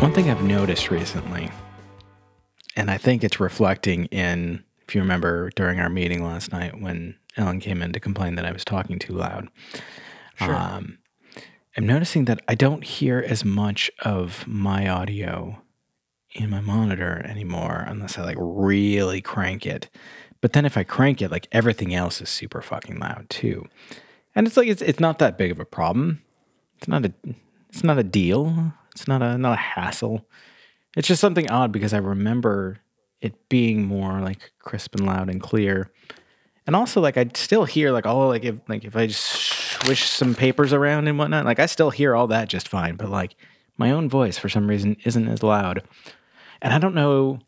One 0.00 0.12
thing 0.12 0.30
I've 0.30 0.42
noticed 0.42 0.90
recently, 0.90 1.50
and 2.76 2.90
I 2.90 2.98
think 2.98 3.24
it's 3.24 3.40
reflecting 3.40 4.04
in, 4.06 4.62
if 4.86 4.94
you 4.94 5.00
remember 5.00 5.50
during 5.56 5.80
our 5.80 5.88
meeting 5.88 6.22
last 6.22 6.52
night 6.52 6.80
when 6.80 7.16
Ellen 7.36 7.60
came 7.60 7.80
in 7.82 7.92
to 7.92 8.00
complain 8.00 8.34
that 8.34 8.44
I 8.44 8.52
was 8.52 8.64
talking 8.64 8.98
too 8.98 9.14
loud. 9.14 9.48
Um, 10.54 10.98
I'm 11.76 11.86
noticing 11.86 12.26
that 12.26 12.42
I 12.46 12.54
don't 12.54 12.84
hear 12.84 13.24
as 13.26 13.44
much 13.44 13.90
of 14.00 14.46
my 14.46 14.86
audio 14.86 15.62
in 16.32 16.50
my 16.50 16.60
monitor 16.60 17.24
anymore 17.24 17.84
unless 17.88 18.18
I 18.18 18.22
like 18.22 18.36
really 18.38 19.22
crank 19.22 19.66
it. 19.66 19.88
But 20.42 20.52
then 20.52 20.66
if 20.66 20.76
I 20.76 20.84
crank 20.84 21.22
it, 21.22 21.30
like 21.30 21.48
everything 21.52 21.94
else 21.94 22.20
is 22.20 22.28
super 22.28 22.60
fucking 22.60 22.98
loud 22.98 23.30
too. 23.30 23.66
And 24.34 24.46
it's 24.46 24.58
like 24.58 24.68
it's 24.68 24.82
it's 24.82 25.00
not 25.00 25.18
that 25.18 25.38
big 25.38 25.50
of 25.50 25.58
a 25.58 25.64
problem. 25.64 26.22
It's 26.76 26.86
not 26.86 27.06
a 27.06 27.12
it's 27.70 27.82
not 27.82 27.98
a 27.98 28.04
deal. 28.04 28.74
It's 28.96 29.06
not 29.06 29.20
a 29.20 29.36
not 29.36 29.52
a 29.52 29.56
hassle. 29.56 30.26
It's 30.96 31.06
just 31.06 31.20
something 31.20 31.50
odd 31.50 31.70
because 31.70 31.92
I 31.92 31.98
remember 31.98 32.78
it 33.20 33.50
being 33.50 33.84
more 33.84 34.20
like 34.20 34.52
crisp 34.58 34.94
and 34.94 35.04
loud 35.04 35.28
and 35.28 35.38
clear. 35.38 35.90
And 36.66 36.74
also 36.74 37.02
like 37.02 37.18
I'd 37.18 37.36
still 37.36 37.66
hear 37.66 37.90
like 37.90 38.06
all 38.06 38.28
like 38.28 38.44
if 38.44 38.56
like 38.68 38.84
if 38.86 38.96
I 38.96 39.06
just 39.06 39.20
swish 39.20 40.08
some 40.08 40.34
papers 40.34 40.72
around 40.72 41.08
and 41.08 41.18
whatnot, 41.18 41.44
like 41.44 41.58
I 41.58 41.66
still 41.66 41.90
hear 41.90 42.16
all 42.16 42.26
that 42.28 42.48
just 42.48 42.68
fine. 42.68 42.96
But 42.96 43.10
like 43.10 43.36
my 43.76 43.90
own 43.90 44.08
voice 44.08 44.38
for 44.38 44.48
some 44.48 44.66
reason 44.66 44.96
isn't 45.04 45.28
as 45.28 45.42
loud. 45.42 45.82
And 46.62 46.72
I 46.72 46.78
don't 46.78 46.94
know 46.94 47.40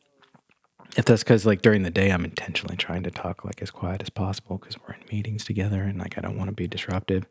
if 0.99 1.07
that's 1.07 1.23
because 1.23 1.47
like 1.47 1.63
during 1.63 1.83
the 1.83 1.91
day 1.91 2.11
I'm 2.11 2.27
intentionally 2.27 2.77
trying 2.77 3.05
to 3.05 3.11
talk 3.11 3.43
like 3.43 3.63
as 3.63 3.71
quiet 3.71 4.03
as 4.03 4.11
possible 4.11 4.59
because 4.59 4.77
we're 4.79 4.97
in 4.97 5.01
meetings 5.11 5.47
together 5.47 5.83
and 5.83 5.99
like 5.99 6.19
I 6.19 6.21
don't 6.21 6.37
want 6.37 6.49
to 6.49 6.55
be 6.55 6.69
disruptive. 6.69 7.25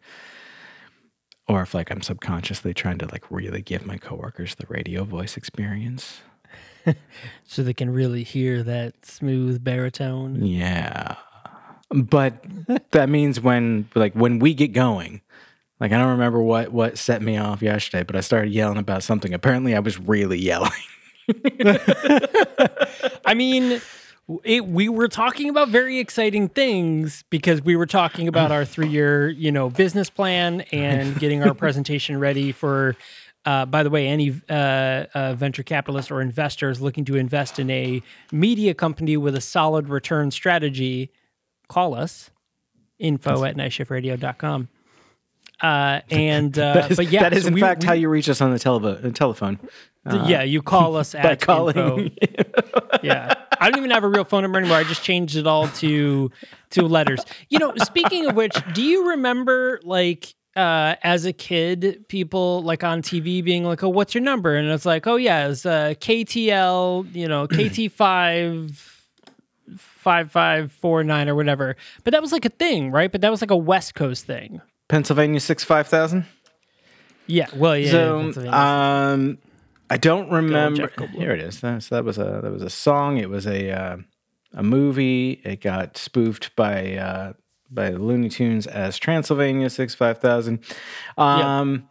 Or 1.47 1.61
if 1.61 1.73
like 1.73 1.91
I'm 1.91 2.01
subconsciously 2.01 2.73
trying 2.73 2.97
to 2.99 3.05
like 3.07 3.23
really 3.29 3.61
give 3.61 3.85
my 3.85 3.97
coworkers 3.97 4.55
the 4.55 4.65
radio 4.67 5.03
voice 5.03 5.37
experience. 5.37 6.21
so 7.43 7.63
they 7.63 7.73
can 7.73 7.89
really 7.89 8.23
hear 8.23 8.63
that 8.63 9.05
smooth 9.05 9.63
baritone. 9.63 10.43
Yeah. 10.45 11.15
But 11.89 12.43
that 12.91 13.09
means 13.09 13.39
when 13.39 13.89
like 13.95 14.13
when 14.13 14.39
we 14.39 14.53
get 14.53 14.73
going, 14.73 15.21
like 15.79 15.91
I 15.91 15.97
don't 15.97 16.11
remember 16.11 16.41
what 16.41 16.71
what 16.71 16.97
set 16.97 17.21
me 17.21 17.37
off 17.37 17.61
yesterday, 17.61 18.03
but 18.03 18.15
I 18.15 18.21
started 18.21 18.51
yelling 18.51 18.77
about 18.77 19.03
something. 19.03 19.33
Apparently 19.33 19.75
I 19.75 19.79
was 19.79 19.99
really 19.99 20.39
yelling. 20.39 20.71
I 23.25 23.33
mean, 23.35 23.81
it, 24.43 24.67
we 24.67 24.89
were 24.89 25.07
talking 25.07 25.49
about 25.49 25.69
very 25.69 25.99
exciting 25.99 26.49
things 26.49 27.23
because 27.29 27.61
we 27.61 27.75
were 27.75 27.85
talking 27.85 28.27
about 28.27 28.51
our 28.51 28.65
three-year, 28.65 29.29
you 29.29 29.51
know, 29.51 29.69
business 29.69 30.09
plan 30.09 30.61
and 30.71 31.17
getting 31.19 31.43
our 31.43 31.53
presentation 31.65 32.19
ready 32.19 32.51
for. 32.51 32.95
Uh, 33.45 33.65
by 33.65 33.81
the 33.81 33.89
way, 33.89 34.07
any 34.07 34.35
uh, 34.49 35.05
uh, 35.13 35.33
venture 35.33 35.63
capitalist 35.63 36.11
or 36.11 36.19
investors 36.19 36.81
looking 36.81 37.05
to 37.05 37.15
invest 37.15 37.59
in 37.59 37.69
a 37.69 38.03
media 38.29 38.73
company 38.73 39.15
with 39.15 39.33
a 39.35 39.39
solid 39.39 39.87
return 39.87 40.31
strategy, 40.31 41.09
call 41.69 41.93
us. 41.95 42.29
Info 42.99 43.45
at 43.45 43.55
nightshiftradio.com. 43.55 44.67
Uh, 45.61 46.01
and 46.09 46.59
uh, 46.59 46.73
That 46.73 46.91
is, 46.91 46.97
but 46.97 47.09
yeah, 47.09 47.21
that 47.21 47.33
is 47.33 47.43
so 47.43 47.47
in 47.47 47.53
we- 47.53 47.61
fact 47.61 47.83
we- 47.83 47.87
how 47.87 47.93
you 47.93 48.09
reach 48.09 48.27
us 48.27 48.41
on 48.41 48.51
the 48.51 48.59
telephone. 48.59 49.59
yeah, 50.25 50.43
you 50.43 50.61
call 50.61 50.97
us 50.97 51.13
by 51.13 51.19
at 51.19 51.39
calling. 51.39 51.77
info. 51.77 52.89
yeah. 53.01 53.33
I 53.59 53.69
don't 53.69 53.79
even 53.79 53.91
have 53.91 54.03
a 54.03 54.07
real 54.07 54.23
phone 54.23 54.43
number 54.43 54.59
anymore. 54.59 54.77
I 54.77 54.83
just 54.83 55.03
changed 55.03 55.35
it 55.35 55.47
all 55.47 55.67
to 55.67 56.31
to 56.71 56.81
letters. 56.83 57.25
You 57.49 57.59
know, 57.59 57.73
speaking 57.77 58.25
of 58.27 58.35
which, 58.35 58.55
do 58.73 58.81
you 58.81 59.09
remember 59.09 59.79
like 59.83 60.33
uh, 60.57 60.95
as 61.03 61.25
a 61.25 61.33
kid, 61.33 62.05
people 62.09 62.63
like 62.63 62.83
on 62.83 63.03
TV 63.03 63.43
being 63.43 63.63
like, 63.63 63.83
"Oh, 63.83 63.89
what's 63.89 64.15
your 64.15 64.23
number?" 64.23 64.55
And 64.55 64.67
it's 64.69 64.85
like, 64.85 65.05
"Oh 65.05 65.15
yeah, 65.15 65.49
it's 65.49 65.65
uh, 65.65 65.93
KTL, 65.99 67.13
you 67.13 67.27
know, 67.27 67.47
KT 67.47 67.91
five 67.91 69.05
five 69.77 70.31
five 70.31 70.71
four 70.71 71.03
nine 71.03 71.29
or 71.29 71.35
whatever." 71.35 71.75
But 72.03 72.11
that 72.11 72.21
was 72.23 72.31
like 72.31 72.43
a 72.45 72.49
thing, 72.49 72.91
right? 72.91 73.11
But 73.11 73.21
that 73.21 73.29
was 73.29 73.41
like 73.41 73.51
a 73.51 73.57
West 73.57 73.93
Coast 73.93 74.25
thing. 74.25 74.61
Pennsylvania 74.87 75.39
six 75.39 75.63
five 75.63 75.87
thousand. 75.87 76.25
Yeah. 77.27 77.47
Well, 77.55 77.77
yeah. 77.77 77.91
so 77.91 78.21
Pennsylvania. 78.21 78.57
um 78.57 79.37
I 79.89 79.97
don't 79.97 80.29
remember. 80.29 80.87
Jeff 80.87 81.09
Here 81.11 81.31
it 81.31 81.41
is. 81.41 81.61
That, 81.61 81.83
so 81.83 81.95
that 81.95 82.03
was 82.03 82.17
a 82.17 82.41
that 82.43 82.51
was 82.51 82.61
a 82.61 82.69
song. 82.69 83.17
It 83.17 83.29
was 83.29 83.47
a 83.47 83.71
uh, 83.71 83.97
a 84.53 84.63
movie. 84.63 85.41
It 85.43 85.61
got 85.61 85.97
spoofed 85.97 86.55
by 86.55 86.95
uh, 86.95 87.33
by 87.69 87.91
the 87.91 87.99
Looney 87.99 88.29
Tunes 88.29 88.67
as 88.67 88.97
Transylvania 88.97 89.69
six 89.69 89.95
five 89.95 90.19
thousand. 90.19 90.59
Um, 91.17 91.87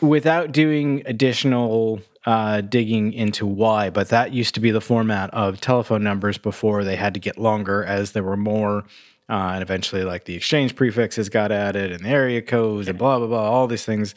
without 0.00 0.52
doing 0.52 1.02
additional 1.06 2.00
uh, 2.26 2.60
digging 2.60 3.12
into 3.12 3.46
why, 3.46 3.90
but 3.90 4.08
that 4.10 4.32
used 4.32 4.54
to 4.54 4.60
be 4.60 4.70
the 4.70 4.80
format 4.80 5.32
of 5.34 5.60
telephone 5.60 6.02
numbers 6.02 6.38
before 6.38 6.84
they 6.84 6.96
had 6.96 7.14
to 7.14 7.20
get 7.20 7.38
longer 7.38 7.84
as 7.84 8.12
there 8.12 8.22
were 8.22 8.36
more. 8.36 8.84
Uh, 9.28 9.52
and 9.54 9.62
eventually, 9.62 10.02
like 10.02 10.24
the 10.24 10.34
exchange 10.34 10.74
prefixes 10.74 11.28
got 11.28 11.52
added, 11.52 11.92
and 11.92 12.04
the 12.04 12.08
area 12.08 12.42
codes, 12.42 12.88
and 12.88 12.98
blah 12.98 13.16
blah 13.18 13.28
blah, 13.28 13.48
all 13.48 13.68
these 13.68 13.84
things, 13.84 14.14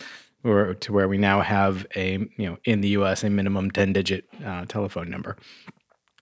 were 0.50 0.74
to 0.76 0.94
where 0.94 1.08
we 1.08 1.18
now 1.18 1.42
have 1.42 1.86
a 1.96 2.20
you 2.38 2.50
know 2.50 2.58
in 2.66 2.81
the 2.81 2.90
U.S. 2.90 3.24
a 3.24 3.30
minimum 3.30 3.72
ten 3.72 3.94
digit 3.94 4.26
uh, 4.46 4.66
telephone 4.66 5.09
number, 5.09 5.38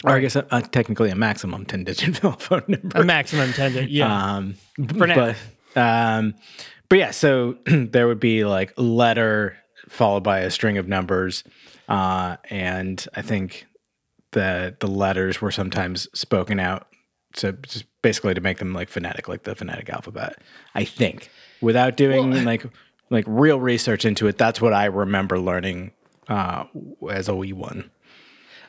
or 0.03 0.11
I 0.11 0.19
guess 0.19 0.35
uh, 0.35 0.61
technically 0.71 1.09
a 1.09 1.15
maximum 1.15 1.65
ten 1.65 1.83
digit 1.83 2.15
telephone 2.21 2.63
number. 2.67 2.99
a 2.99 3.03
maximum 3.03 3.51
ten 3.53 3.73
digit, 3.73 3.89
Yeah. 3.89 4.35
Um, 4.35 4.55
For 4.97 5.07
now. 5.07 5.33
But, 5.73 5.81
um, 5.81 6.35
but 6.89 6.99
yeah, 6.99 7.11
so 7.11 7.57
there 7.65 8.07
would 8.07 8.19
be 8.19 8.45
like 8.45 8.73
letter 8.77 9.57
followed 9.89 10.23
by 10.23 10.39
a 10.39 10.51
string 10.51 10.77
of 10.77 10.87
numbers, 10.87 11.43
uh, 11.89 12.37
and 12.49 13.05
I 13.15 13.21
think 13.21 13.65
that 14.31 14.79
the 14.79 14.87
letters 14.87 15.41
were 15.41 15.51
sometimes 15.51 16.07
spoken 16.13 16.59
out, 16.59 16.87
so 17.35 17.51
just 17.51 17.85
basically 18.01 18.33
to 18.33 18.41
make 18.41 18.59
them 18.59 18.73
like 18.73 18.89
phonetic, 18.89 19.27
like 19.27 19.43
the 19.43 19.55
phonetic 19.55 19.89
alphabet. 19.89 20.41
I 20.75 20.85
think 20.85 21.29
without 21.61 21.95
doing 21.95 22.43
like 22.43 22.65
like 23.11 23.25
real 23.27 23.59
research 23.59 24.05
into 24.05 24.27
it, 24.27 24.39
that's 24.39 24.59
what 24.59 24.73
I 24.73 24.85
remember 24.85 25.39
learning 25.39 25.91
uh, 26.27 26.63
as 27.09 27.27
a 27.27 27.35
wee 27.35 27.53
one. 27.53 27.91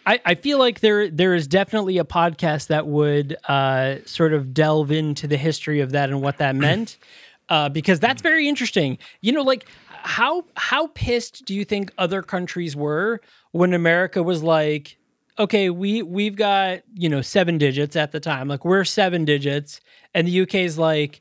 I, 0.05 0.21
I 0.27 0.35
feel 0.35 0.59
like 0.59 0.81
there 0.81 1.09
there 1.09 1.33
is 1.33 1.47
definitely 1.47 1.99
a 1.99 2.05
podcast 2.05 2.67
that 2.67 2.87
would 2.87 3.37
uh, 3.49 3.97
sort 4.05 4.33
of 4.33 4.53
delve 4.53 4.91
into 4.91 5.27
the 5.29 5.37
history 5.37 5.81
of 5.81 5.93
that 5.93 6.11
and 6.11 6.21
what 6.21 6.39
that 6.39 6.57
meant, 6.57 6.99
uh, 7.49 7.69
because 7.69 8.01
that's 8.01 8.21
very 8.21 8.49
interesting. 8.49 8.99
You 9.21 9.33
know, 9.33 9.43
like 9.43 9.67
how 9.89 10.45
how 10.57 10.89
pissed 10.89 11.45
do 11.45 11.55
you 11.55 11.65
think 11.65 11.93
other 11.97 12.21
countries 12.21 12.75
were 12.75 13.21
when 13.53 13.73
America 13.73 14.23
was 14.25 14.43
like, 14.43 14.99
okay, 15.39 15.71
we 15.71 16.03
we've 16.03 16.37
got 16.37 16.81
you 16.95 17.09
know 17.09 17.23
seven 17.23 17.57
digits 17.57 17.95
at 17.95 18.11
the 18.11 18.19
time. 18.19 18.49
Like 18.49 18.65
we're 18.65 18.85
seven 18.85 19.25
digits, 19.25 19.81
and 20.13 20.27
the 20.27 20.41
UK 20.41 20.57
is 20.57 20.79
like, 20.79 21.21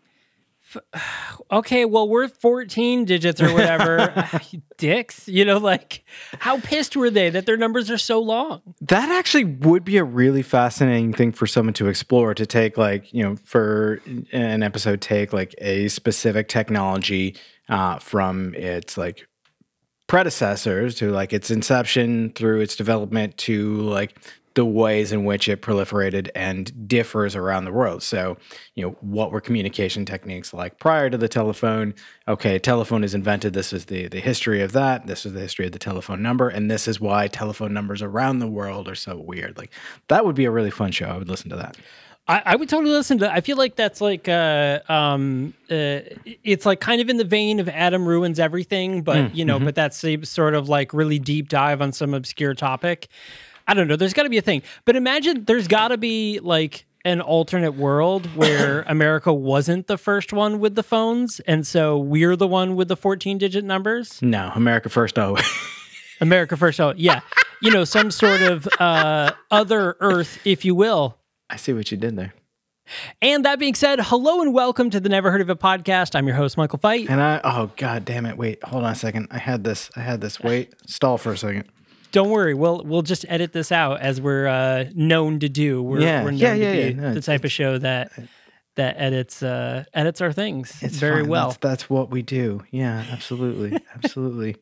okay, 1.52 1.86
well 1.86 2.08
we're 2.08 2.28
fourteen 2.28 3.06
digits 3.06 3.42
or 3.42 3.54
whatever. 3.54 4.30
Dicks, 4.78 5.28
you 5.28 5.46
know, 5.46 5.58
like 5.58 6.04
how 6.40 6.60
pissed 6.60 6.96
were 6.96 7.10
they 7.10 7.30
that 7.30 7.46
their 7.46 7.58
numbers 7.58 7.92
are 7.92 7.98
so 7.98 8.20
long? 8.20 8.62
That 8.82 9.10
actually 9.10 9.46
would 9.46 9.84
be 9.84 9.98
a 9.98 10.04
really 10.04 10.42
fascinating 10.42 11.14
thing 11.14 11.32
for 11.32 11.46
someone 11.46 11.74
to 11.76 11.88
explore 11.88 12.34
to 12.34 12.46
take, 12.46 12.78
like, 12.78 13.14
you 13.14 13.24
know, 13.24 13.36
for 13.36 14.02
an 14.32 14.64
episode, 14.64 15.02
take 15.02 15.34
like 15.34 15.54
a 15.60 15.88
specific 15.90 16.48
technology 16.48 17.36
uh, 17.70 18.00
from 18.00 18.54
its 18.56 18.98
like 18.98 19.28
predecessors 20.08 20.96
to 20.96 21.10
like 21.12 21.32
its 21.32 21.50
inception 21.50 22.32
through 22.32 22.60
its 22.60 22.76
development 22.76 23.38
to 23.38 23.76
like 23.76 24.20
the 24.54 24.66
ways 24.66 25.12
in 25.12 25.24
which 25.24 25.48
it 25.48 25.62
proliferated 25.62 26.30
and 26.36 26.88
differs 26.88 27.36
around 27.36 27.66
the 27.66 27.72
world. 27.72 28.04
So, 28.04 28.38
you 28.76 28.86
know, 28.86 28.92
what 29.02 29.32
were 29.32 29.42
communication 29.42 30.06
techniques 30.06 30.54
like 30.54 30.80
prior 30.80 31.10
to 31.10 31.18
the 31.18 31.30
telephone? 31.30 31.94
Okay, 32.28 32.60
telephone 32.60 33.04
is 33.04 33.14
invented. 33.14 33.54
This 33.54 33.72
is 33.72 33.86
the 33.86 34.08
the 34.08 34.20
history 34.20 34.62
of 34.62 34.74
that. 34.74 35.08
This 35.08 35.26
is 35.26 35.34
the 35.34 35.40
history 35.40 35.66
of 35.66 35.72
the 35.72 35.80
telephone 35.80 36.22
number, 36.22 36.50
and 36.50 36.70
this 36.70 36.88
is 36.88 37.00
why 37.00 37.28
telephone 37.28 37.74
numbers 37.74 38.02
around 38.02 38.40
the 38.40 38.48
world 38.48 38.88
are 38.88 38.96
so 38.96 39.18
weird. 39.18 39.58
Like 39.58 39.72
that 40.10 40.26
would 40.26 40.36
be 40.36 40.46
a 40.46 40.52
really 40.52 40.72
fun 40.72 40.92
show. 40.92 41.08
I 41.08 41.18
would 41.18 41.30
listen 41.30 41.50
to 41.50 41.56
that. 41.56 41.78
I, 42.28 42.42
I 42.46 42.56
would 42.56 42.70
totally 42.70 42.94
listen 42.94 43.18
to. 43.20 43.32
I 43.32 43.42
feel 43.42 43.58
like 43.58 43.76
that's 43.76 44.00
like 44.00 44.28
uh, 44.30 44.80
um, 44.88 45.54
uh, 45.70 46.00
it's 46.44 46.66
like 46.66 46.80
kind 46.80 47.02
of 47.02 47.10
in 47.10 47.18
the 47.18 47.26
vein 47.26 47.60
of 47.60 47.68
Adam 47.68 48.08
ruins 48.08 48.40
everything, 48.40 49.02
but 49.02 49.36
you 49.36 49.44
know, 49.44 49.60
but 49.60 49.76
that's 49.76 50.04
a 50.04 50.24
sort 50.24 50.54
of 50.54 50.70
like 50.70 50.94
really 50.94 51.20
deep 51.20 51.50
dive 51.50 51.82
on 51.82 51.92
some 51.92 52.14
obscure 52.14 52.54
topic. 52.54 53.08
I 53.72 53.74
don't 53.74 53.88
know. 53.88 53.96
There's 53.96 54.12
got 54.12 54.24
to 54.24 54.30
be 54.30 54.38
a 54.38 54.42
thing, 54.42 54.64
but 54.84 54.98
imagine 54.98 55.46
there's 55.46 55.70
got 55.70 55.88
to 55.88 55.98
be 55.98 56.42
like 56.42 56.84
an 57.06 57.22
alternate 57.22 57.72
world 57.72 58.26
where 58.36 58.82
America 58.88 59.32
wasn't 59.32 59.88
the 59.88 59.98
first 59.98 60.34
one 60.34 60.60
with 60.60 60.76
the 60.76 60.84
phones, 60.84 61.40
and 61.48 61.66
so 61.66 61.98
we're 61.98 62.36
the 62.36 62.50
one 62.50 62.76
with 62.76 62.90
the 62.90 62.98
14 62.98 63.38
digit 63.38 63.64
numbers. 63.64 64.22
No, 64.22 64.52
America 64.56 64.90
first 64.90 65.18
always. 65.18 65.46
America 66.20 66.58
first. 66.58 66.82
Oh, 66.82 66.94
yeah. 66.98 67.22
You 67.62 67.72
know, 67.72 67.86
some 67.86 68.12
sort 68.12 68.42
of 68.42 68.68
uh, 68.78 69.32
other 69.50 69.96
Earth, 70.02 70.40
if 70.44 70.66
you 70.66 70.76
will. 70.76 71.18
I 71.50 71.56
see 71.56 71.72
what 71.72 71.92
you 71.92 71.98
did 71.98 72.18
there. 72.18 72.34
And 73.22 73.46
that 73.46 73.58
being 73.58 73.76
said, 73.76 74.02
hello 74.02 74.42
and 74.42 74.54
welcome 74.54 74.90
to 74.90 75.00
the 75.00 75.08
Never 75.08 75.32
Heard 75.32 75.40
of 75.40 75.50
It 75.50 75.60
podcast. 75.62 76.14
I'm 76.14 76.28
your 76.28 76.36
host, 76.36 76.58
Michael 76.58 76.80
Fight. 76.80 77.10
And 77.10 77.22
I, 77.22 77.40
oh 77.46 77.72
god 77.78 78.04
damn 78.04 78.26
it! 78.26 78.36
Wait, 78.36 78.62
hold 78.66 78.84
on 78.84 78.92
a 78.92 78.96
second. 78.96 79.30
I 79.32 79.38
had 79.38 79.64
this. 79.64 79.90
I 79.96 80.02
had 80.02 80.20
this. 80.20 80.42
Wait, 80.42 80.74
stall 80.88 81.18
for 81.18 81.32
a 81.32 81.38
second. 81.38 81.70
Don't 82.12 82.30
worry, 82.30 82.54
we'll 82.54 82.84
we'll 82.84 83.02
just 83.02 83.26
edit 83.30 83.54
this 83.54 83.72
out 83.72 84.02
as 84.02 84.20
we're 84.22 84.48
uh, 84.48 84.86
known 84.94 85.40
to 85.40 85.50
do. 85.50 85.82
We're, 85.82 86.02
Yeah, 86.02 86.24
we're 86.24 86.32
known 86.32 86.40
yeah, 86.40 86.54
to 86.54 86.60
yeah, 86.60 86.72
be 86.74 86.80
yeah. 86.80 87.02
No, 87.02 87.14
the 87.14 87.22
type 87.22 87.44
of 87.46 87.52
show 87.52 87.78
that 87.78 88.12
that 88.76 88.96
edits 88.98 89.42
uh, 89.44 89.84
edits 89.94 90.22
our 90.22 90.32
things 90.32 90.82
it's 90.82 90.98
very 90.98 91.22
fine. 91.22 91.30
well. 91.30 91.48
That's, 91.48 91.58
that's 91.58 91.90
what 91.90 92.10
we 92.10 92.22
do. 92.22 92.64
Yeah, 92.72 93.06
absolutely, 93.12 93.78
absolutely. 93.96 94.56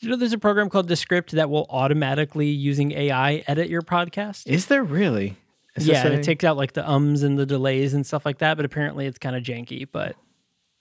You 0.00 0.10
know, 0.10 0.16
there's 0.16 0.32
a 0.34 0.38
program 0.38 0.68
called 0.68 0.86
Descript 0.88 1.32
that 1.32 1.48
will 1.48 1.66
automatically 1.70 2.48
using 2.48 2.92
AI 2.92 3.42
edit 3.46 3.68
your 3.70 3.82
podcast. 3.82 4.46
Is 4.46 4.66
there 4.66 4.82
really? 4.84 5.36
Is 5.76 5.86
yeah, 5.86 6.06
a- 6.06 6.12
it 6.12 6.22
takes 6.22 6.44
out 6.44 6.56
like 6.56 6.72
the 6.74 6.88
ums 6.88 7.22
and 7.22 7.38
the 7.38 7.46
delays 7.46 7.94
and 7.94 8.06
stuff 8.06 8.24
like 8.26 8.38
that. 8.38 8.56
But 8.56 8.64
apparently, 8.66 9.06
it's 9.06 9.18
kind 9.18 9.34
of 9.34 9.42
janky. 9.42 9.88
But 9.90 10.14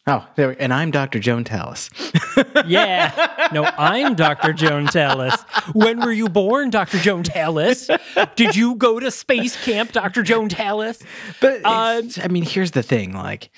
Oh, 0.06 0.28
there. 0.36 0.50
We, 0.50 0.56
and 0.58 0.74
I'm 0.74 0.92
Dr. 0.92 1.20
Joan 1.20 1.44
Tallis. 1.44 1.90
Yeah. 2.66 3.50
No, 3.54 3.64
I'm 3.78 4.16
Dr. 4.16 4.54
Joan 4.54 4.86
Tallis. 4.88 5.36
When 5.74 6.00
were 6.00 6.12
you 6.12 6.30
born, 6.30 6.70
Dr. 6.70 6.98
Joan 6.98 7.24
Tallis? 7.24 7.90
Did 8.36 8.56
you 8.56 8.76
go 8.76 9.00
to 9.00 9.12
space 9.12 9.62
camp, 9.64 9.92
Dr. 9.92 10.24
Joan 10.24 10.50
Tallis? 10.50 11.02
But 11.42 11.62
Uh, 11.64 12.02
I 12.24 12.28
mean, 12.30 12.44
here's 12.44 12.72
the 12.72 12.82
thing. 12.84 13.14
Like, 13.14 13.50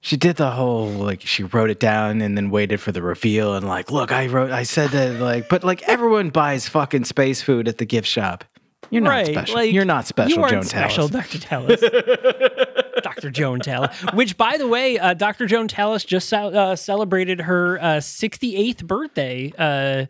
she 0.00 0.16
did 0.16 0.36
the 0.36 0.50
whole 0.50 0.88
like 0.88 1.22
she 1.22 1.42
wrote 1.44 1.70
it 1.70 1.80
down 1.80 2.20
and 2.22 2.36
then 2.36 2.50
waited 2.50 2.80
for 2.80 2.92
the 2.92 3.02
reveal 3.02 3.54
and 3.54 3.66
like, 3.66 3.90
look, 3.90 4.12
I 4.12 4.26
wrote, 4.26 4.50
I 4.50 4.62
said 4.64 4.90
that 4.90 5.20
like, 5.20 5.48
but 5.48 5.64
like 5.64 5.82
everyone 5.84 6.30
buys 6.30 6.68
fucking 6.68 7.04
space 7.04 7.40
food 7.42 7.66
at 7.68 7.78
the 7.78 7.86
gift 7.86 8.08
shop. 8.08 8.44
You're 8.92 9.02
not 9.02 9.10
right. 9.10 9.26
special. 9.26 9.54
Like, 9.54 9.72
You're 9.72 9.84
not 9.86 10.06
special, 10.06 10.42
You 10.42 10.48
Joan 10.50 10.62
special, 10.64 11.08
Dr. 11.08 11.38
Tallis. 11.38 11.80
Dr. 13.02 13.30
Joan 13.30 13.60
Tallis. 13.60 13.90
Which, 14.12 14.36
by 14.36 14.58
the 14.58 14.68
way, 14.68 14.98
uh, 14.98 15.14
Dr. 15.14 15.46
Joan 15.46 15.66
Tallis 15.66 16.04
just 16.04 16.30
uh, 16.32 16.76
celebrated 16.76 17.40
her 17.40 17.78
uh, 17.80 17.86
68th 17.96 18.86
birthday. 18.86 19.52
Uh, 19.58 20.06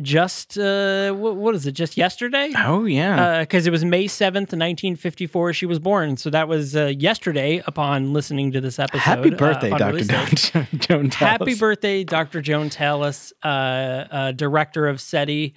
just 0.00 0.58
uh, 0.58 1.12
what, 1.12 1.36
what 1.36 1.54
is 1.54 1.66
it? 1.66 1.72
Just 1.72 1.96
yesterday? 1.96 2.52
Oh 2.56 2.84
yeah. 2.84 3.42
because 3.42 3.66
it 3.66 3.70
was 3.70 3.84
May 3.84 4.06
7th, 4.06 4.50
1954, 4.50 5.52
she 5.52 5.66
was 5.66 5.78
born. 5.78 6.16
So 6.16 6.30
that 6.30 6.48
was 6.48 6.74
uh, 6.74 6.86
yesterday 6.86 7.62
upon 7.64 8.12
listening 8.12 8.50
to 8.52 8.60
this 8.60 8.80
episode. 8.80 8.98
Happy 8.98 9.32
uh, 9.32 9.36
birthday, 9.36 9.70
Dr. 9.70 10.02
Joan, 10.02 10.66
Joan 10.80 11.10
Happy 11.10 11.54
birthday, 11.54 12.02
Dr. 12.02 12.40
Joan 12.40 12.70
Tallis, 12.70 13.32
uh, 13.44 13.46
uh, 13.46 14.32
director 14.32 14.88
of 14.88 15.00
SETI. 15.00 15.54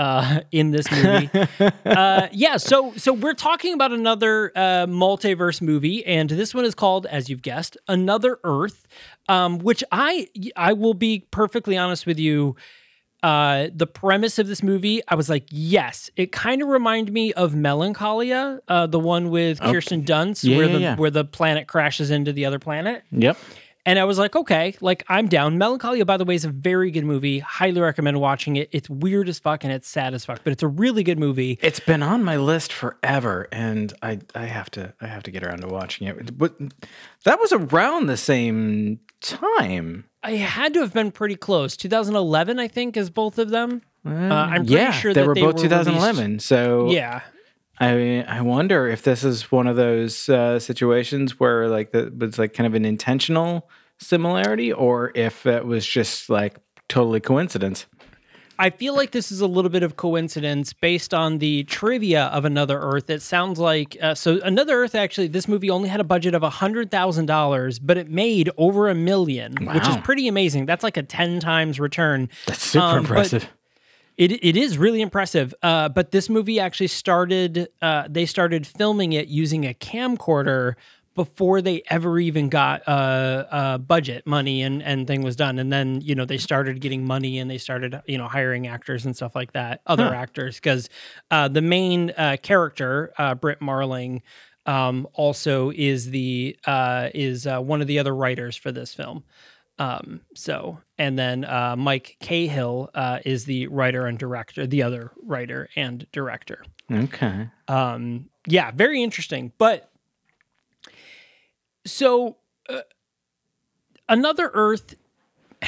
Uh, 0.00 0.40
in 0.50 0.70
this 0.70 0.90
movie, 0.90 1.28
uh, 1.84 2.28
yeah. 2.32 2.56
So, 2.56 2.94
so 2.96 3.12
we're 3.12 3.34
talking 3.34 3.74
about 3.74 3.92
another 3.92 4.50
uh, 4.56 4.86
multiverse 4.86 5.60
movie, 5.60 6.06
and 6.06 6.30
this 6.30 6.54
one 6.54 6.64
is 6.64 6.74
called, 6.74 7.04
as 7.04 7.28
you've 7.28 7.42
guessed, 7.42 7.76
Another 7.86 8.38
Earth. 8.42 8.86
Um, 9.28 9.58
which 9.58 9.84
I, 9.92 10.28
I 10.56 10.72
will 10.72 10.94
be 10.94 11.26
perfectly 11.30 11.76
honest 11.76 12.06
with 12.06 12.18
you 12.18 12.56
uh, 13.22 13.68
the 13.74 13.86
premise 13.86 14.38
of 14.38 14.46
this 14.46 14.62
movie, 14.62 15.02
I 15.08 15.14
was 15.14 15.28
like, 15.28 15.44
yes, 15.50 16.10
it 16.16 16.32
kind 16.32 16.62
of 16.62 16.68
reminded 16.68 17.12
me 17.12 17.32
of 17.34 17.54
Melancholia, 17.54 18.60
uh, 18.66 18.86
the 18.86 18.98
one 18.98 19.30
with 19.30 19.60
Kirsten 19.60 20.04
Dunst, 20.04 20.42
Yeah, 20.42 20.56
where 20.56 20.66
yeah, 20.66 20.72
the 20.72 20.80
yeah. 20.80 20.96
where 20.96 21.10
the 21.10 21.24
planet 21.24 21.66
crashes 21.66 22.10
into 22.10 22.32
the 22.32 22.46
other 22.46 22.58
planet. 22.58 23.02
Yep. 23.12 23.36
And 23.86 23.98
I 23.98 24.04
was 24.04 24.18
like, 24.18 24.36
okay, 24.36 24.74
like 24.80 25.04
I'm 25.08 25.28
down. 25.28 25.56
Melancholia, 25.58 26.04
by 26.04 26.16
the 26.16 26.24
way, 26.24 26.34
is 26.34 26.44
a 26.44 26.50
very 26.50 26.90
good 26.90 27.04
movie. 27.04 27.38
Highly 27.38 27.80
recommend 27.80 28.20
watching 28.20 28.56
it. 28.56 28.68
It's 28.72 28.90
weird 28.90 29.28
as 29.28 29.38
fuck 29.38 29.64
and 29.64 29.72
it's 29.72 29.88
sad 29.88 30.14
as 30.14 30.24
fuck, 30.24 30.40
but 30.44 30.52
it's 30.52 30.62
a 30.62 30.68
really 30.68 31.02
good 31.02 31.18
movie. 31.18 31.58
It's 31.62 31.80
been 31.80 32.02
on 32.02 32.22
my 32.22 32.36
list 32.36 32.72
forever, 32.72 33.48
and 33.50 33.92
I 34.02 34.20
I 34.34 34.46
have 34.46 34.70
to 34.72 34.92
I 35.00 35.06
have 35.06 35.22
to 35.24 35.30
get 35.30 35.42
around 35.42 35.62
to 35.62 35.68
watching 35.68 36.06
it. 36.06 36.36
But 36.36 36.56
that 37.24 37.40
was 37.40 37.52
around 37.52 38.06
the 38.06 38.16
same 38.16 39.00
time. 39.20 40.04
I 40.22 40.32
had 40.32 40.74
to 40.74 40.80
have 40.80 40.92
been 40.92 41.12
pretty 41.12 41.36
close. 41.36 41.76
2011, 41.76 42.58
I 42.58 42.68
think, 42.68 42.96
is 42.96 43.08
both 43.08 43.38
of 43.38 43.48
them. 43.48 43.82
Uh, 44.04 44.10
I'm 44.10 44.66
pretty 44.66 44.74
yeah, 44.74 44.92
sure 44.92 45.12
they 45.12 45.20
that 45.20 45.26
were 45.26 45.34
they 45.34 45.42
both 45.42 45.56
were 45.56 45.62
2011. 45.62 46.40
So 46.40 46.90
Yeah. 46.90 47.20
I 47.80 48.24
I 48.28 48.42
wonder 48.42 48.86
if 48.86 49.02
this 49.02 49.24
is 49.24 49.50
one 49.50 49.66
of 49.66 49.76
those 49.76 50.28
uh, 50.28 50.58
situations 50.58 51.40
where 51.40 51.68
like 51.68 51.92
the 51.92 52.12
it's 52.20 52.38
like 52.38 52.52
kind 52.52 52.66
of 52.66 52.74
an 52.74 52.84
intentional 52.84 53.68
similarity, 53.98 54.72
or 54.72 55.12
if 55.14 55.46
it 55.46 55.64
was 55.64 55.86
just 55.86 56.28
like 56.28 56.56
totally 56.88 57.20
coincidence. 57.20 57.86
I 58.58 58.68
feel 58.68 58.94
like 58.94 59.12
this 59.12 59.32
is 59.32 59.40
a 59.40 59.46
little 59.46 59.70
bit 59.70 59.82
of 59.82 59.96
coincidence 59.96 60.74
based 60.74 61.14
on 61.14 61.38
the 61.38 61.64
trivia 61.64 62.24
of 62.24 62.44
Another 62.44 62.78
Earth. 62.78 63.08
It 63.08 63.22
sounds 63.22 63.58
like 63.58 63.96
uh, 64.02 64.14
so. 64.14 64.38
Another 64.44 64.74
Earth 64.82 64.94
actually, 64.94 65.28
this 65.28 65.48
movie 65.48 65.70
only 65.70 65.88
had 65.88 65.98
a 66.00 66.04
budget 66.04 66.34
of 66.34 66.42
hundred 66.42 66.90
thousand 66.90 67.24
dollars, 67.24 67.78
but 67.78 67.96
it 67.96 68.10
made 68.10 68.50
over 68.58 68.90
a 68.90 68.94
million, 68.94 69.54
which 69.72 69.88
is 69.88 69.96
pretty 69.98 70.28
amazing. 70.28 70.66
That's 70.66 70.84
like 70.84 70.98
a 70.98 71.02
ten 71.02 71.40
times 71.40 71.80
return. 71.80 72.28
That's 72.46 72.62
super 72.62 72.84
Um, 72.84 72.98
impressive. 72.98 73.48
It 74.20 74.32
it 74.44 74.54
is 74.54 74.76
really 74.76 75.00
impressive. 75.00 75.54
Uh, 75.62 75.88
but 75.88 76.10
this 76.10 76.28
movie 76.28 76.60
actually 76.60 76.88
started. 76.88 77.68
Uh, 77.80 78.04
they 78.06 78.26
started 78.26 78.66
filming 78.66 79.14
it 79.14 79.28
using 79.28 79.64
a 79.64 79.72
camcorder 79.72 80.74
before 81.14 81.62
they 81.62 81.82
ever 81.88 82.18
even 82.18 82.50
got 82.50 82.86
uh, 82.86 83.46
uh, 83.50 83.78
budget 83.78 84.26
money 84.26 84.60
and 84.60 84.82
and 84.82 85.06
thing 85.06 85.22
was 85.22 85.36
done. 85.36 85.58
And 85.58 85.72
then 85.72 86.02
you 86.02 86.14
know 86.14 86.26
they 86.26 86.36
started 86.36 86.82
getting 86.82 87.02
money 87.06 87.38
and 87.38 87.50
they 87.50 87.56
started 87.56 87.98
you 88.06 88.18
know 88.18 88.28
hiring 88.28 88.66
actors 88.66 89.06
and 89.06 89.16
stuff 89.16 89.34
like 89.34 89.52
that, 89.54 89.80
other 89.86 90.12
actors 90.12 90.56
because 90.56 90.90
uh, 91.30 91.48
the 91.48 91.62
main 91.62 92.10
uh, 92.10 92.36
character 92.42 93.12
uh, 93.18 93.34
Brit 93.34 93.62
Marling. 93.62 94.22
Um, 94.66 95.08
also 95.14 95.70
is 95.70 96.10
the 96.10 96.54
uh, 96.66 97.08
is 97.14 97.46
uh, 97.46 97.60
one 97.60 97.80
of 97.80 97.86
the 97.86 97.98
other 97.98 98.14
writers 98.14 98.54
for 98.56 98.70
this 98.70 98.92
film. 98.92 99.24
Um, 99.78 100.20
so, 100.34 100.78
and 101.00 101.18
then 101.18 101.46
uh, 101.46 101.76
Mike 101.78 102.18
Cahill 102.20 102.90
uh, 102.94 103.20
is 103.24 103.46
the 103.46 103.68
writer 103.68 104.06
and 104.06 104.18
director, 104.18 104.66
the 104.66 104.82
other 104.82 105.10
writer 105.22 105.70
and 105.74 106.06
director. 106.12 106.62
Okay. 106.92 107.48
Um, 107.68 108.28
yeah, 108.46 108.70
very 108.70 109.02
interesting. 109.02 109.50
But 109.56 109.90
so, 111.86 112.36
uh, 112.68 112.82
another 114.08 114.50
Earth. 114.52 114.94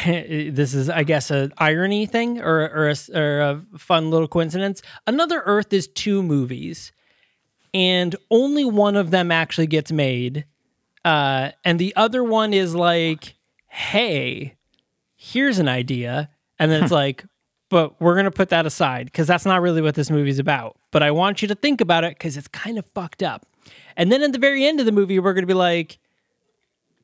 This 0.04 0.72
is, 0.72 0.88
I 0.88 1.02
guess, 1.02 1.30
an 1.30 1.52
irony 1.58 2.06
thing 2.06 2.40
or 2.40 2.60
or 2.62 2.88
a, 2.88 2.96
or 3.14 3.40
a 3.40 3.78
fun 3.78 4.10
little 4.10 4.26
coincidence. 4.26 4.80
Another 5.06 5.42
Earth 5.44 5.70
is 5.72 5.86
two 5.86 6.22
movies, 6.22 6.92
and 7.74 8.16
only 8.30 8.64
one 8.64 8.96
of 8.96 9.10
them 9.10 9.30
actually 9.30 9.66
gets 9.66 9.92
made, 9.92 10.46
uh, 11.04 11.50
and 11.62 11.78
the 11.78 11.94
other 11.94 12.24
one 12.24 12.54
is 12.54 12.74
like, 12.74 13.34
"Hey, 13.68 14.56
here's 15.22 15.58
an 15.58 15.68
idea," 15.68 16.30
and 16.58 16.70
then 16.70 16.82
it's 16.82 16.92
like, 17.02 17.24
but 17.68 18.00
we're 18.00 18.14
going 18.14 18.24
to 18.24 18.30
put 18.30 18.50
that 18.50 18.66
aside 18.66 19.06
because 19.06 19.26
that's 19.26 19.46
not 19.46 19.62
really 19.62 19.80
what 19.80 19.94
this 19.94 20.10
movie's 20.10 20.38
about. 20.38 20.76
But 20.90 21.02
I 21.02 21.10
want 21.10 21.42
you 21.42 21.48
to 21.48 21.54
think 21.54 21.80
about 21.80 22.04
it 22.04 22.18
because 22.18 22.36
it's 22.36 22.48
kind 22.48 22.78
of 22.78 22.86
fucked 22.86 23.22
up. 23.22 23.46
And 23.96 24.10
then 24.10 24.22
at 24.22 24.32
the 24.32 24.38
very 24.38 24.66
end 24.66 24.80
of 24.80 24.86
the 24.86 24.92
movie, 24.92 25.18
we're 25.18 25.32
going 25.32 25.42
to 25.42 25.46
be 25.46 25.54
like, 25.54 25.98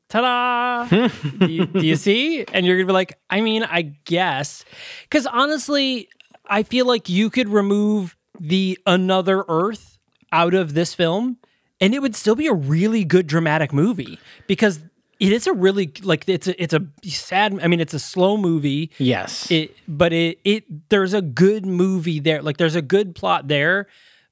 ta 0.09 0.21
da! 0.21 1.07
do, 1.39 1.47
you, 1.47 1.65
do 1.65 1.85
you 1.85 1.95
see? 1.95 2.45
And 2.53 2.65
you're 2.65 2.75
going 2.75 2.87
to 2.87 2.91
be 2.91 2.93
like, 2.93 3.17
I 3.29 3.41
mean, 3.41 3.63
I 3.63 3.93
guess. 4.05 4.65
Because 5.03 5.25
honestly, 5.25 6.09
I 6.45 6.63
feel 6.63 6.85
like 6.85 7.09
you 7.09 7.29
could 7.29 7.49
remove 7.49 8.15
the 8.39 8.77
Another 8.85 9.45
Earth 9.47 9.97
out 10.31 10.53
of 10.53 10.73
this 10.73 10.93
film 10.93 11.37
and 11.81 11.93
it 11.93 12.01
would 12.01 12.15
still 12.15 12.35
be 12.35 12.47
a 12.47 12.53
really 12.53 13.03
good 13.03 13.27
dramatic 13.27 13.73
movie 13.73 14.19
because 14.47 14.79
it 15.19 15.31
is 15.33 15.47
a 15.47 15.53
really 15.53 15.91
like 16.03 16.27
it's 16.27 16.47
a 16.47 16.61
it's 16.61 16.73
a 16.73 16.85
sad 17.03 17.59
i 17.61 17.67
mean 17.67 17.79
it's 17.79 17.93
a 17.93 17.99
slow 17.99 18.37
movie 18.37 18.91
Yes. 18.97 19.49
it 19.51 19.75
but 19.87 20.13
it 20.13 20.39
it 20.43 20.89
there's 20.89 21.13
a 21.13 21.21
good 21.21 21.65
movie 21.65 22.19
there 22.19 22.41
like 22.41 22.57
there's 22.57 22.75
a 22.75 22.81
good 22.81 23.15
plot 23.15 23.47
there 23.47 23.87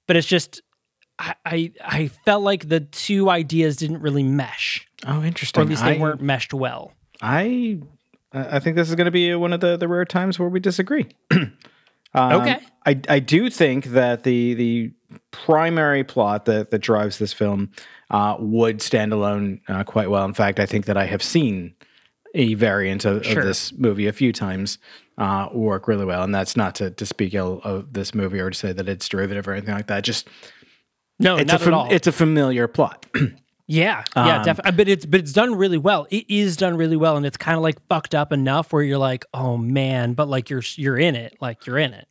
but 0.07 0.15
it's 0.15 0.27
just 0.27 0.61
i 1.19 1.35
i, 1.45 1.71
I 1.83 2.07
felt 2.07 2.43
like 2.43 2.69
the 2.69 2.79
two 2.79 3.29
ideas 3.29 3.75
didn't 3.77 4.01
really 4.01 4.23
mesh 4.23 4.87
oh, 5.05 5.21
or 5.21 5.25
interesting. 5.25 5.61
at 5.63 5.69
least 5.69 5.83
they 5.83 5.97
I, 5.97 5.99
weren't 5.99 6.21
meshed 6.21 6.53
well 6.53 6.93
I 7.21 7.79
I 8.33 8.59
think 8.59 8.75
this 8.75 8.89
is 8.89 8.95
going 8.95 9.05
to 9.05 9.11
be 9.11 9.33
one 9.33 9.53
of 9.53 9.61
the, 9.61 9.77
the 9.77 9.87
rare 9.87 10.05
times 10.05 10.37
where 10.37 10.49
we 10.49 10.59
disagree. 10.59 11.07
Um, 12.13 12.41
Okay. 12.41 12.59
I 12.85 12.99
I 13.09 13.19
do 13.19 13.49
think 13.49 13.85
that 13.87 14.23
the 14.23 14.53
the 14.53 14.91
primary 15.31 16.03
plot 16.03 16.45
that 16.45 16.71
that 16.71 16.79
drives 16.79 17.17
this 17.19 17.33
film 17.33 17.71
uh, 18.09 18.35
would 18.39 18.81
stand 18.81 19.13
alone 19.13 19.59
uh, 19.67 19.83
quite 19.83 20.09
well. 20.09 20.25
In 20.25 20.33
fact, 20.33 20.59
I 20.59 20.65
think 20.65 20.85
that 20.85 20.97
I 20.97 21.05
have 21.05 21.21
seen 21.23 21.73
a 22.35 22.53
variant 22.55 23.05
of, 23.05 23.25
Sure. 23.25 23.39
of 23.39 23.45
this 23.47 23.73
movie 23.73 24.07
a 24.07 24.13
few 24.13 24.31
times 24.31 24.77
uh, 25.17 25.49
work 25.53 25.87
really 25.87 26.05
well, 26.05 26.23
and 26.23 26.33
that's 26.35 26.55
not 26.55 26.75
to, 26.75 26.91
to 26.91 27.05
speak 27.05 27.33
ill 27.33 27.61
of 27.63 27.93
this 27.93 28.13
movie 28.13 28.39
or 28.39 28.49
to 28.51 28.57
say 28.57 28.71
that 28.73 28.87
it's 28.87 29.07
derivative 29.09 29.47
or 29.47 29.53
anything 29.53 29.73
like 29.73 29.87
that. 29.87 30.03
Just 30.03 30.27
no 31.19 31.37
it's 31.37 31.51
not 31.51 31.61
a 31.61 31.63
fam- 31.63 31.73
at 31.73 31.77
all 31.77 31.91
it's 31.91 32.07
a 32.07 32.11
familiar 32.11 32.67
plot. 32.67 33.05
yeah 33.69 34.03
yeah 34.15 34.37
um, 34.37 34.43
definitely 34.45 34.71
but 34.77 34.87
it's 34.87 35.05
but 35.05 35.19
it's 35.19 35.33
done 35.33 35.53
really 35.55 35.77
well 35.77 36.07
it 36.09 36.23
is 36.29 36.55
done 36.55 36.77
really 36.77 36.95
well 36.95 37.17
and 37.17 37.25
it's 37.25 37.35
kind 37.35 37.57
of 37.57 37.61
like 37.63 37.75
fucked 37.89 38.15
up 38.15 38.31
enough 38.31 38.71
where 38.71 38.81
you're 38.81 38.97
like 38.97 39.25
oh 39.33 39.57
man 39.57 40.13
but 40.13 40.29
like 40.29 40.49
you're 40.49 40.61
you're 40.75 40.97
in 40.97 41.15
it 41.17 41.35
like 41.41 41.65
you're 41.65 41.77
in 41.77 41.93
it 41.93 42.07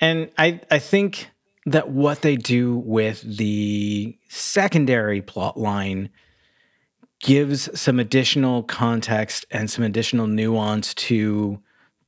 And 0.00 0.28
I 0.36 0.60
I 0.72 0.80
think 0.80 1.30
that 1.66 1.90
what 1.90 2.22
they 2.22 2.36
do 2.36 2.76
with 2.76 3.22
the 3.22 4.16
secondary 4.28 5.20
plot 5.20 5.58
line 5.58 6.10
gives 7.20 7.68
some 7.78 7.98
additional 7.98 8.62
context 8.62 9.44
and 9.50 9.70
some 9.70 9.84
additional 9.84 10.26
nuance 10.26 10.94
to 10.94 11.60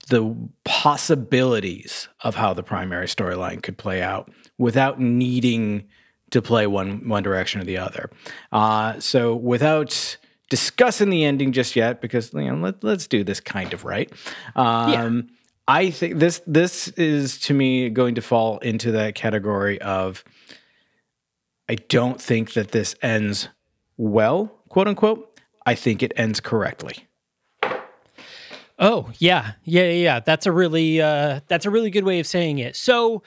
the 0.09 0.35
possibilities 0.65 2.09
of 2.21 2.35
how 2.35 2.53
the 2.53 2.63
primary 2.63 3.07
storyline 3.07 3.63
could 3.63 3.79
play 3.79 4.03
out 4.03 4.31
without 4.59 5.01
needing 5.01 5.85
to 6.31 6.41
play 6.41 6.67
one 6.67 7.09
one 7.09 7.23
direction 7.23 7.61
or 7.61 7.65
the 7.65 7.79
other. 7.79 8.11
Uh, 8.53 8.99
so 9.01 9.35
without 9.35 10.17
discussing 10.49 11.11
the 11.11 11.25
ending 11.25 11.53
just 11.53 11.75
yet, 11.77 12.01
because 12.01 12.33
you 12.33 12.43
know 12.43 12.57
let, 12.57 12.83
let's 12.85 13.07
do 13.07 13.25
this 13.25 13.41
kind 13.41 13.73
of 13.73 13.85
right. 13.85 14.13
Um, 14.55 15.29
I 15.71 15.91
think 15.91 16.19
this 16.19 16.43
this 16.49 16.89
is 16.89 17.39
to 17.43 17.55
me 17.55 17.91
going 17.91 18.17
to 18.17 18.21
fall 18.21 18.59
into 18.59 18.91
that 18.91 19.15
category 19.15 19.81
of 19.81 20.25
I 21.69 21.77
don't 21.77 22.21
think 22.21 22.55
that 22.55 22.73
this 22.73 22.97
ends 23.03 23.49
well, 23.97 24.47
quote 24.69 24.89
unquote. 24.89 25.33
I 25.65 25.77
think 25.77 26.03
it 26.03 26.13
ends 26.17 26.41
correctly. 26.41 27.07
Oh 28.81 29.13
yeah, 29.21 29.53
yeah, 29.63 29.91
yeah. 29.93 30.19
That's 30.19 30.45
a 30.47 30.51
really 30.51 31.01
uh, 31.01 31.39
that's 31.47 31.67
a 31.67 31.71
really 31.71 31.91
good 31.91 32.05
way 32.05 32.19
of 32.19 32.27
saying 32.27 32.59
it. 32.59 32.75
So, 32.75 33.23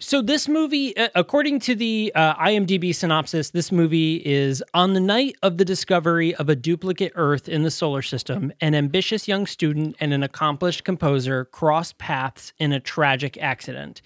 so 0.00 0.22
this 0.22 0.48
movie, 0.48 0.96
uh, 0.96 1.08
according 1.14 1.60
to 1.60 1.74
the 1.74 2.12
uh, 2.14 2.34
IMDb 2.36 2.94
synopsis, 2.94 3.50
this 3.50 3.72
movie 3.72 4.16
is 4.24 4.62
on 4.72 4.94
the 4.94 5.00
night 5.00 5.36
of 5.42 5.58
the 5.58 5.64
discovery 5.64 6.34
of 6.36 6.48
a 6.48 6.56
duplicate 6.56 7.12
Earth 7.14 7.48
in 7.48 7.62
the 7.62 7.70
solar 7.70 8.02
system. 8.02 8.52
An 8.60 8.74
ambitious 8.74 9.26
young 9.26 9.46
student 9.46 9.96
and 10.00 10.12
an 10.12 10.22
accomplished 10.22 10.84
composer 10.84 11.44
cross 11.46 11.92
paths 11.98 12.52
in 12.58 12.72
a 12.72 12.80
tragic 12.80 13.36
accident. 13.38 14.00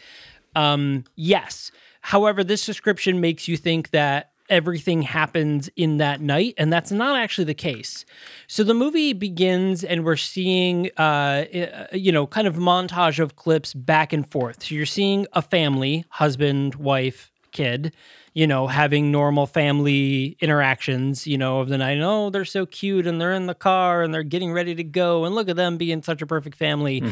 Um, 0.56 1.04
yes. 1.14 1.70
However, 2.00 2.42
this 2.42 2.66
description 2.66 3.20
makes 3.20 3.46
you 3.46 3.56
think 3.56 3.90
that 3.90 4.31
everything 4.52 5.02
happens 5.02 5.68
in 5.74 5.96
that 5.96 6.20
night, 6.20 6.54
and 6.58 6.72
that's 6.72 6.92
not 6.92 7.18
actually 7.18 7.46
the 7.46 7.54
case. 7.54 8.04
So 8.46 8.62
the 8.62 8.74
movie 8.74 9.14
begins, 9.14 9.82
and 9.82 10.04
we're 10.04 10.16
seeing, 10.16 10.90
uh, 10.98 11.46
you 11.92 12.12
know, 12.12 12.26
kind 12.26 12.46
of 12.46 12.56
montage 12.56 13.18
of 13.18 13.34
clips 13.34 13.72
back 13.74 14.12
and 14.12 14.30
forth. 14.30 14.62
So 14.62 14.74
you're 14.74 14.86
seeing 14.86 15.26
a 15.32 15.42
family, 15.42 16.04
husband, 16.10 16.76
wife, 16.76 17.31
kid, 17.52 17.94
you 18.34 18.46
know, 18.46 18.66
having 18.66 19.12
normal 19.12 19.46
family 19.46 20.36
interactions, 20.40 21.26
you 21.26 21.36
know, 21.38 21.60
of 21.60 21.68
the 21.68 21.78
night. 21.78 21.98
Oh, 22.00 22.30
they're 22.30 22.44
so 22.44 22.66
cute, 22.66 23.06
and 23.06 23.20
they're 23.20 23.32
in 23.34 23.46
the 23.46 23.54
car, 23.54 24.02
and 24.02 24.12
they're 24.12 24.22
getting 24.22 24.52
ready 24.52 24.74
to 24.74 24.84
go, 24.84 25.24
and 25.24 25.34
look 25.34 25.48
at 25.48 25.56
them 25.56 25.76
being 25.76 26.02
such 26.02 26.22
a 26.22 26.26
perfect 26.26 26.56
family. 26.56 27.02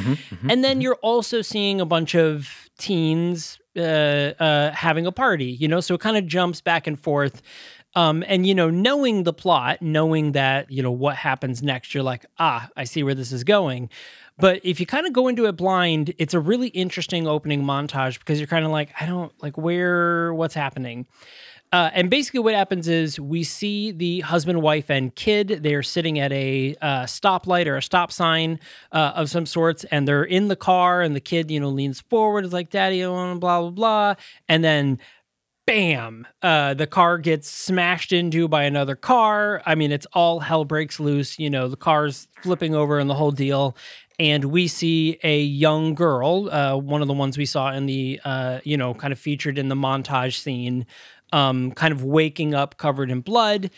And 0.48 0.64
then 0.64 0.80
you're 0.80 0.98
also 1.02 1.42
seeing 1.42 1.80
a 1.80 1.86
bunch 1.86 2.14
of 2.14 2.70
teens 2.78 3.58
uh, 3.76 3.80
uh, 3.80 4.72
having 4.72 5.06
a 5.06 5.12
party, 5.12 5.46
you 5.46 5.68
know, 5.68 5.80
so 5.80 5.94
it 5.94 6.00
kind 6.00 6.16
of 6.16 6.26
jumps 6.26 6.60
back 6.60 6.86
and 6.86 6.98
forth. 6.98 7.42
Um, 7.94 8.22
and 8.26 8.46
you 8.46 8.54
know, 8.54 8.70
knowing 8.70 9.24
the 9.24 9.32
plot, 9.32 9.82
knowing 9.82 10.32
that 10.32 10.70
you 10.70 10.82
know 10.82 10.92
what 10.92 11.16
happens 11.16 11.60
next, 11.62 11.92
you're 11.92 12.04
like, 12.04 12.24
ah, 12.38 12.68
I 12.76 12.84
see 12.84 13.02
where 13.02 13.14
this 13.14 13.32
is 13.32 13.42
going. 13.44 13.90
But 14.40 14.60
if 14.64 14.80
you 14.80 14.86
kind 14.86 15.06
of 15.06 15.12
go 15.12 15.28
into 15.28 15.46
it 15.46 15.52
blind, 15.52 16.14
it's 16.18 16.34
a 16.34 16.40
really 16.40 16.68
interesting 16.68 17.26
opening 17.26 17.62
montage 17.62 18.18
because 18.18 18.38
you're 18.38 18.46
kind 18.46 18.64
of 18.64 18.70
like, 18.70 18.90
I 19.00 19.06
don't 19.06 19.32
like 19.42 19.56
where, 19.58 20.32
what's 20.34 20.54
happening. 20.54 21.06
Uh, 21.72 21.88
and 21.94 22.10
basically, 22.10 22.40
what 22.40 22.54
happens 22.54 22.88
is 22.88 23.20
we 23.20 23.44
see 23.44 23.92
the 23.92 24.20
husband, 24.20 24.60
wife, 24.60 24.90
and 24.90 25.14
kid. 25.14 25.60
They're 25.62 25.84
sitting 25.84 26.18
at 26.18 26.32
a 26.32 26.74
uh, 26.82 27.04
stoplight 27.04 27.66
or 27.66 27.76
a 27.76 27.82
stop 27.82 28.10
sign 28.10 28.58
uh, 28.90 29.12
of 29.14 29.30
some 29.30 29.46
sorts, 29.46 29.84
and 29.84 30.06
they're 30.08 30.24
in 30.24 30.48
the 30.48 30.56
car. 30.56 31.00
And 31.00 31.14
the 31.14 31.20
kid, 31.20 31.48
you 31.48 31.60
know, 31.60 31.68
leans 31.68 32.00
forward, 32.00 32.44
is 32.44 32.52
like, 32.52 32.70
"Daddy, 32.70 33.04
blah 33.04 33.34
blah 33.36 33.70
blah," 33.70 34.14
and 34.48 34.64
then 34.64 34.98
bam, 35.64 36.26
uh, 36.42 36.74
the 36.74 36.88
car 36.88 37.16
gets 37.18 37.48
smashed 37.48 38.12
into 38.12 38.48
by 38.48 38.64
another 38.64 38.96
car. 38.96 39.62
I 39.64 39.76
mean, 39.76 39.92
it's 39.92 40.06
all 40.12 40.40
hell 40.40 40.64
breaks 40.64 40.98
loose. 40.98 41.38
You 41.38 41.48
know, 41.48 41.68
the 41.68 41.76
car's 41.76 42.26
flipping 42.42 42.74
over 42.74 42.98
and 42.98 43.08
the 43.08 43.14
whole 43.14 43.30
deal. 43.30 43.76
And 44.20 44.44
we 44.44 44.68
see 44.68 45.18
a 45.22 45.40
young 45.40 45.94
girl, 45.94 46.50
uh, 46.50 46.76
one 46.76 47.00
of 47.00 47.08
the 47.08 47.14
ones 47.14 47.38
we 47.38 47.46
saw 47.46 47.72
in 47.72 47.86
the, 47.86 48.20
uh, 48.22 48.60
you 48.64 48.76
know, 48.76 48.92
kind 48.92 49.14
of 49.14 49.18
featured 49.18 49.56
in 49.56 49.68
the 49.68 49.74
montage 49.74 50.38
scene, 50.38 50.84
um, 51.32 51.72
kind 51.72 51.90
of 51.90 52.04
waking 52.04 52.52
up 52.52 52.76
covered 52.76 53.10
in 53.10 53.22
blood. 53.22 53.70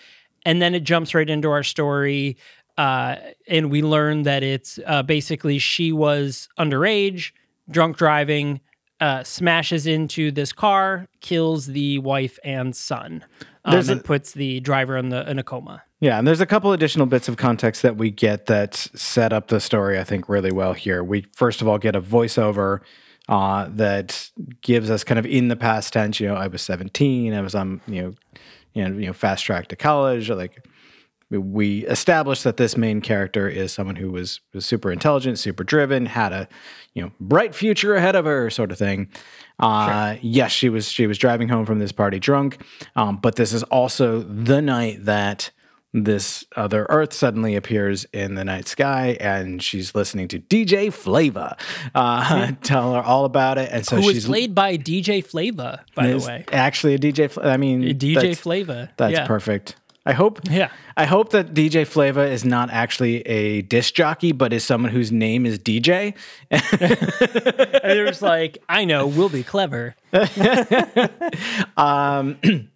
And 0.44 0.60
then 0.60 0.74
it 0.74 0.82
jumps 0.82 1.14
right 1.14 1.30
into 1.30 1.48
our 1.48 1.62
story. 1.62 2.36
Uh, 2.76 3.18
and 3.46 3.70
we 3.70 3.82
learn 3.82 4.24
that 4.24 4.42
it's 4.42 4.80
uh, 4.84 5.04
basically 5.04 5.60
she 5.60 5.92
was 5.92 6.48
underage, 6.58 7.30
drunk 7.70 7.96
driving, 7.96 8.60
uh, 9.02 9.24
smashes 9.24 9.84
into 9.84 10.30
this 10.30 10.52
car, 10.52 11.08
kills 11.20 11.66
the 11.66 11.98
wife 11.98 12.38
and 12.44 12.74
son, 12.76 13.24
um, 13.64 13.74
a- 13.76 13.92
and 13.92 14.04
puts 14.04 14.32
the 14.32 14.60
driver 14.60 14.96
in 14.96 15.08
the 15.08 15.28
in 15.28 15.40
a 15.40 15.42
coma. 15.42 15.82
Yeah, 15.98 16.18
and 16.18 16.26
there's 16.26 16.40
a 16.40 16.46
couple 16.46 16.72
additional 16.72 17.06
bits 17.06 17.28
of 17.28 17.36
context 17.36 17.82
that 17.82 17.96
we 17.96 18.10
get 18.10 18.46
that 18.46 18.74
set 18.76 19.32
up 19.32 19.48
the 19.48 19.60
story, 19.60 19.98
I 19.98 20.04
think, 20.04 20.28
really 20.28 20.52
well 20.52 20.72
here. 20.72 21.02
We 21.02 21.26
first 21.34 21.60
of 21.60 21.66
all 21.68 21.78
get 21.78 21.96
a 21.96 22.00
voiceover 22.00 22.80
uh, 23.28 23.68
that 23.70 24.30
gives 24.60 24.88
us 24.88 25.02
kind 25.02 25.18
of 25.18 25.26
in 25.26 25.48
the 25.48 25.56
past 25.56 25.92
tense. 25.92 26.20
You 26.20 26.28
know, 26.28 26.34
I 26.34 26.46
was 26.46 26.62
17. 26.62 27.34
I 27.34 27.40
was 27.40 27.54
on, 27.56 27.80
you 27.88 28.02
know, 28.02 28.14
you 28.72 28.88
know, 28.88 28.98
you 28.98 29.06
know, 29.06 29.12
fast 29.12 29.44
track 29.44 29.66
to 29.68 29.76
college. 29.76 30.30
Like 30.30 30.64
we- 31.40 31.86
established 31.86 32.44
that 32.44 32.56
this 32.56 32.76
main 32.76 33.00
character 33.00 33.48
is 33.48 33.72
someone 33.72 33.96
who 33.96 34.10
was, 34.10 34.40
was 34.52 34.66
super 34.66 34.92
intelligent, 34.92 35.38
super 35.38 35.64
driven, 35.64 36.06
had 36.06 36.32
a 36.32 36.48
you 36.94 37.02
know 37.02 37.12
bright 37.20 37.54
future 37.54 37.94
ahead 37.94 38.14
of 38.16 38.24
her, 38.26 38.50
sort 38.50 38.70
of 38.70 38.78
thing. 38.78 39.08
Uh, 39.58 40.16
Yes, 40.20 40.52
she 40.52 40.68
was 40.68 40.88
she 40.90 41.06
was 41.06 41.18
driving 41.18 41.48
home 41.48 41.64
from 41.66 41.78
this 41.78 41.92
party 41.92 42.18
drunk, 42.18 42.62
um, 42.96 43.16
but 43.16 43.36
this 43.36 43.52
is 43.52 43.62
also 43.64 44.20
the 44.20 44.60
night 44.60 45.04
that 45.04 45.50
this 45.94 46.42
other 46.56 46.86
Earth 46.88 47.12
suddenly 47.12 47.54
appears 47.54 48.06
in 48.14 48.34
the 48.34 48.44
night 48.44 48.66
sky, 48.66 49.16
and 49.20 49.62
she's 49.62 49.94
listening 49.94 50.26
to 50.28 50.38
DJ 50.38 50.90
Flava 50.92 51.56
uh, 51.94 52.52
tell 52.62 52.94
her 52.94 53.02
all 53.02 53.24
about 53.26 53.58
it, 53.58 53.68
and 53.70 53.86
so 53.86 53.96
Who 53.96 54.06
was 54.06 54.14
she's 54.14 54.26
played 54.26 54.54
by 54.54 54.78
DJ 54.78 55.24
Flava, 55.24 55.84
by 55.94 56.08
the 56.08 56.18
way. 56.18 56.44
actually 56.50 56.94
a 56.94 56.98
DJ. 56.98 57.44
I 57.44 57.56
mean, 57.58 57.82
DJ 57.98 58.14
that's- 58.14 58.38
Flava. 58.40 58.90
that's 58.96 59.12
yeah. 59.12 59.26
perfect. 59.26 59.76
I 60.04 60.12
hope. 60.12 60.40
Yeah. 60.50 60.70
I 60.96 61.04
hope 61.04 61.30
that 61.30 61.54
DJ 61.54 61.86
Flava 61.86 62.22
is 62.22 62.44
not 62.44 62.70
actually 62.70 63.20
a 63.22 63.62
disc 63.62 63.94
jockey, 63.94 64.32
but 64.32 64.52
is 64.52 64.64
someone 64.64 64.90
whose 64.90 65.12
name 65.12 65.46
is 65.46 65.58
DJ. 65.58 66.14
And 66.50 67.98
they're 67.98 68.06
just 68.06 68.22
like, 68.22 68.58
I 68.68 68.84
know, 68.84 69.06
we'll 69.06 69.28
be 69.28 69.42
clever. 69.42 69.94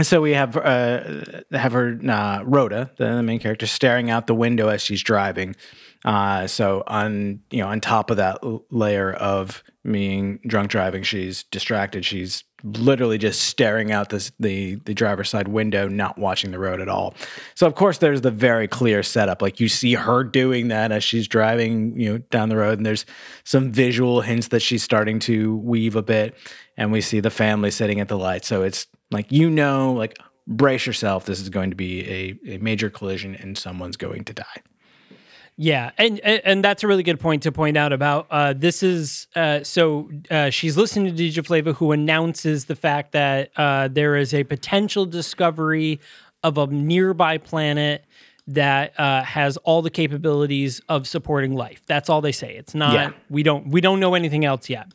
So 0.00 0.20
we 0.20 0.30
have 0.34 0.56
uh, 0.56 1.22
have 1.50 1.72
her 1.72 1.98
uh, 2.08 2.44
Rhoda, 2.44 2.88
the 2.98 3.20
main 3.20 3.40
character, 3.40 3.66
staring 3.66 4.10
out 4.10 4.28
the 4.28 4.34
window 4.34 4.68
as 4.68 4.80
she's 4.80 5.02
driving, 5.02 5.56
Uh, 6.04 6.46
so 6.46 6.84
on 6.86 7.40
you 7.50 7.58
know 7.58 7.66
on 7.68 7.80
top 7.80 8.12
of 8.12 8.16
that 8.18 8.38
l- 8.44 8.64
layer 8.70 9.12
of 9.12 9.64
being 9.82 10.38
drunk 10.46 10.70
driving, 10.70 11.02
she's 11.02 11.42
distracted. 11.50 12.04
She's 12.04 12.44
literally 12.62 13.18
just 13.18 13.42
staring 13.42 13.92
out 13.92 14.08
this 14.10 14.32
the 14.40 14.76
the 14.84 14.94
driver's 14.94 15.28
side 15.30 15.48
window, 15.48 15.88
not 15.88 16.18
watching 16.18 16.50
the 16.50 16.58
road 16.58 16.80
at 16.80 16.88
all. 16.88 17.14
So 17.54 17.66
of 17.66 17.74
course 17.74 17.98
there's 17.98 18.20
the 18.20 18.30
very 18.30 18.68
clear 18.68 19.02
setup. 19.02 19.42
Like 19.42 19.60
you 19.60 19.68
see 19.68 19.94
her 19.94 20.24
doing 20.24 20.68
that 20.68 20.92
as 20.92 21.04
she's 21.04 21.28
driving, 21.28 21.98
you 21.98 22.12
know, 22.12 22.18
down 22.30 22.48
the 22.48 22.56
road, 22.56 22.78
and 22.78 22.86
there's 22.86 23.06
some 23.44 23.72
visual 23.72 24.20
hints 24.20 24.48
that 24.48 24.60
she's 24.60 24.82
starting 24.82 25.18
to 25.20 25.56
weave 25.58 25.96
a 25.96 26.02
bit, 26.02 26.36
and 26.76 26.92
we 26.92 27.00
see 27.00 27.20
the 27.20 27.30
family 27.30 27.70
sitting 27.70 28.00
at 28.00 28.08
the 28.08 28.18
light. 28.18 28.44
So 28.44 28.62
it's 28.62 28.86
like 29.10 29.30
you 29.30 29.50
know, 29.50 29.92
like 29.92 30.18
brace 30.46 30.86
yourself. 30.86 31.26
This 31.26 31.40
is 31.40 31.48
going 31.48 31.70
to 31.70 31.76
be 31.76 32.08
a, 32.46 32.54
a 32.54 32.58
major 32.58 32.90
collision, 32.90 33.34
and 33.34 33.56
someone's 33.56 33.96
going 33.96 34.24
to 34.24 34.32
die. 34.32 34.62
Yeah, 35.60 35.90
and 35.98 36.20
and 36.20 36.62
that's 36.64 36.84
a 36.84 36.86
really 36.86 37.02
good 37.02 37.18
point 37.18 37.42
to 37.42 37.50
point 37.50 37.76
out 37.76 37.92
about 37.92 38.28
uh, 38.30 38.52
this 38.56 38.84
is 38.84 39.26
uh, 39.34 39.64
so 39.64 40.08
uh, 40.30 40.50
she's 40.50 40.76
listening 40.76 41.14
to 41.14 41.20
DJ 41.22 41.44
Flava 41.44 41.72
who 41.72 41.90
announces 41.90 42.66
the 42.66 42.76
fact 42.76 43.10
that 43.10 43.50
uh, 43.56 43.88
there 43.88 44.14
is 44.14 44.32
a 44.32 44.44
potential 44.44 45.04
discovery 45.04 45.98
of 46.44 46.58
a 46.58 46.68
nearby 46.68 47.38
planet 47.38 48.04
that 48.46 48.98
uh, 49.00 49.24
has 49.24 49.56
all 49.58 49.82
the 49.82 49.90
capabilities 49.90 50.80
of 50.88 51.08
supporting 51.08 51.54
life. 51.54 51.82
That's 51.86 52.08
all 52.08 52.20
they 52.20 52.32
say. 52.32 52.54
It's 52.54 52.74
not 52.74 52.94
Yeah. 52.94 53.10
we 53.28 53.42
don't 53.42 53.66
we 53.66 53.80
don't 53.80 53.98
know 53.98 54.14
anything 54.14 54.44
else 54.44 54.70
yet. 54.70 54.86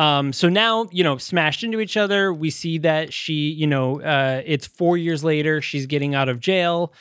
Um, 0.00 0.32
so 0.32 0.48
now, 0.48 0.88
you 0.90 1.04
know, 1.04 1.18
smashed 1.18 1.62
into 1.62 1.78
each 1.78 1.96
other, 1.96 2.34
we 2.34 2.50
see 2.50 2.78
that 2.78 3.12
she, 3.12 3.50
you 3.50 3.68
know, 3.68 4.00
uh, 4.00 4.42
it's 4.44 4.66
four 4.66 4.96
years 4.98 5.22
later, 5.22 5.62
she's 5.62 5.86
getting 5.86 6.16
out 6.16 6.28
of 6.28 6.40
jail. 6.40 6.92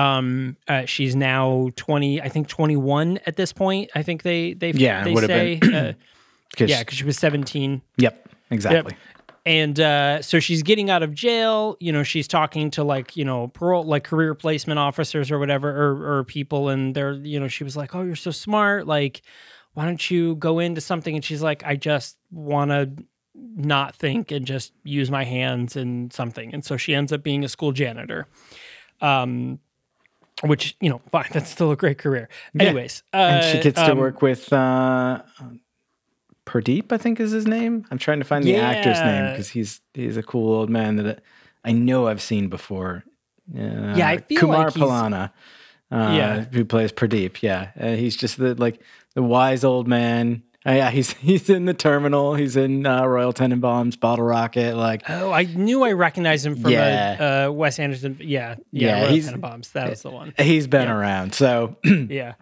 Um, 0.00 0.56
uh, 0.68 0.84
she's 0.86 1.14
now 1.16 1.70
20, 1.76 2.20
I 2.22 2.28
think 2.28 2.48
21 2.48 3.18
at 3.26 3.36
this 3.36 3.52
point. 3.52 3.90
I 3.94 4.02
think 4.02 4.22
they, 4.22 4.54
they, 4.54 4.70
Yeah, 4.70 5.04
they 5.04 5.12
would 5.12 5.22
have 5.24 5.28
say, 5.30 5.56
been. 5.56 5.74
uh, 5.74 5.92
'Cause- 6.56 6.68
yeah, 6.70 6.82
cause 6.84 6.96
she 6.98 7.04
was 7.04 7.16
17. 7.18 7.80
Yep. 7.98 8.28
Exactly. 8.50 8.96
And 9.46 9.78
uh, 9.80 10.20
so 10.22 10.38
she's 10.40 10.62
getting 10.62 10.90
out 10.90 11.02
of 11.02 11.14
jail. 11.14 11.76
You 11.80 11.92
know, 11.92 12.02
she's 12.02 12.28
talking 12.28 12.70
to 12.72 12.84
like 12.84 13.16
you 13.16 13.24
know 13.24 13.48
parole, 13.48 13.84
like 13.84 14.04
career 14.04 14.34
placement 14.34 14.78
officers 14.78 15.30
or 15.30 15.38
whatever, 15.38 15.70
or, 15.70 16.18
or 16.18 16.24
people, 16.24 16.68
and 16.68 16.94
they're 16.94 17.12
you 17.14 17.40
know 17.40 17.48
she 17.48 17.64
was 17.64 17.74
like, 17.76 17.94
"Oh, 17.94 18.02
you're 18.02 18.16
so 18.16 18.32
smart. 18.32 18.86
Like, 18.86 19.22
why 19.72 19.86
don't 19.86 20.10
you 20.10 20.34
go 20.36 20.58
into 20.58 20.82
something?" 20.82 21.14
And 21.14 21.24
she's 21.24 21.40
like, 21.42 21.64
"I 21.64 21.74
just 21.76 22.18
want 22.30 22.70
to 22.70 22.90
not 23.34 23.94
think 23.94 24.30
and 24.30 24.44
just 24.46 24.72
use 24.84 25.10
my 25.10 25.24
hands 25.24 25.74
and 25.74 26.12
something." 26.12 26.52
And 26.52 26.62
so 26.62 26.76
she 26.76 26.94
ends 26.94 27.10
up 27.10 27.22
being 27.22 27.42
a 27.42 27.48
school 27.48 27.72
janitor. 27.72 28.26
Um, 29.00 29.58
which 30.42 30.76
you 30.80 30.88
know, 30.90 31.00
fine, 31.10 31.26
that's 31.32 31.50
still 31.50 31.70
a 31.70 31.76
great 31.76 31.98
career. 31.98 32.28
Anyways, 32.58 33.02
uh, 33.12 33.16
and 33.16 33.44
she 33.56 33.62
gets 33.62 33.80
to 33.80 33.92
um, 33.92 33.98
work 33.98 34.22
with 34.22 34.52
uh, 34.52 35.22
Pradeep, 36.46 36.92
I 36.92 36.96
think 36.98 37.20
is 37.20 37.30
his 37.30 37.46
name. 37.46 37.84
I'm 37.90 37.98
trying 37.98 38.18
to 38.18 38.24
find 38.24 38.44
the 38.44 38.56
actor's 38.56 38.98
name 39.00 39.30
because 39.32 39.50
he's 39.50 39.80
he's 39.94 40.16
a 40.16 40.22
cool 40.22 40.52
old 40.54 40.70
man 40.70 40.96
that 40.96 41.22
I 41.64 41.72
know 41.72 42.08
I've 42.08 42.22
seen 42.22 42.48
before. 42.48 43.04
Uh, 43.56 43.94
Yeah, 43.96 44.08
I 44.08 44.18
feel 44.18 44.40
Kumar 44.40 44.64
like 44.66 44.74
he's- 44.74 44.88
Pallana. 44.88 45.30
Uh, 45.92 46.14
Yeah. 46.16 46.44
who 46.52 46.64
plays 46.64 46.92
Pradeep? 46.92 47.42
Yeah, 47.42 47.70
uh, 47.78 47.88
he's 47.96 48.16
just 48.16 48.38
the 48.38 48.54
like 48.54 48.80
the 49.14 49.22
wise 49.22 49.64
old 49.64 49.86
man. 49.88 50.42
Uh, 50.66 50.72
yeah, 50.72 50.90
he's 50.90 51.12
he's 51.14 51.48
in 51.48 51.64
the 51.64 51.74
terminal. 51.74 52.34
He's 52.34 52.56
in 52.56 52.84
uh, 52.86 53.06
Royal 53.06 53.32
Tenenbaums, 53.32 53.98
Bottle 53.98 54.24
Rocket. 54.24 54.76
Like, 54.76 55.02
Oh, 55.08 55.30
I 55.32 55.44
knew 55.44 55.82
I 55.84 55.92
recognized 55.92 56.44
him 56.44 56.56
from 56.56 56.70
Yeah. 56.72 57.44
a, 57.44 57.48
uh, 57.48 57.52
Wes 57.52 57.78
Anderson. 57.78 58.18
Yeah, 58.20 58.56
Yeah, 58.70 58.88
yeah, 58.96 59.00
Royal 59.02 59.12
he's- 59.12 59.30
Tenenbaums. 59.30 59.72
That 59.72 59.88
was 59.90 60.02
the 60.02 60.10
one. 60.10 60.34
he's 60.38 60.66
been 60.66 60.88
around. 60.88 61.34
So 61.34 61.76
Yeah, 61.84 62.34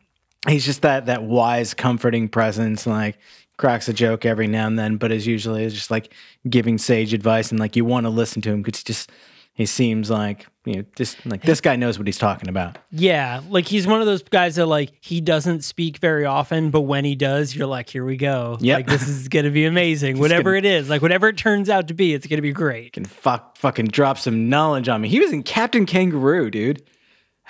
he's 0.49 0.65
just 0.65 0.83
that 0.83 1.07
that 1.07 1.23
wise, 1.23 1.75
comforting 1.75 2.29
presence. 2.29 2.87
Like 2.87 3.19
cracks 3.57 3.89
a 3.89 3.93
joke 3.93 4.25
every 4.25 4.47
now 4.47 4.67
and 4.69 4.79
then, 4.79 4.97
but 4.97 5.11
as 5.13 5.27
usually 5.27 5.65
is 5.65 5.75
just 5.75 5.91
like 5.91 6.13
giving 6.49 6.79
sage 6.79 7.13
advice 7.15 7.51
and 7.51 7.59
like 7.61 7.75
you 7.77 7.85
want 7.85 8.05
to 8.07 8.11
listen 8.11 8.41
to 8.43 8.51
him 8.51 8.63
because 8.63 8.81
he 8.81 8.85
just 8.85 9.11
he 9.55 9.67
seems 9.67 10.11
like 10.11 10.47
you 10.69 10.77
know 10.77 10.85
just 10.97 11.25
like 11.27 11.43
this 11.43 11.61
guy 11.61 11.77
knows 11.77 11.99
what 11.99 12.07
he's 12.07 12.19
talking 12.19 12.49
about. 12.49 12.79
yeah. 12.91 13.41
Like 13.49 13.67
he's 13.67 13.87
one 13.87 14.01
of 14.01 14.07
those 14.07 14.23
guys 14.23 14.57
that 14.57 14.67
like 14.67 14.93
he 15.01 15.21
doesn't 15.21 15.65
speak 15.65 15.99
very 15.99 16.25
often, 16.27 16.71
but 16.71 16.83
when 16.83 17.05
he 17.05 17.15
does, 17.15 17.57
you're 17.57 17.67
like, 17.67 17.89
here 17.89 18.05
we 18.05 18.17
go. 18.17 18.59
Yep. 18.61 18.77
Like 18.77 18.87
this 18.87 19.09
is 19.09 19.29
gonna 19.29 19.51
be 19.51 19.65
amazing. 19.65 20.19
whatever 20.21 20.55
it 20.55 20.65
is, 20.65 20.91
like 20.91 21.03
whatever 21.03 21.29
it 21.29 21.37
turns 21.39 21.71
out 21.71 21.89
to 21.89 21.95
be, 21.95 22.13
it's 22.15 22.27
gonna 22.27 22.43
be 22.43 22.53
great. 22.53 22.93
Can 22.93 23.05
fuck 23.07 23.57
fucking 23.57 23.87
drop 23.87 24.19
some 24.19 24.49
knowledge 24.49 24.89
on 24.89 25.01
me. 25.01 25.09
He 25.09 25.21
was 25.21 25.33
in 25.33 25.43
Captain 25.43 25.87
Kangaroo, 25.87 26.51
dude. 26.51 26.83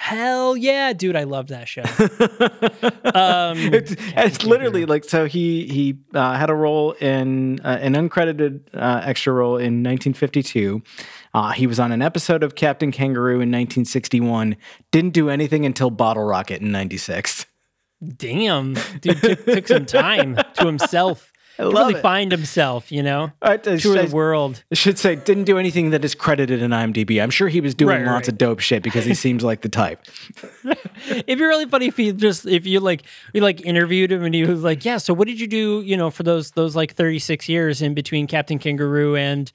Hell 0.01 0.57
yeah, 0.57 0.93
dude! 0.93 1.17
I 1.17 1.25
love 1.25 1.49
that 1.49 1.67
show. 1.67 1.83
um, 3.15 3.59
It's, 3.75 3.97
it's 3.99 4.45
literally 4.45 4.87
like 4.87 5.03
so 5.05 5.27
he 5.27 5.67
he 5.67 5.99
uh, 6.15 6.35
had 6.35 6.51
a 6.51 6.55
role 6.55 6.93
in 6.93 7.59
uh, 7.65 7.79
an 7.81 7.95
uncredited 7.95 8.61
uh, 8.75 9.01
extra 9.05 9.33
role 9.33 9.57
in 9.57 9.83
1952. 9.83 10.83
Uh, 11.35 11.53
he 11.53 11.67
was 11.67 11.79
on 11.79 11.93
an 11.93 12.03
episode 12.03 12.43
of 12.43 12.55
Captain 12.55 12.91
Kangaroo 12.93 13.35
in 13.35 13.51
1961. 13.51 14.57
Didn't 14.91 15.11
do 15.13 15.29
anything 15.31 15.65
until 15.67 15.91
Bottle 15.91 16.25
Rocket 16.25 16.61
in 16.63 16.73
'96. 16.73 17.47
damn, 18.17 18.75
dude 19.01 19.21
took, 19.21 19.45
took 19.45 19.67
some 19.69 19.85
time 19.87 20.37
to 20.55 20.67
himself. 20.67 21.33
to 21.57 21.69
love 21.69 21.89
really 21.89 21.99
it. 21.99 22.03
find 22.03 22.31
himself, 22.31 22.93
you 22.93 23.03
know, 23.03 23.33
I, 23.43 23.55
I, 23.55 23.57
tour 23.57 23.99
I- 23.99 24.07
the 24.07 24.15
world. 24.15 24.63
I 24.71 24.77
should 24.77 24.99
say 24.99 25.17
didn't 25.17 25.45
do 25.45 25.59
anything 25.59 25.91
that 25.91 26.05
is 26.05 26.15
credited 26.15 26.63
in 26.63 26.71
IMDb. 26.71 27.21
I'm 27.21 27.31
sure 27.31 27.49
he 27.49 27.61
was 27.61 27.75
doing 27.75 27.99
Right, 27.99 28.07
lots 28.07 28.29
right. 28.29 28.29
of 28.29 28.39
dope 28.39 28.61
shit 28.61 28.83
because 28.85 29.05
he 29.05 29.15
seems 29.27 29.43
like 29.43 29.63
the 29.63 29.69
type. 29.69 30.01
It'd 31.09 31.27
be 31.27 31.35
really 31.45 31.67
funny 31.67 31.87
if 31.87 31.99
you 31.99 32.13
just 32.13 32.47
if 32.47 32.67
you 32.67 32.81
like 32.81 33.03
we 33.35 33.41
like 33.41 33.61
interviewed 33.63 34.13
him 34.13 34.23
and 34.25 34.35
he 34.35 34.45
was 34.45 34.63
like, 34.63 34.85
yeah. 34.85 34.99
So 34.99 35.13
what 35.15 35.27
did 35.29 35.41
you 35.41 35.47
do? 35.49 35.83
You 35.83 35.97
know, 35.97 36.11
for 36.11 36.23
those 36.23 36.53
those 36.53 36.77
like 36.77 36.95
thirty 36.95 37.19
six 37.19 37.49
years 37.49 37.83
in 37.83 37.95
between 37.95 38.27
Captain 38.29 38.59
Kangaroo 38.59 39.17
and 39.17 39.51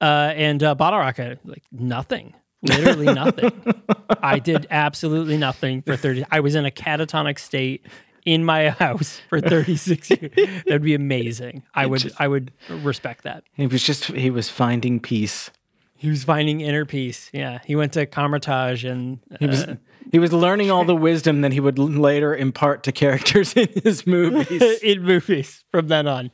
uh 0.00 0.32
and 0.34 0.62
uh, 0.62 0.74
Bottle 0.74 0.98
Rocket, 0.98 1.40
like 1.44 1.62
nothing. 1.72 2.34
Literally 2.62 3.06
nothing. 3.06 3.52
I 4.22 4.40
did 4.40 4.66
absolutely 4.70 5.36
nothing 5.36 5.82
for 5.82 5.96
thirty. 5.96 6.24
I 6.30 6.40
was 6.40 6.54
in 6.54 6.66
a 6.66 6.70
catatonic 6.70 7.38
state 7.38 7.86
in 8.24 8.44
my 8.44 8.70
house 8.70 9.20
for 9.28 9.40
thirty 9.40 9.76
six 9.76 10.10
years. 10.10 10.32
That'd 10.66 10.82
be 10.82 10.94
amazing. 10.94 11.62
I 11.74 11.86
would 11.86 12.12
I 12.18 12.26
would 12.26 12.52
respect 12.68 13.24
that. 13.24 13.44
He 13.52 13.66
was 13.66 13.82
just 13.82 14.06
he 14.06 14.30
was 14.30 14.48
finding 14.48 14.98
peace. 14.98 15.50
He 15.98 16.08
was 16.08 16.22
finding 16.22 16.60
inner 16.60 16.84
peace. 16.84 17.28
Yeah, 17.32 17.58
he 17.66 17.74
went 17.74 17.92
to 17.94 18.06
Carmitage 18.06 18.84
and 18.84 19.18
uh, 19.32 19.36
He 19.40 19.46
was 19.46 19.66
he 20.12 20.18
was 20.20 20.32
learning 20.32 20.70
all 20.70 20.84
the 20.84 20.94
wisdom 20.94 21.40
that 21.40 21.52
he 21.52 21.58
would 21.60 21.76
later 21.78 22.34
impart 22.34 22.84
to 22.84 22.92
characters 22.92 23.52
in 23.56 23.68
his 23.82 24.06
movies. 24.06 24.62
in 24.82 25.02
movies 25.02 25.64
from 25.72 25.88
then 25.88 26.06
on. 26.06 26.30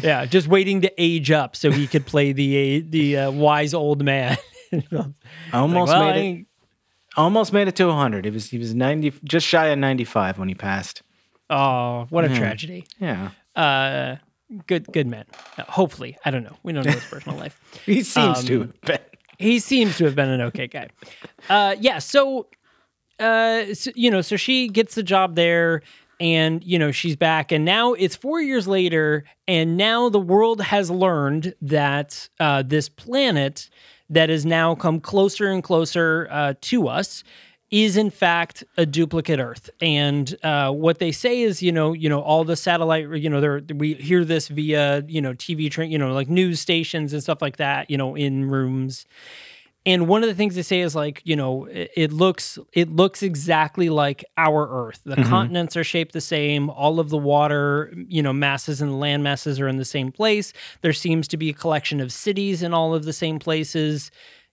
Yeah, 0.00 0.24
just 0.26 0.46
waiting 0.46 0.80
to 0.82 0.92
age 0.96 1.30
up 1.32 1.56
so 1.56 1.72
he 1.72 1.86
could 1.88 2.06
play 2.06 2.32
the 2.32 2.80
the 2.88 3.16
uh, 3.18 3.30
wise 3.32 3.74
old 3.74 4.04
man. 4.04 4.38
Almost 5.52 5.92
Well, 5.92 6.12
made 6.14 6.38
it. 6.40 6.46
Almost 7.16 7.52
made 7.52 7.66
it 7.66 7.74
to 7.76 7.86
100. 7.88 8.24
He 8.24 8.30
was 8.30 8.50
he 8.50 8.58
was 8.58 8.74
90 8.74 9.12
just 9.24 9.44
shy 9.44 9.66
of 9.66 9.78
95 9.80 10.38
when 10.38 10.48
he 10.48 10.54
passed. 10.54 11.02
Oh, 11.50 12.06
what 12.10 12.24
a 12.24 12.28
tragedy. 12.28 12.86
Yeah. 13.00 13.30
Uh, 13.56 14.16
good 14.66 14.86
good 14.92 15.06
man. 15.06 15.24
Uh, 15.58 15.64
hopefully, 15.64 16.16
I 16.24 16.30
don't 16.30 16.44
know. 16.44 16.56
We 16.62 16.72
don't 16.72 16.84
know 16.86 16.92
his 16.92 17.04
personal 17.04 17.38
life. 17.38 17.58
He 17.86 18.02
seems 18.02 18.38
Um, 18.40 18.44
to 18.46 18.60
have 18.60 18.80
been. 18.82 18.98
He 19.38 19.58
seems 19.58 19.96
to 19.98 20.04
have 20.04 20.14
been 20.14 20.28
an 20.28 20.40
okay 20.42 20.66
guy. 20.66 20.88
Uh, 21.48 21.74
yeah. 21.80 21.98
So, 21.98 22.46
uh, 23.18 23.72
so, 23.74 23.90
you 23.94 24.10
know, 24.10 24.20
so 24.20 24.36
she 24.36 24.68
gets 24.68 24.94
the 24.94 25.02
job 25.02 25.34
there, 25.34 25.82
and 26.20 26.62
you 26.64 26.78
know 26.78 26.90
she's 26.92 27.16
back, 27.16 27.50
and 27.52 27.64
now 27.64 27.94
it's 27.94 28.16
four 28.16 28.40
years 28.40 28.68
later, 28.68 29.24
and 29.48 29.76
now 29.76 30.08
the 30.10 30.20
world 30.20 30.60
has 30.60 30.90
learned 30.90 31.54
that 31.62 32.28
uh, 32.38 32.62
this 32.62 32.88
planet 32.88 33.70
that 34.10 34.28
has 34.28 34.44
now 34.44 34.74
come 34.74 35.00
closer 35.00 35.46
and 35.50 35.62
closer 35.62 36.26
uh, 36.30 36.54
to 36.60 36.88
us 36.88 37.22
is 37.70 37.96
in 37.96 38.10
fact 38.10 38.64
a 38.76 38.84
duplicate 38.84 39.38
Earth. 39.38 39.70
And 39.80 40.36
uh, 40.42 40.72
what 40.72 40.98
they 40.98 41.12
say 41.12 41.42
is, 41.42 41.62
you 41.62 41.70
know, 41.70 41.92
you 41.92 42.08
know, 42.08 42.20
all 42.20 42.44
the 42.44 42.56
satellite, 42.56 43.08
you 43.10 43.30
know, 43.30 43.60
we 43.74 43.94
hear 43.94 44.24
this 44.24 44.48
via, 44.48 45.04
you 45.06 45.20
know, 45.20 45.34
TV, 45.34 45.70
tra- 45.70 45.86
you 45.86 45.98
know, 45.98 46.12
like 46.12 46.28
news 46.28 46.60
stations 46.60 47.12
and 47.12 47.22
stuff 47.22 47.40
like 47.40 47.58
that, 47.58 47.88
you 47.88 47.96
know, 47.96 48.16
in 48.16 48.50
rooms. 48.50 49.06
And 49.86 50.08
one 50.08 50.22
of 50.22 50.28
the 50.28 50.34
things 50.34 50.56
they 50.56 50.62
say 50.62 50.80
is 50.80 50.94
like, 50.94 51.22
you 51.24 51.34
know, 51.34 51.64
it, 51.64 51.90
it 51.96 52.12
looks 52.12 52.58
it 52.72 52.90
looks 52.90 53.22
exactly 53.22 53.88
like 53.88 54.24
our 54.36 54.68
Earth. 54.68 55.00
The 55.04 55.16
continents 55.16 55.74
are 55.74 55.84
shaped 55.84 56.12
the 56.12 56.20
same. 56.20 56.68
All 56.68 57.00
of 57.00 57.08
the 57.08 57.16
water, 57.16 57.92
you 57.96 58.22
know, 58.22 58.32
masses 58.32 58.82
and 58.82 59.00
land 59.00 59.22
masses 59.22 59.58
are 59.58 59.68
in 59.68 59.78
the 59.78 59.84
same 59.86 60.12
place. 60.12 60.52
There 60.82 60.92
seems 60.92 61.26
to 61.28 61.38
be 61.38 61.48
a 61.48 61.54
collection 61.54 62.00
of 62.00 62.12
cities 62.12 62.62
in 62.62 62.74
all 62.74 62.94
of 62.94 63.04
the 63.04 63.12
same 63.14 63.38
places. 63.38 64.10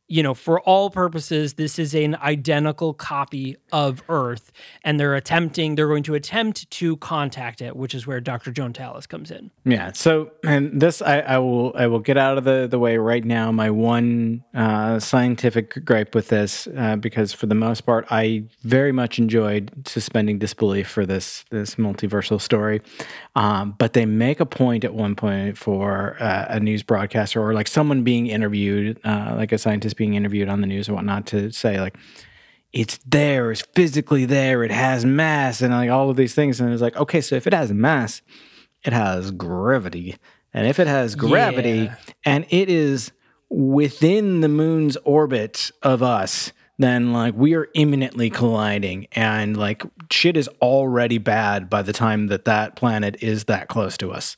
You 0.08 0.24
know, 0.24 0.34
for 0.34 0.62
all 0.62 0.89
purposes, 0.89 1.56
this 1.56 1.78
is 1.78 1.93
an 1.93 2.15
identical 2.15 2.93
copy 2.93 3.58
of 3.72 4.02
Earth, 4.08 4.52
and 4.84 5.00
they're 5.00 5.15
attempting, 5.15 5.76
they're 5.76 5.88
going 5.88 6.04
to 6.04 6.15
attempt 6.15 6.70
to 6.72 6.96
contact 6.98 7.62
it, 7.62 7.76
which 7.76 7.93
is 7.93 8.08
where 8.08 8.22
Dr. 8.22 8.52
Joan 8.52 8.72
Tallis 8.72 9.06
comes 9.06 9.32
in. 9.32 9.52
Yeah. 9.65 9.91
So, 9.91 10.32
and 10.43 10.80
this, 10.80 11.02
I, 11.02 11.20
I 11.20 11.38
will, 11.39 11.74
I 11.76 11.88
will 11.88 12.00
get 12.00 12.17
out 12.17 12.38
of 12.38 12.46
the, 12.46 12.67
the 12.70 12.80
way 12.80 12.98
right 12.98 13.24
now. 13.26 13.52
My 13.52 13.70
one 13.70 14.43
uh, 14.54 15.00
scientific 15.00 15.84
gripe 15.84 16.15
with 16.15 16.30
this, 16.30 16.67
uh, 16.78 16.96
because 16.96 17.34
for 17.34 17.48
the 17.48 17.56
most 17.56 17.82
part, 17.82 18.06
I 18.10 18.46
very 18.63 18.93
much 18.93 19.20
enjoyed 19.20 19.72
suspending 19.86 20.39
disbelief 20.39 20.88
for 20.88 21.06
this 21.06 21.43
this 21.50 21.76
multiversal 21.76 22.39
story. 22.39 22.82
Um, 23.36 23.76
but 23.78 23.93
they 23.93 24.06
make 24.06 24.39
a 24.39 24.46
point 24.46 24.84
at 24.84 24.93
one 24.93 25.15
point 25.15 25.58
for 25.58 26.15
uh, 26.20 26.46
a 26.50 26.60
news 26.60 26.84
broadcaster 26.84 27.41
or 27.41 27.54
like 27.54 27.67
someone 27.67 28.04
being 28.04 28.28
interviewed, 28.28 29.00
uh, 29.04 29.34
like 29.36 29.52
a 29.52 29.58
scientist 29.58 29.97
being 29.98 30.14
interviewed 30.14 30.48
on 30.50 30.62
the 30.62 30.68
news 30.68 30.88
and 30.88 30.96
whatnot, 30.96 31.26
to 31.28 31.52
say 31.52 31.80
like 31.80 31.98
it's 32.74 33.00
there, 33.06 33.52
it's 33.52 33.62
physically 33.62 34.26
there, 34.26 34.64
it 34.64 34.72
has 34.72 35.06
mass, 35.06 35.62
and 35.62 35.74
like 35.74 35.90
all 35.90 36.10
of 36.10 36.16
these 36.18 36.34
things. 36.36 36.60
And 36.62 36.72
it's 36.72 36.82
like, 36.82 36.96
okay, 36.96 37.22
so 37.22 37.36
if 37.36 37.48
it 37.48 37.54
has 37.54 37.72
mass, 37.72 38.22
it 38.84 38.94
has 38.94 39.32
gravity. 39.32 40.16
And 40.54 40.68
if 40.68 40.80
it 40.80 40.88
has 40.88 41.16
gravity 41.16 41.84
Yeah. 41.86 41.96
and 42.26 42.46
it 42.50 42.70
is 42.70 43.12
within 43.50 44.42
the 44.42 44.48
moon's 44.50 44.98
orbit 44.98 45.72
of 45.82 46.04
us, 46.04 46.52
then 46.78 47.12
like 47.14 47.34
we 47.36 47.56
are 47.56 47.68
imminently 47.74 48.30
colliding 48.30 49.08
and 49.14 49.58
like 49.58 49.84
shit 50.12 50.38
is 50.38 50.48
already 50.62 51.18
bad 51.18 51.70
by 51.70 51.82
the 51.82 51.94
time 51.94 52.28
that 52.28 52.46
that 52.46 52.76
planet 52.76 53.18
is 53.22 53.46
that 53.46 53.68
close 53.68 53.98
to 53.98 54.12
us. 54.12 54.36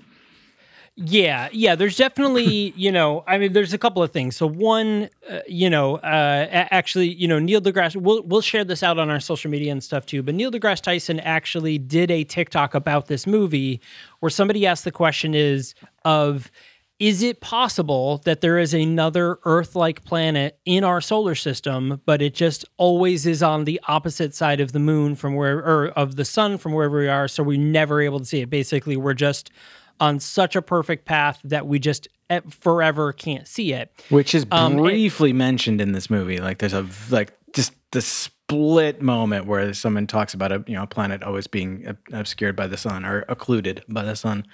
Yeah, 1.01 1.47
yeah. 1.53 1.75
There's 1.75 1.95
definitely, 1.95 2.73
you 2.75 2.91
know, 2.91 3.23
I 3.25 3.37
mean, 3.37 3.53
there's 3.53 3.73
a 3.73 3.77
couple 3.77 4.03
of 4.03 4.11
things. 4.11 4.35
So 4.35 4.45
one, 4.45 5.09
uh, 5.29 5.39
you 5.47 5.69
know, 5.69 5.95
uh, 5.95 6.47
actually, 6.51 7.07
you 7.07 7.25
know, 7.27 7.39
Neil 7.39 7.61
deGrasse. 7.61 7.95
We'll 7.95 8.21
we'll 8.23 8.41
share 8.41 8.65
this 8.65 8.83
out 8.83 8.99
on 8.99 9.09
our 9.09 9.21
social 9.21 9.49
media 9.49 9.71
and 9.71 9.81
stuff 9.81 10.05
too. 10.05 10.21
But 10.21 10.35
Neil 10.35 10.51
deGrasse 10.51 10.81
Tyson 10.81 11.21
actually 11.21 11.77
did 11.77 12.11
a 12.11 12.25
TikTok 12.25 12.75
about 12.75 13.07
this 13.07 13.25
movie, 13.25 13.79
where 14.19 14.29
somebody 14.29 14.65
asked 14.65 14.83
the 14.83 14.91
question 14.91 15.33
is 15.33 15.73
of. 16.03 16.51
Is 16.99 17.23
it 17.23 17.39
possible 17.39 18.17
that 18.25 18.41
there 18.41 18.57
is 18.57 18.73
another 18.73 19.39
Earth 19.45 19.73
like 19.73 20.03
planet 20.03 20.59
in 20.65 20.83
our 20.83 20.99
solar 20.99 21.33
system, 21.33 22.01
but 22.05 22.21
it 22.21 22.33
just 22.33 22.65
always 22.75 23.25
is 23.25 23.41
on 23.41 23.63
the 23.63 23.79
opposite 23.87 24.35
side 24.35 24.59
of 24.59 24.73
the 24.73 24.79
moon 24.79 25.15
from 25.15 25.35
where, 25.35 25.59
or 25.59 25.87
of 25.95 26.17
the 26.17 26.25
sun 26.25 26.57
from 26.57 26.73
wherever 26.73 26.99
we 26.99 27.07
are? 27.07 27.29
So 27.29 27.41
we're 27.41 27.57
never 27.57 28.01
able 28.01 28.19
to 28.19 28.25
see 28.25 28.41
it. 28.41 28.49
Basically, 28.49 28.97
we're 28.97 29.13
just 29.13 29.49
on 29.99 30.19
such 30.19 30.55
a 30.55 30.61
perfect 30.61 31.05
path 31.05 31.39
that 31.43 31.67
we 31.67 31.79
just 31.79 32.07
eh, 32.29 32.41
forever 32.49 33.11
can't 33.13 33.47
see 33.47 33.73
it. 33.73 33.91
Which 34.09 34.33
is 34.35 34.45
Um, 34.51 34.79
it- 34.79 34.83
briefly 34.83 35.33
mentioned 35.33 35.81
in 35.81 35.91
this 35.93 36.09
movie. 36.09 36.37
Like 36.39 36.59
there's 36.59 36.73
a 36.73 36.85
like 37.09 37.33
just 37.53 37.73
the 37.91 38.01
split 38.01 39.01
moment 39.01 39.45
where 39.45 39.73
someone 39.73 40.07
talks 40.07 40.33
about 40.33 40.51
a 40.51 40.63
you 40.67 40.75
know 40.75 40.83
a 40.83 40.87
planet 40.87 41.23
always 41.23 41.47
being 41.47 41.97
obscured 42.13 42.55
by 42.55 42.67
the 42.67 42.77
sun 42.77 43.03
or 43.05 43.25
occluded 43.27 43.83
by 43.89 44.03
the 44.03 44.15
sun. 44.15 44.45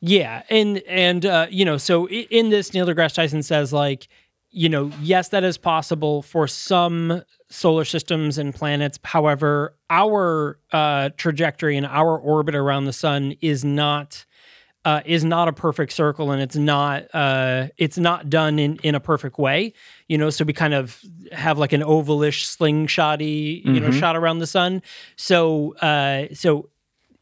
Yeah, 0.00 0.42
and 0.50 0.78
and 0.86 1.24
uh, 1.24 1.46
you 1.48 1.64
know, 1.64 1.78
so 1.78 2.06
in 2.08 2.50
this, 2.50 2.74
Neil 2.74 2.86
deGrasse 2.86 3.14
Tyson 3.14 3.42
says 3.42 3.72
like, 3.72 4.08
you 4.50 4.68
know, 4.68 4.90
yes, 5.00 5.30
that 5.30 5.42
is 5.42 5.56
possible 5.56 6.20
for 6.22 6.46
some 6.46 7.22
solar 7.48 7.84
systems 7.84 8.36
and 8.36 8.54
planets. 8.54 8.98
However, 9.04 9.74
our 9.88 10.58
uh, 10.70 11.10
trajectory 11.16 11.76
and 11.78 11.86
our 11.86 12.18
orbit 12.18 12.54
around 12.54 12.84
the 12.84 12.92
sun 12.92 13.36
is 13.40 13.64
not. 13.64 14.25
Uh, 14.86 15.00
is 15.04 15.24
not 15.24 15.48
a 15.48 15.52
perfect 15.52 15.92
circle 15.92 16.30
and 16.30 16.40
it's 16.40 16.54
not 16.54 17.12
uh, 17.12 17.66
it's 17.76 17.98
not 17.98 18.30
done 18.30 18.56
in, 18.60 18.78
in 18.84 18.94
a 18.94 19.00
perfect 19.00 19.36
way 19.36 19.72
you 20.06 20.16
know 20.16 20.30
so 20.30 20.44
we 20.44 20.52
kind 20.52 20.74
of 20.74 21.02
have 21.32 21.58
like 21.58 21.72
an 21.72 21.80
ovalish 21.82 22.44
slingshotty 22.56 23.64
you 23.64 23.80
know 23.80 23.90
shot 23.90 24.14
around 24.14 24.38
the 24.38 24.46
sun 24.46 24.80
so 25.16 25.74
uh, 25.78 26.32
so 26.32 26.68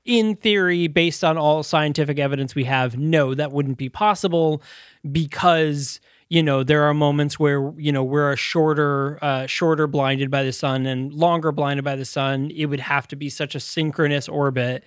in 0.05 0.37
theory, 0.37 0.87
based 0.87 1.24
on 1.24 1.38
all 1.38 1.62
scientific 1.62 2.18
evidence 2.18 2.55
we 2.55 2.64
have, 2.64 2.96
no, 2.98 3.35
that 3.35 3.53
wouldn't 3.53 3.79
be 3.79 3.88
possible 3.88 4.62
because 5.11 6.00
you 6.29 6.42
know 6.42 6.62
there 6.62 6.83
are 6.85 6.94
moments 6.94 7.38
where 7.38 7.72
you 7.77 7.92
know 7.92 8.03
we're 8.03 8.33
a 8.33 8.37
shorter, 8.37 9.18
uh, 9.22 9.46
shorter 9.46 9.87
blinded 9.87 10.31
by 10.31 10.42
the 10.42 10.53
sun 10.53 10.87
and 10.87 11.12
longer 11.12 11.53
blinded 11.53 11.85
by 11.85 11.96
the 11.96 12.05
sun. 12.05 12.50
It 12.55 12.66
would 12.66 12.81
have 12.81 13.09
to 13.09 13.16
be 13.16 13.31
such 13.31 13.55
a 13.55 13.61
synchronous 13.61 14.29
orbit, 14.29 14.85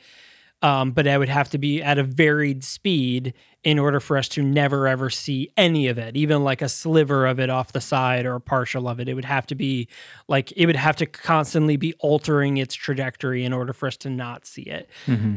um, 0.62 0.92
but 0.92 1.06
it 1.06 1.18
would 1.20 1.30
have 1.30 1.50
to 1.52 1.58
be 1.58 1.82
at 1.84 1.98
a 1.98 2.04
varied 2.04 2.64
speed 2.64 3.34
in 3.64 3.78
order 3.80 4.00
for 4.00 4.18
us 4.18 4.28
to 4.30 4.42
never 4.42 4.88
ever 4.88 5.10
see 5.10 5.52
any 5.58 5.88
of 5.88 5.98
it, 5.98 6.16
even 6.16 6.44
like 6.44 6.62
a 6.62 6.70
sliver 6.70 7.26
of 7.28 7.40
it 7.40 7.50
off 7.50 7.74
the 7.74 7.82
side 7.82 8.26
or 8.26 8.36
a 8.36 8.40
partial 8.42 8.88
of 8.88 9.00
it. 9.00 9.10
It 9.10 9.14
would 9.14 9.26
have 9.26 9.46
to 9.48 9.56
be 9.56 9.88
like 10.28 10.52
it 10.56 10.66
would 10.66 10.76
have 10.78 10.96
to 10.98 11.06
constantly 11.06 11.76
be 11.76 11.94
altering 12.00 12.58
its 12.58 12.74
trajectory 12.76 13.44
in 13.44 13.52
order 13.54 13.74
for 13.74 13.88
us 13.88 13.98
to 13.98 14.10
not 14.10 14.46
see 14.46 14.62
it. 14.64 14.90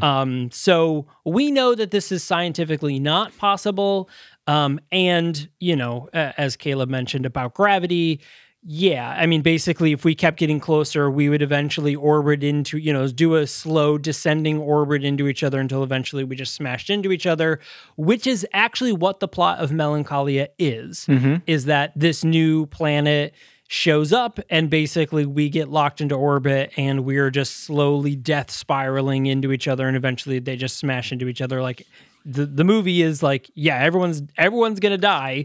Um, 0.02 0.50
so 0.52 1.06
we 1.24 1.50
know 1.50 1.74
that 1.74 1.90
this 1.90 2.12
is 2.12 2.22
scientifically 2.22 2.98
not 3.00 3.37
possible. 3.37 4.09
Um, 4.46 4.80
and 4.92 5.48
you 5.59 5.74
know, 5.76 6.09
a- 6.12 6.38
as 6.40 6.56
Caleb 6.56 6.88
mentioned 6.88 7.26
about 7.26 7.54
gravity, 7.54 8.20
yeah, 8.62 9.16
I 9.16 9.24
mean, 9.24 9.40
basically, 9.40 9.92
if 9.92 10.04
we 10.04 10.14
kept 10.14 10.38
getting 10.38 10.60
closer, 10.60 11.10
we 11.10 11.30
would 11.30 11.40
eventually 11.40 11.94
orbit 11.94 12.44
into, 12.44 12.76
you 12.76 12.92
know, 12.92 13.08
do 13.08 13.36
a 13.36 13.46
slow 13.46 13.96
descending 13.96 14.58
orbit 14.58 15.02
into 15.02 15.28
each 15.28 15.42
other 15.42 15.60
until 15.60 15.82
eventually 15.82 16.24
we 16.24 16.36
just 16.36 16.54
smashed 16.54 16.90
into 16.90 17.10
each 17.10 17.26
other, 17.26 17.58
which 17.96 18.26
is 18.26 18.46
actually 18.52 18.92
what 18.92 19.20
the 19.20 19.28
plot 19.28 19.60
of 19.60 19.72
Melancholia 19.72 20.48
is. 20.58 21.06
Mm-hmm. 21.06 21.36
Is 21.46 21.64
that 21.66 21.92
this 21.96 22.22
new 22.22 22.66
planet 22.66 23.34
shows 23.68 24.12
up 24.12 24.40
and 24.50 24.68
basically 24.68 25.24
we 25.24 25.48
get 25.48 25.68
locked 25.68 26.00
into 26.00 26.16
orbit 26.16 26.72
and 26.76 27.04
we're 27.04 27.30
just 27.30 27.58
slowly 27.58 28.16
death 28.16 28.50
spiraling 28.50 29.26
into 29.26 29.52
each 29.52 29.68
other 29.68 29.86
and 29.86 29.96
eventually 29.96 30.40
they 30.40 30.56
just 30.56 30.76
smash 30.76 31.12
into 31.12 31.28
each 31.28 31.40
other 31.40 31.62
like 31.62 31.86
the, 32.24 32.46
the 32.46 32.64
movie 32.64 33.00
is 33.00 33.22
like 33.22 33.48
yeah 33.54 33.78
everyone's 33.78 34.22
everyone's 34.36 34.80
gonna 34.80 34.98
die 34.98 35.44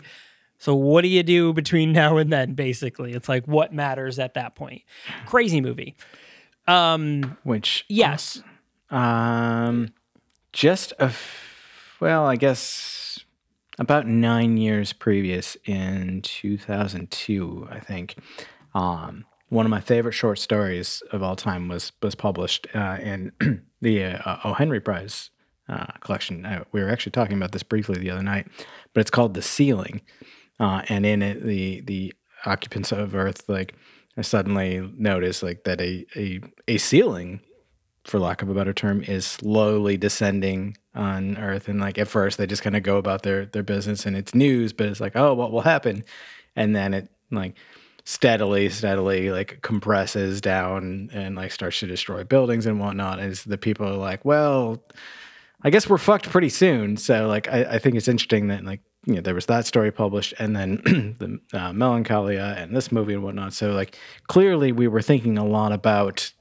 so 0.58 0.76
what 0.76 1.02
do 1.02 1.08
you 1.08 1.24
do 1.24 1.54
between 1.54 1.92
now 1.94 2.18
and 2.18 2.32
then? 2.32 2.54
Basically, 2.54 3.14
it's 3.14 3.30
like 3.30 3.46
what 3.46 3.74
matters 3.74 4.20
at 4.20 4.34
that 4.36 4.56
point. 4.56 4.84
Crazy 5.26 5.62
movie. 5.62 5.96
Um. 6.68 7.38
Which 7.44 7.86
Yes. 7.88 8.42
Um, 8.90 9.94
just 10.54 10.94
a, 11.00 11.06
f- 11.06 11.98
well, 12.00 12.26
I 12.26 12.36
guess 12.36 13.20
about 13.80 14.08
nine 14.08 14.58
years 14.58 14.94
previous 14.94 15.58
in 15.66 16.22
2002, 16.22 17.68
I 17.70 17.80
think. 17.80 18.16
Um, 18.74 19.26
one 19.50 19.66
of 19.66 19.70
my 19.70 19.82
favorite 19.82 20.14
short 20.14 20.40
stories 20.40 21.02
of 21.12 21.22
all 21.22 21.36
time 21.36 21.68
was 21.68 21.92
was 22.02 22.16
published 22.16 22.68
uh, 22.74 22.98
in 23.02 23.32
the 23.82 24.04
uh, 24.04 24.38
O. 24.44 24.54
Henry 24.54 24.80
Prize 24.80 25.30
uh, 25.70 25.86
collection. 26.00 26.46
Uh, 26.46 26.64
we 26.72 26.82
were 26.82 26.90
actually 26.90 27.12
talking 27.12 27.38
about 27.38 27.52
this 27.52 27.64
briefly 27.64 28.00
the 28.00 28.10
other 28.10 28.24
night, 28.24 28.48
but 28.94 29.02
it's 29.02 29.12
called 29.12 29.34
"The 29.34 29.42
Ceiling," 29.42 30.02
uh, 30.60 30.82
and 30.90 31.06
in 31.06 31.22
it, 31.22 31.44
the 31.44 31.82
the 31.82 32.14
occupants 32.46 32.92
of 32.92 33.16
Earth 33.16 33.48
like 33.48 33.76
suddenly 34.22 34.92
notice 34.98 35.44
like 35.44 35.64
that 35.66 35.82
a 35.82 36.06
a, 36.16 36.42
a 36.68 36.78
ceiling 36.78 37.42
for 38.06 38.20
lack 38.20 38.42
of 38.42 38.50
a 38.50 38.54
better 38.54 38.74
term, 38.74 39.04
is 39.04 39.26
slowly 39.26 39.98
descending 39.98 40.78
on 40.94 41.38
Earth. 41.38 41.68
And 41.68 41.80
like 41.80 41.98
at 41.98 42.08
first, 42.08 42.38
they 42.38 42.46
just 42.46 42.62
kind 42.62 42.76
of 42.76 42.84
go 42.84 42.98
about 42.98 43.24
their 43.24 43.46
their 43.48 43.64
business, 43.64 44.06
and 44.06 44.16
it's 44.16 44.36
news, 44.36 44.74
but 44.74 44.88
it's 44.88 45.02
like, 45.02 45.16
oh, 45.16 45.34
what 45.34 45.52
will 45.52 45.62
happen? 45.62 46.04
And 46.56 46.76
then 46.76 46.94
it 46.94 47.10
like 47.32 47.56
steadily, 48.06 48.70
steadily 48.70 49.32
like 49.32 49.62
compresses 49.62 50.40
down 50.40 51.10
and 51.12 51.36
like 51.36 51.52
starts 51.52 51.80
to 51.80 51.88
destroy 51.88 52.24
buildings 52.24 52.68
and 52.68 52.80
whatnot. 52.80 53.20
As 53.20 53.44
the 53.44 53.58
people 53.58 53.88
are 53.88 53.98
like, 53.98 54.24
well, 54.24 54.84
I 55.64 55.72
guess 55.72 55.90
we're 55.90 55.98
fucked 55.98 56.30
pretty 56.30 56.50
soon. 56.50 56.98
So 56.98 57.28
like, 57.28 57.48
I, 57.48 57.64
I 57.64 57.80
think 57.80 57.96
it's 57.96 58.08
interesting 58.08 58.48
that 58.50 58.64
like 58.64 58.82
you 59.06 59.16
know 59.16 59.22
there 59.22 59.36
was 59.36 59.46
that 59.48 59.66
story 59.66 59.92
published, 59.92 60.34
and 60.40 60.56
then 60.56 61.16
the 61.20 61.40
uh, 61.58 61.74
Melancholia 61.74 62.56
and 62.58 62.76
this 62.76 62.92
movie 62.92 63.14
and 63.14 63.24
whatnot. 63.24 63.54
So 63.54 63.72
like 63.72 63.98
clearly, 64.28 64.72
we 64.72 64.88
were 64.88 65.02
thinking 65.02 65.38
a 65.38 65.46
lot 65.46 65.72
about 65.72 66.32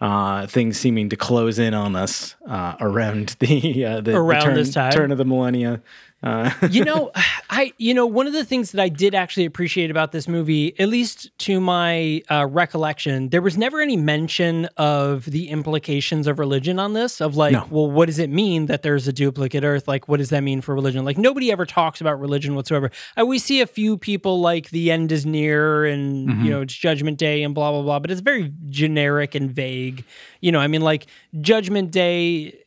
uh, 0.00 0.46
things 0.46 0.78
seeming 0.78 1.08
to 1.08 1.16
close 1.16 1.58
in 1.58 1.74
on 1.74 1.96
us 1.96 2.36
uh, 2.48 2.76
around 2.80 3.36
the, 3.40 3.84
uh, 3.84 3.96
the 3.96 4.02
the 4.12 4.16
Around 4.16 4.42
turn, 4.44 4.54
this 4.54 4.72
time. 4.72 4.92
turn 4.92 5.12
of 5.12 5.18
the 5.18 5.24
millennia. 5.24 5.82
Uh, 6.22 6.50
you 6.70 6.84
know, 6.84 7.10
I 7.50 7.72
you 7.78 7.94
know 7.94 8.06
one 8.06 8.26
of 8.26 8.32
the 8.32 8.44
things 8.44 8.72
that 8.72 8.82
I 8.82 8.88
did 8.88 9.14
actually 9.14 9.44
appreciate 9.46 9.90
about 9.90 10.12
this 10.12 10.26
movie, 10.28 10.78
at 10.80 10.88
least 10.88 11.30
to 11.40 11.60
my 11.60 12.22
uh, 12.30 12.46
recollection, 12.50 13.28
there 13.30 13.40
was 13.42 13.56
never 13.56 13.80
any 13.80 13.96
mention 13.96 14.66
of 14.76 15.24
the 15.26 15.48
implications 15.48 16.26
of 16.26 16.38
religion 16.38 16.78
on 16.78 16.92
this. 16.92 17.20
Of 17.20 17.36
like, 17.36 17.52
No. 17.52 17.66
well, 17.70 17.90
what 17.90 18.06
does 18.06 18.18
it 18.18 18.30
mean 18.30 18.66
that 18.66 18.82
there's 18.82 19.06
a 19.08 19.12
duplicate 19.12 19.62
Earth? 19.64 19.86
Like, 19.88 20.08
what 20.08 20.16
does 20.18 20.30
that 20.30 20.42
mean 20.42 20.60
for 20.60 20.74
religion? 20.74 21.04
Like, 21.04 21.18
nobody 21.18 21.50
ever 21.52 21.64
talks 21.64 22.00
about 22.00 22.18
religion 22.20 22.54
whatsoever. 22.54 22.90
Uh, 23.18 23.24
we 23.24 23.38
see 23.38 23.60
a 23.60 23.66
few 23.66 23.96
people 23.96 24.40
like 24.40 24.70
the 24.70 24.90
end 24.90 25.12
is 25.12 25.24
near 25.24 25.84
and 25.86 26.28
Mm-hmm. 26.28 26.44
you 26.44 26.50
know 26.50 26.60
it's 26.62 26.74
Judgment 26.74 27.16
Day 27.18 27.42
and 27.42 27.54
blah 27.54 27.70
blah 27.70 27.82
blah, 27.82 27.98
but 28.00 28.10
it's 28.10 28.20
very 28.20 28.52
generic 28.68 29.34
and 29.34 29.50
vague. 29.50 30.04
You 30.40 30.52
know, 30.52 30.58
I 30.58 30.66
mean, 30.66 30.80
like 30.82 31.06
Judgment 31.40 31.90
Day 31.90 32.58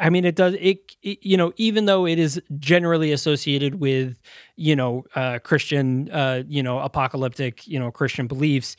I 0.00 0.10
mean, 0.10 0.24
it 0.24 0.36
does. 0.36 0.54
It, 0.60 0.96
it, 1.02 1.18
you 1.22 1.36
know, 1.36 1.52
even 1.56 1.86
though 1.86 2.06
it 2.06 2.18
is 2.18 2.40
generally 2.58 3.12
associated 3.12 3.76
with, 3.76 4.20
you 4.56 4.76
know, 4.76 5.04
uh, 5.14 5.38
Christian, 5.40 6.10
uh, 6.10 6.42
you 6.48 6.62
know, 6.62 6.78
apocalyptic, 6.78 7.66
you 7.66 7.78
know, 7.78 7.90
Christian 7.90 8.26
beliefs, 8.26 8.76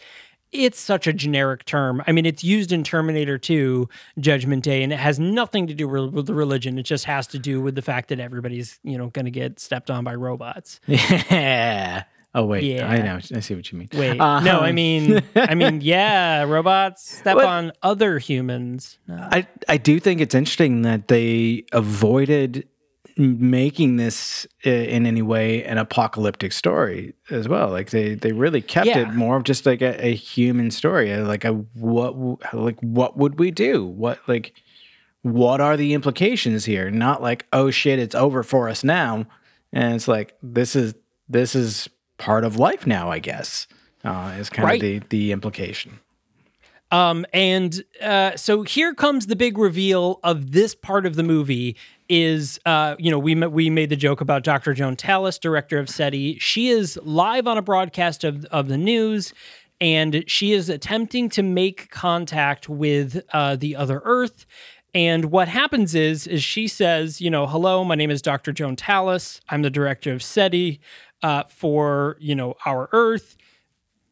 it's 0.51 0.79
such 0.79 1.07
a 1.07 1.13
generic 1.13 1.65
term. 1.65 2.01
I 2.07 2.11
mean, 2.11 2.25
it's 2.25 2.43
used 2.43 2.71
in 2.71 2.83
Terminator 2.83 3.37
2, 3.37 3.89
Judgment 4.19 4.63
Day, 4.63 4.83
and 4.83 4.93
it 4.93 4.99
has 4.99 5.19
nothing 5.19 5.67
to 5.67 5.73
do 5.73 5.87
with 5.87 6.27
the 6.27 6.33
religion. 6.33 6.77
It 6.77 6.83
just 6.83 7.05
has 7.05 7.27
to 7.27 7.39
do 7.39 7.61
with 7.61 7.75
the 7.75 7.81
fact 7.81 8.09
that 8.09 8.19
everybody's, 8.19 8.79
you 8.83 8.97
know, 8.97 9.07
going 9.07 9.25
to 9.25 9.31
get 9.31 9.59
stepped 9.59 9.89
on 9.89 10.03
by 10.03 10.15
robots. 10.15 10.79
Yeah. 10.87 12.03
Oh 12.37 12.43
wait, 12.45 12.63
Yeah. 12.63 12.87
I 12.89 12.97
know. 13.01 13.19
I 13.33 13.39
see 13.39 13.55
what 13.55 13.71
you 13.71 13.77
mean. 13.79 13.87
Wait, 13.93 14.19
Um, 14.19 14.43
no, 14.43 14.59
I 14.59 14.71
mean, 14.73 15.21
I 15.35 15.55
mean, 15.55 15.79
yeah, 15.95 16.43
robots 16.43 17.09
step 17.19 17.35
What? 17.37 17.45
on 17.45 17.71
other 17.81 18.19
humans. 18.19 18.99
No. 19.07 19.15
I 19.31 19.47
I 19.69 19.77
do 19.77 19.99
think 20.01 20.19
it's 20.21 20.35
interesting 20.35 20.81
that 20.83 21.07
they 21.07 21.63
avoided 21.71 22.67
making 23.17 23.95
this 23.95 24.45
in 24.65 25.05
any 25.05 25.21
way 25.21 25.63
an 25.63 25.77
apocalyptic 25.77 26.51
story 26.51 27.13
as 27.31 27.47
well. 27.47 27.69
Like 27.69 27.91
they 27.91 28.15
they 28.15 28.33
really 28.33 28.61
kept 28.61 28.87
Yeah. 28.87 29.09
it 29.09 29.13
more 29.13 29.37
of 29.37 29.43
just 29.43 29.65
like 29.65 29.81
a, 29.81 30.05
a 30.05 30.13
human 30.13 30.69
story. 30.71 31.13
uh, 31.13 31.25
Like 31.25 31.45
a 31.45 31.53
what 31.53 32.13
like 32.53 32.77
what 32.81 33.15
would 33.17 33.39
we 33.39 33.51
do? 33.51 33.85
What 33.85 34.19
like 34.27 34.51
what 35.21 35.61
are 35.61 35.77
the 35.77 35.93
implications 35.93 36.65
here? 36.65 36.91
Not 36.91 37.21
like 37.21 37.45
oh 37.53 37.71
shit, 37.71 37.97
it's 37.99 38.15
over 38.15 38.43
for 38.43 38.67
us 38.67 38.83
now. 38.83 39.25
And 39.71 39.93
it's 39.95 40.07
like 40.09 40.35
this 40.43 40.75
is 40.75 40.93
this 41.29 41.55
is 41.55 41.87
part 42.17 42.43
of 42.43 42.57
life 42.57 42.85
now. 42.87 43.09
I 43.11 43.19
guess 43.19 43.67
uh, 44.03 44.35
is 44.37 44.49
kind 44.49 44.67
Right. 44.67 44.75
of 44.75 44.81
the 44.81 44.99
the 45.09 45.31
implication. 45.31 45.99
Um, 46.91 47.25
and 47.33 47.83
uh, 48.01 48.37
so 48.37 48.61
here 48.61 48.93
comes 48.93 49.25
the 49.27 49.35
big 49.35 49.57
reveal 49.57 50.19
of 50.23 50.51
this 50.51 50.75
part 50.75 51.05
of 51.05 51.15
the 51.15 51.23
movie. 51.23 51.75
Is 52.07 52.59
uh, 52.65 52.95
you 52.99 53.09
know 53.09 53.17
we 53.17 53.33
we 53.33 53.69
made 53.71 53.89
the 53.89 53.95
joke 53.95 54.21
about 54.21 54.43
Dr. 54.43 54.73
Joan 54.75 54.95
Tallis, 54.95 55.39
director 55.39 55.79
of 55.79 55.89
SETI. 55.89 56.37
She 56.39 56.69
is 56.69 56.99
live 57.03 57.47
on 57.47 57.57
a 57.57 57.63
broadcast 57.63 58.23
of 58.23 58.45
of 58.45 58.67
the 58.67 58.77
news, 58.77 59.33
and 59.81 60.23
she 60.27 60.51
is 60.53 60.69
attempting 60.69 61.29
to 61.29 61.41
make 61.41 61.89
contact 61.89 62.69
with 62.69 63.23
uh, 63.33 63.55
the 63.55 63.75
other 63.75 64.01
Earth. 64.05 64.45
And 64.93 65.25
what 65.25 65.47
happens 65.49 65.93
is, 65.93 66.25
is 66.25 66.41
she 66.41 66.69
says, 66.69 67.19
you 67.19 67.29
know, 67.29 67.47
hello, 67.47 67.83
my 67.83 67.95
name 67.95 68.09
is 68.11 68.21
Dr. 68.21 68.53
Joan 68.53 68.77
Tallis. 68.77 69.41
I'm 69.49 69.61
the 69.61 69.69
director 69.69 70.13
of 70.13 70.23
SETI 70.23 70.79
uh, 71.25 71.43
for 71.49 72.17
you 72.19 72.35
know 72.35 72.55
our 72.65 72.87
Earth 72.91 73.35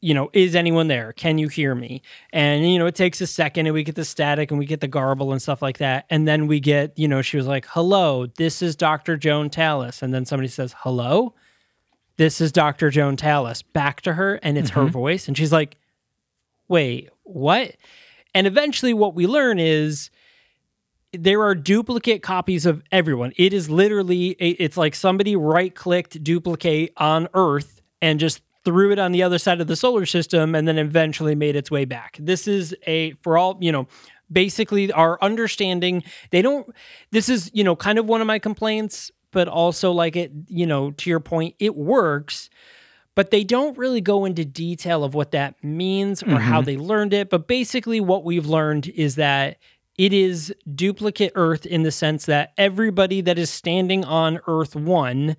you 0.03 0.13
know, 0.13 0.29
is 0.33 0.53
anyone 0.53 0.89
there? 0.89 1.13
Can 1.13 1.37
you 1.37 1.47
hear 1.47 1.73
me? 1.73 2.01
And, 2.33 2.69
you 2.69 2.77
know, 2.77 2.87
it 2.87 2.93
takes 2.93 3.21
a 3.21 3.25
second 3.25 3.67
and 3.67 3.73
we 3.73 3.83
get 3.83 3.95
the 3.95 4.03
static 4.03 4.51
and 4.51 4.59
we 4.59 4.65
get 4.65 4.81
the 4.81 4.87
garble 4.89 5.31
and 5.31 5.41
stuff 5.41 5.61
like 5.61 5.77
that. 5.77 6.03
And 6.09 6.27
then 6.27 6.47
we 6.47 6.59
get, 6.59 6.99
you 6.99 7.07
know, 7.07 7.21
she 7.21 7.37
was 7.37 7.47
like, 7.47 7.65
hello, 7.69 8.25
this 8.25 8.61
is 8.61 8.75
Dr. 8.75 9.15
Joan 9.15 9.49
Tallis. 9.49 10.01
And 10.01 10.13
then 10.13 10.25
somebody 10.25 10.49
says, 10.49 10.75
hello, 10.79 11.35
this 12.17 12.41
is 12.41 12.51
Dr. 12.51 12.89
Joan 12.89 13.15
Tallis 13.15 13.61
back 13.61 14.01
to 14.01 14.11
her. 14.11 14.41
And 14.43 14.57
it's 14.57 14.71
her 14.71 14.83
voice. 14.87 15.29
And 15.29 15.37
she's 15.37 15.53
like, 15.53 15.77
wait, 16.67 17.09
what? 17.23 17.77
And 18.35 18.45
eventually 18.45 18.93
what 18.93 19.15
we 19.15 19.25
learn 19.25 19.57
is 19.57 20.09
there 21.13 21.43
are 21.43 21.55
duplicate 21.55 22.23
copies 22.23 22.65
of 22.65 22.81
everyone. 22.91 23.33
It 23.37 23.53
is 23.53 23.69
literally, 23.69 24.29
it's 24.31 24.77
like 24.77 24.95
somebody 24.95 25.35
right 25.35 25.73
clicked 25.73 26.23
duplicate 26.23 26.91
on 26.97 27.27
Earth 27.33 27.81
and 28.01 28.19
just 28.19 28.41
threw 28.65 28.91
it 28.91 28.99
on 28.99 29.11
the 29.11 29.21
other 29.23 29.37
side 29.37 29.61
of 29.61 29.67
the 29.67 29.75
solar 29.75 30.05
system 30.05 30.55
and 30.55 30.67
then 30.67 30.77
eventually 30.77 31.35
made 31.35 31.55
its 31.55 31.69
way 31.69 31.85
back. 31.85 32.17
This 32.19 32.47
is 32.47 32.75
a, 32.87 33.13
for 33.21 33.37
all, 33.37 33.57
you 33.61 33.71
know, 33.71 33.87
basically 34.31 34.91
our 34.91 35.17
understanding, 35.21 36.03
they 36.31 36.41
don't, 36.41 36.67
this 37.11 37.29
is, 37.29 37.51
you 37.53 37.63
know, 37.63 37.75
kind 37.75 37.99
of 37.99 38.07
one 38.07 38.21
of 38.21 38.27
my 38.27 38.39
complaints, 38.39 39.11
but 39.31 39.47
also 39.47 39.91
like 39.91 40.15
it, 40.15 40.31
you 40.47 40.65
know, 40.65 40.91
to 40.91 41.09
your 41.09 41.19
point, 41.19 41.55
it 41.59 41.75
works 41.75 42.49
but 43.15 43.31
they 43.31 43.43
don't 43.43 43.77
really 43.77 44.01
go 44.01 44.25
into 44.25 44.43
detail 44.43 45.03
of 45.03 45.13
what 45.13 45.31
that 45.31 45.63
means 45.63 46.23
or 46.23 46.39
how 46.39 46.59
mm-hmm. 46.59 46.65
they 46.65 46.77
learned 46.77 47.13
it. 47.13 47.29
But 47.29 47.47
basically, 47.47 48.01
what 48.01 48.23
we've 48.23 48.47
learned 48.47 48.87
is 48.87 49.15
that 49.15 49.57
it 49.97 50.13
is 50.13 50.53
duplicate 50.73 51.31
Earth 51.35 51.65
in 51.65 51.83
the 51.83 51.91
sense 51.91 52.25
that 52.25 52.53
everybody 52.57 53.21
that 53.21 53.37
is 53.37 53.49
standing 53.49 54.03
on 54.03 54.39
Earth 54.47 54.75
1 54.75 55.35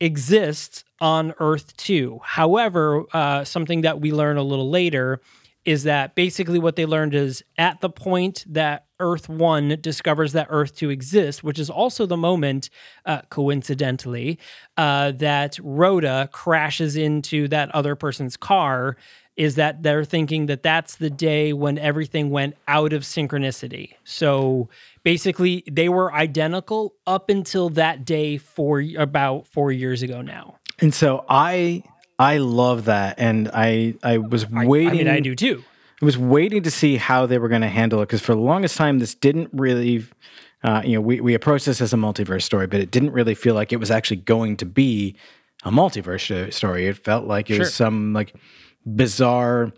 exists 0.00 0.84
on 1.00 1.34
Earth 1.38 1.76
2. 1.76 2.20
However, 2.22 3.04
uh, 3.12 3.44
something 3.44 3.82
that 3.82 4.00
we 4.00 4.12
learn 4.12 4.36
a 4.36 4.42
little 4.42 4.70
later 4.70 5.20
is 5.64 5.82
that 5.82 6.14
basically 6.14 6.58
what 6.58 6.76
they 6.76 6.86
learned 6.86 7.14
is 7.14 7.44
at 7.58 7.80
the 7.80 7.90
point 7.90 8.44
that 8.48 8.86
Earth 9.00 9.28
1 9.28 9.76
discovers 9.80 10.32
that 10.32 10.46
Earth 10.48 10.74
2 10.74 10.88
exists, 10.88 11.42
which 11.42 11.58
is 11.58 11.68
also 11.68 12.06
the 12.06 12.16
moment, 12.16 12.70
uh, 13.04 13.20
coincidentally, 13.28 14.38
uh, 14.76 15.12
that 15.12 15.58
Rhoda 15.62 16.30
crashes 16.32 16.96
into 16.96 17.48
that 17.48 17.70
other 17.74 17.94
person's 17.94 18.36
car, 18.36 18.96
is 19.38 19.54
that 19.54 19.82
they're 19.84 20.04
thinking 20.04 20.46
that 20.46 20.62
that's 20.64 20.96
the 20.96 21.08
day 21.08 21.52
when 21.52 21.78
everything 21.78 22.28
went 22.30 22.56
out 22.66 22.92
of 22.92 23.02
synchronicity. 23.02 23.94
So 24.04 24.68
basically, 25.04 25.62
they 25.70 25.88
were 25.88 26.12
identical 26.12 26.94
up 27.06 27.30
until 27.30 27.70
that 27.70 28.04
day 28.04 28.36
for 28.36 28.82
about 28.98 29.46
four 29.46 29.70
years 29.70 30.02
ago 30.02 30.20
now. 30.20 30.56
And 30.80 30.92
so 30.92 31.24
I 31.28 31.84
I 32.18 32.38
love 32.38 32.86
that, 32.86 33.18
and 33.18 33.48
I 33.54 33.94
I 34.02 34.18
was 34.18 34.48
waiting. 34.50 34.88
I 34.88 34.92
mean, 34.92 35.08
I 35.08 35.20
do 35.20 35.34
too. 35.34 35.62
I 36.02 36.04
was 36.04 36.18
waiting 36.18 36.62
to 36.64 36.70
see 36.70 36.96
how 36.96 37.26
they 37.26 37.38
were 37.38 37.48
going 37.48 37.62
to 37.62 37.68
handle 37.68 38.00
it 38.02 38.06
because 38.06 38.20
for 38.20 38.34
the 38.34 38.40
longest 38.40 38.76
time, 38.76 39.00
this 39.00 39.16
didn't 39.16 39.50
really, 39.52 40.04
uh, 40.62 40.80
you 40.84 40.92
know, 40.94 41.00
we, 41.00 41.20
we 41.20 41.34
approached 41.34 41.66
this 41.66 41.80
as 41.80 41.92
a 41.92 41.96
multiverse 41.96 42.42
story, 42.42 42.68
but 42.68 42.78
it 42.78 42.92
didn't 42.92 43.10
really 43.10 43.34
feel 43.34 43.56
like 43.56 43.72
it 43.72 43.78
was 43.80 43.90
actually 43.90 44.18
going 44.18 44.56
to 44.58 44.64
be 44.64 45.16
a 45.64 45.72
multiverse 45.72 46.52
story. 46.52 46.86
It 46.86 46.98
felt 46.98 47.24
like 47.26 47.50
it 47.50 47.54
Sure. 47.54 47.64
was 47.64 47.74
some 47.74 48.12
like 48.12 48.32
bizarre, 48.96 49.72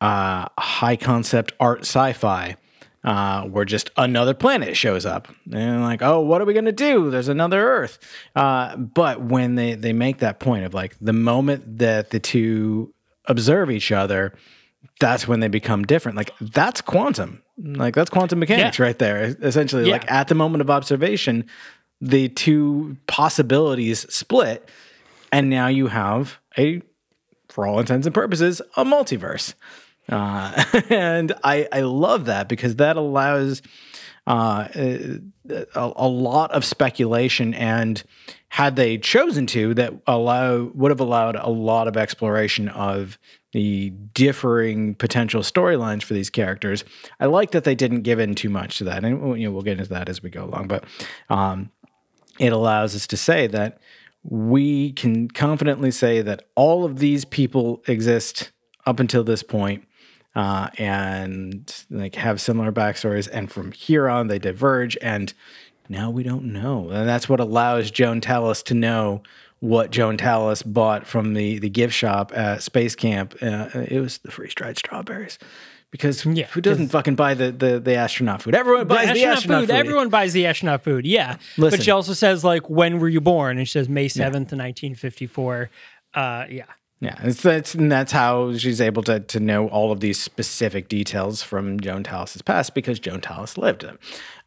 uh, 0.00 0.46
high 0.58 0.96
concept 0.96 1.52
art 1.60 1.80
sci-fi. 1.80 2.56
Uh, 3.02 3.42
where 3.42 3.66
just 3.66 3.90
another 3.98 4.32
planet 4.32 4.74
shows 4.78 5.04
up 5.04 5.28
and 5.52 5.82
like, 5.82 6.00
oh, 6.00 6.20
what 6.20 6.40
are 6.40 6.46
we 6.46 6.54
gonna 6.54 6.72
do? 6.72 7.10
There's 7.10 7.28
another 7.28 7.62
Earth. 7.62 7.98
Uh, 8.34 8.76
but 8.76 9.20
when 9.20 9.56
they 9.56 9.74
they 9.74 9.92
make 9.92 10.20
that 10.20 10.40
point 10.40 10.64
of 10.64 10.72
like 10.72 10.96
the 11.02 11.12
moment 11.12 11.80
that 11.80 12.08
the 12.08 12.18
two 12.18 12.94
observe 13.26 13.70
each 13.70 13.92
other, 13.92 14.32
that's 15.00 15.28
when 15.28 15.40
they 15.40 15.48
become 15.48 15.82
different. 15.84 16.16
Like 16.16 16.30
that's 16.40 16.80
quantum. 16.80 17.42
Like 17.58 17.94
that's 17.94 18.08
quantum 18.08 18.38
mechanics 18.38 18.78
Yeah. 18.78 18.84
right 18.86 18.98
there. 18.98 19.36
Essentially, 19.42 19.84
Yeah. 19.84 19.92
like 19.92 20.10
at 20.10 20.28
the 20.28 20.34
moment 20.34 20.62
of 20.62 20.70
observation, 20.70 21.44
the 22.00 22.30
two 22.30 22.96
possibilities 23.06 24.06
split, 24.08 24.66
and 25.30 25.50
now 25.50 25.66
you 25.66 25.88
have 25.88 26.38
a, 26.56 26.80
for 27.54 27.68
all 27.68 27.78
intents 27.78 28.04
and 28.04 28.12
purposes, 28.12 28.60
a 28.76 28.84
multiverse. 28.84 29.54
Uh, 30.08 30.64
and 30.90 31.32
I 31.44 31.68
I 31.70 31.82
love 31.82 32.24
that 32.24 32.48
because 32.48 32.76
that 32.76 32.96
allows 32.96 33.62
uh, 34.26 34.68
a, 34.74 35.20
a 35.76 36.08
lot 36.08 36.50
of 36.50 36.64
speculation 36.64 37.54
and 37.54 38.02
had 38.48 38.74
they 38.74 38.98
chosen 38.98 39.46
to 39.46 39.72
that 39.74 39.94
allow 40.08 40.64
would 40.74 40.90
have 40.90 40.98
allowed 40.98 41.36
a 41.36 41.48
lot 41.48 41.86
of 41.86 41.96
exploration 41.96 42.68
of 42.70 43.18
the 43.52 43.90
differing 44.14 44.96
potential 44.96 45.42
storylines 45.42 46.02
for 46.02 46.14
these 46.14 46.30
characters. 46.30 46.84
I 47.20 47.26
like 47.26 47.52
that 47.52 47.62
they 47.62 47.76
didn't 47.76 48.02
give 48.02 48.18
in 48.18 48.34
too 48.34 48.50
much 48.50 48.78
to 48.78 48.84
that. 48.84 49.04
And 49.04 49.40
you 49.40 49.46
know 49.46 49.52
we'll 49.52 49.62
get 49.62 49.78
into 49.78 49.90
that 49.90 50.08
as 50.08 50.24
we 50.24 50.28
go 50.28 50.44
along. 50.44 50.66
But 50.66 50.84
um, 51.30 51.70
it 52.40 52.52
allows 52.52 52.96
us 52.96 53.06
to 53.06 53.16
say 53.16 53.46
that 53.46 53.78
we 54.24 54.92
can 54.92 55.28
confidently 55.28 55.90
say 55.90 56.22
that 56.22 56.48
all 56.54 56.84
of 56.84 56.98
these 56.98 57.24
people 57.24 57.82
exist 57.86 58.52
up 58.86 58.98
until 58.98 59.22
this 59.22 59.42
point 59.42 59.86
uh, 60.34 60.68
and 60.78 61.84
like 61.90 62.14
have 62.16 62.40
similar 62.40 62.72
backstories 62.72 63.28
and 63.30 63.52
from 63.52 63.70
here 63.72 64.08
on 64.08 64.28
they 64.28 64.38
diverge 64.38 64.96
and 65.02 65.34
now 65.90 66.08
we 66.08 66.22
don't 66.22 66.44
know. 66.44 66.88
And 66.88 67.06
that's 67.06 67.28
what 67.28 67.40
allows 67.40 67.90
joan 67.90 68.22
tallis 68.22 68.62
to 68.64 68.74
know 68.74 69.22
what 69.60 69.90
joan 69.90 70.16
tallis 70.16 70.62
bought 70.62 71.06
from 71.06 71.34
the, 71.34 71.58
the 71.58 71.68
gift 71.68 71.94
shop 71.94 72.32
at 72.34 72.62
space 72.62 72.96
camp. 72.96 73.34
Uh, 73.42 73.68
it 73.74 74.00
was 74.00 74.18
the 74.18 74.30
freeze-dried 74.30 74.78
strawberries 74.78 75.38
because 75.94 76.26
Yeah, 76.26 76.46
who 76.46 76.60
doesn't 76.60 76.88
fucking 76.88 77.14
buy 77.14 77.34
the, 77.34 77.52
the, 77.52 77.78
the 77.78 77.94
astronaut 77.94 78.42
food 78.42 78.56
everyone 78.56 78.88
buys 78.88 79.12
the 79.12 79.24
astronaut, 79.24 79.36
astronaut 79.36 79.60
food. 79.60 79.68
food, 79.68 79.76
Everyone 79.76 80.08
buys 80.08 80.32
the 80.32 80.46
astronaut 80.46 80.82
food. 80.82 81.06
Yeah. 81.06 81.36
Listen. 81.56 81.78
But 81.78 81.84
she 81.84 81.92
also 81.92 82.14
says 82.14 82.42
like, 82.42 82.68
when 82.68 82.98
were 82.98 83.08
you 83.08 83.20
born? 83.20 83.58
And 83.58 83.68
she 83.68 83.72
says 83.72 83.88
May 83.88 84.08
7th, 84.08 84.50
1954. 84.50 85.70
Uh, 86.12 86.46
yeah. 86.50 86.64
Yeah, 86.98 87.14
it's, 87.22 87.42
that's 87.42 87.74
and 87.74 87.92
that's 87.92 88.10
how 88.10 88.56
she's 88.56 88.80
able 88.80 89.02
to 89.04 89.20
to 89.20 89.38
know 89.38 89.68
all 89.68 89.92
of 89.92 90.00
these 90.00 90.18
specific 90.18 90.88
details 90.88 91.42
from 91.42 91.78
Joan 91.78 92.02
Tallis's 92.02 92.40
past 92.40 92.74
because 92.74 92.98
Joan 92.98 93.20
Tallis 93.20 93.58
lived 93.58 93.82
them. 93.82 93.98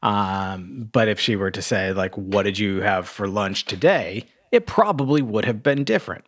Um, 0.02 0.90
but 0.92 1.08
if 1.08 1.20
she 1.20 1.36
were 1.36 1.52
to 1.52 1.62
say 1.62 1.94
like, 1.94 2.18
"What 2.18 2.44
did 2.44 2.58
you 2.58 2.82
have 2.82 3.08
for 3.08 3.28
lunch 3.28 3.66
today?" 3.66 4.26
it 4.52 4.66
probably 4.66 5.22
would 5.22 5.46
have 5.46 5.62
been 5.62 5.84
different. 5.84 6.26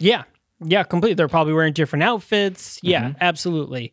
Yeah. 0.00 0.22
Yeah, 0.64 0.82
completely. 0.82 1.14
They're 1.14 1.28
probably 1.28 1.52
wearing 1.54 1.72
different 1.72 2.02
outfits. 2.02 2.78
Yeah, 2.82 3.02
Mm-hmm. 3.02 3.18
absolutely. 3.20 3.92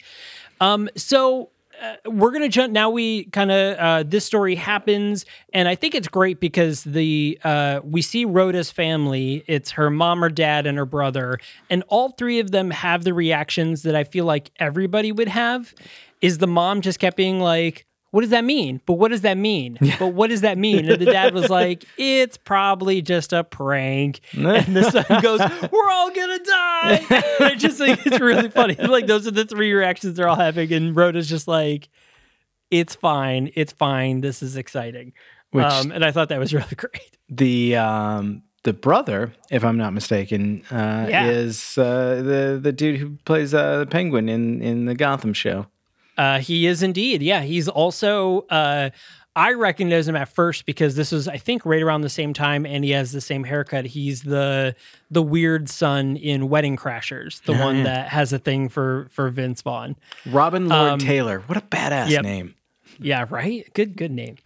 Um, 0.60 0.90
so 0.96 1.50
uh, 1.82 1.96
we're 2.10 2.32
gonna 2.32 2.50
jump 2.50 2.74
now. 2.74 2.90
We 2.90 3.26
kind 3.26 3.52
of 3.52 3.78
uh, 3.78 4.04
this 4.06 4.26
story 4.26 4.56
happens, 4.56 5.26
and 5.54 5.68
I 5.68 5.76
think 5.76 5.94
it's 5.96 6.08
great 6.08 6.40
because 6.40 6.84
the 6.84 7.40
uh, 7.44 7.82
we 7.84 8.02
see 8.02 8.26
Rhoda's 8.26 8.72
family. 8.72 9.44
It's 9.48 9.72
her 9.72 9.90
mom, 9.90 10.20
her 10.22 10.30
dad, 10.30 10.66
and 10.66 10.78
her 10.78 10.86
brother, 10.88 11.40
and 11.70 11.84
all 11.88 12.10
three 12.10 12.40
of 12.40 12.52
them 12.52 12.72
have 12.72 13.04
the 13.04 13.14
reactions 13.14 13.84
that 13.84 13.96
I 13.96 14.04
feel 14.04 14.26
like 14.26 14.52
everybody 14.60 15.12
would 15.12 15.28
have. 15.30 15.74
Is 16.20 16.40
the 16.40 16.48
mom 16.48 16.82
just 16.82 17.00
kept 17.00 17.16
being 17.16 17.40
like, 17.40 17.86
what 18.18 18.22
does 18.22 18.32
that 18.32 18.44
mean? 18.44 18.82
But 18.88 18.94
what 18.94 19.10
does 19.12 19.22
that 19.22 19.38
mean? 19.38 19.78
But 20.00 20.08
what 20.08 20.32
does 20.32 20.42
that 20.42 20.58
mean? 20.58 20.90
And 20.90 21.00
the 21.00 21.06
dad 21.06 21.36
was 21.36 21.50
like, 21.62 21.86
it's 22.00 22.36
probably 22.36 23.04
just 23.04 23.32
a 23.32 23.44
prank. 23.44 24.22
And 24.34 24.76
the 24.76 24.90
son 24.90 25.22
goes, 25.22 25.40
we're 25.72 25.90
all 25.92 26.10
gonna 26.10 26.40
die. 26.40 27.06
It's 27.52 27.62
just 27.62 27.80
like 27.80 28.04
it's 28.08 28.20
really 28.20 28.50
funny. 28.50 28.74
Like 28.74 29.06
those 29.06 29.28
are 29.28 29.32
the 29.32 29.46
three 29.46 29.72
reactions 29.72 30.18
they're 30.18 30.28
all 30.28 30.36
having, 30.36 30.74
and 30.74 30.96
Rhoda's 30.96 31.30
just 31.30 31.48
like, 31.48 31.90
it's 32.72 32.96
fine, 32.96 33.52
it's 33.54 33.72
fine. 33.74 34.22
This 34.22 34.42
is 34.42 34.58
exciting. 34.58 35.14
Which- 35.52 35.64
um, 35.64 35.92
and 35.92 36.04
I 36.04 36.12
thought 36.12 36.30
that 36.30 36.40
was 36.40 36.56
really 36.56 36.76
great. 36.76 37.18
the 37.30 37.76
um 37.76 38.42
the 38.64 38.74
brother, 38.74 39.32
if 39.52 39.64
I'm 39.64 39.78
not 39.78 39.94
mistaken, 39.94 40.64
uh, 40.72 41.06
Yeah. 41.08 41.28
is 41.30 41.78
uh, 41.78 42.16
the 42.26 42.60
the 42.60 42.72
dude 42.72 43.00
who 43.00 43.18
plays 43.26 43.54
uh, 43.54 43.78
the 43.78 43.86
Penguin 43.86 44.28
in 44.28 44.62
in 44.64 44.86
the 44.86 44.96
Gotham 44.96 45.34
show. 45.34 45.68
Uh, 46.18 46.40
he 46.40 46.66
is 46.66 46.84
indeed. 46.84 47.22
Yeah, 47.22 47.42
he's 47.42 47.68
also. 47.68 48.42
Uh, 48.50 48.90
I 49.36 49.54
recognized 49.54 50.10
him 50.10 50.16
at 50.16 50.30
first 50.30 50.66
because 50.66 50.96
this 50.96 51.12
was, 51.12 51.28
I 51.28 51.38
think, 51.38 51.64
right 51.64 51.84
around 51.84 52.02
the 52.02 52.10
same 52.10 52.34
time, 52.34 52.66
and 52.66 52.84
he 52.84 52.90
has 52.92 53.12
the 53.12 53.22
same 53.22 53.44
haircut. 53.44 53.86
He's 53.86 54.24
the 54.24 54.76
the 55.12 55.22
weird 55.22 55.70
son 55.70 56.18
in 56.18 56.50
Wedding 56.50 56.76
Crashers, 56.76 57.44
the 57.44 57.54
one 57.54 57.84
that 57.84 58.08
has 58.10 58.34
a 58.34 58.40
thing 58.40 58.68
for 58.68 59.08
for 59.12 59.30
Vince 59.30 59.62
Vaughn. 59.62 59.96
Robin 60.26 60.68
Lord 60.68 60.94
Um, 60.94 61.00
Taylor. 61.00 61.42
What 61.42 61.56
a 61.56 61.62
badass 61.62 62.10
yep. 62.10 62.24
name. 62.24 62.56
Yeah, 63.00 63.26
right. 63.30 63.72
Good, 63.76 63.96
good 63.96 64.12
name. 64.12 64.38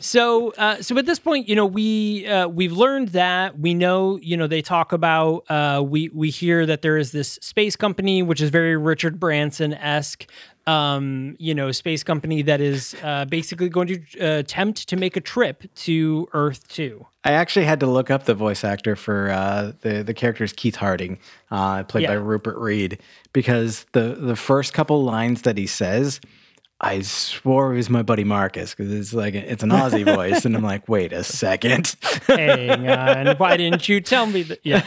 so, 0.00 0.50
uh, 0.58 0.82
so 0.82 0.98
at 0.98 1.06
this 1.06 1.18
point, 1.18 1.48
you 1.48 1.56
know, 1.56 1.64
we 1.64 2.26
uh, 2.26 2.46
we've 2.46 2.72
learned 2.72 3.08
that 3.10 3.58
we 3.58 3.72
know, 3.72 4.18
you 4.20 4.36
know, 4.36 4.46
they 4.46 4.60
talk 4.60 4.92
about 4.92 5.50
uh, 5.50 5.82
we 5.82 6.10
we 6.10 6.28
hear 6.28 6.66
that 6.66 6.82
there 6.82 6.98
is 6.98 7.12
this 7.12 7.38
space 7.40 7.74
company 7.74 8.22
which 8.22 8.42
is 8.42 8.50
very 8.50 8.76
Richard 8.76 9.18
Branson 9.18 9.72
esque. 9.72 10.26
Um, 10.66 11.36
you 11.38 11.54
know, 11.54 11.70
space 11.70 12.02
company 12.02 12.42
that 12.42 12.60
is 12.60 12.96
uh, 13.04 13.24
basically 13.26 13.68
going 13.68 13.86
to 13.86 14.00
uh, 14.18 14.38
attempt 14.40 14.88
to 14.88 14.96
make 14.96 15.16
a 15.16 15.20
trip 15.20 15.62
to 15.86 16.28
Earth 16.32 16.66
two. 16.66 17.06
I 17.22 17.32
actually 17.32 17.66
had 17.66 17.78
to 17.80 17.86
look 17.86 18.10
up 18.10 18.24
the 18.24 18.34
voice 18.34 18.64
actor 18.64 18.96
for 18.96 19.30
uh, 19.30 19.72
the 19.82 20.02
the 20.02 20.42
is 20.42 20.52
Keith 20.52 20.74
Harding, 20.74 21.20
uh, 21.52 21.84
played 21.84 22.08
by 22.08 22.14
Rupert 22.14 22.56
Reed, 22.58 22.98
because 23.32 23.86
the 23.92 24.16
the 24.18 24.34
first 24.34 24.72
couple 24.74 25.04
lines 25.04 25.42
that 25.42 25.56
he 25.56 25.68
says, 25.68 26.20
I 26.78 27.00
swore 27.00 27.72
it 27.72 27.76
was 27.76 27.88
my 27.88 28.02
buddy 28.02 28.24
Marcus 28.24 28.74
because 28.74 28.92
it's 28.92 29.14
like 29.14 29.34
it's 29.34 29.62
an 29.62 29.70
Aussie 29.70 30.04
voice, 30.14 30.44
and 30.44 30.54
I'm 30.54 30.62
like, 30.62 30.86
wait 30.88 31.10
a 31.10 31.24
second. 31.24 31.96
Hang 32.26 32.86
on, 32.86 33.36
why 33.38 33.56
didn't 33.56 33.88
you 33.88 34.02
tell 34.02 34.26
me 34.26 34.42
that? 34.42 34.60
Yeah. 34.62 34.82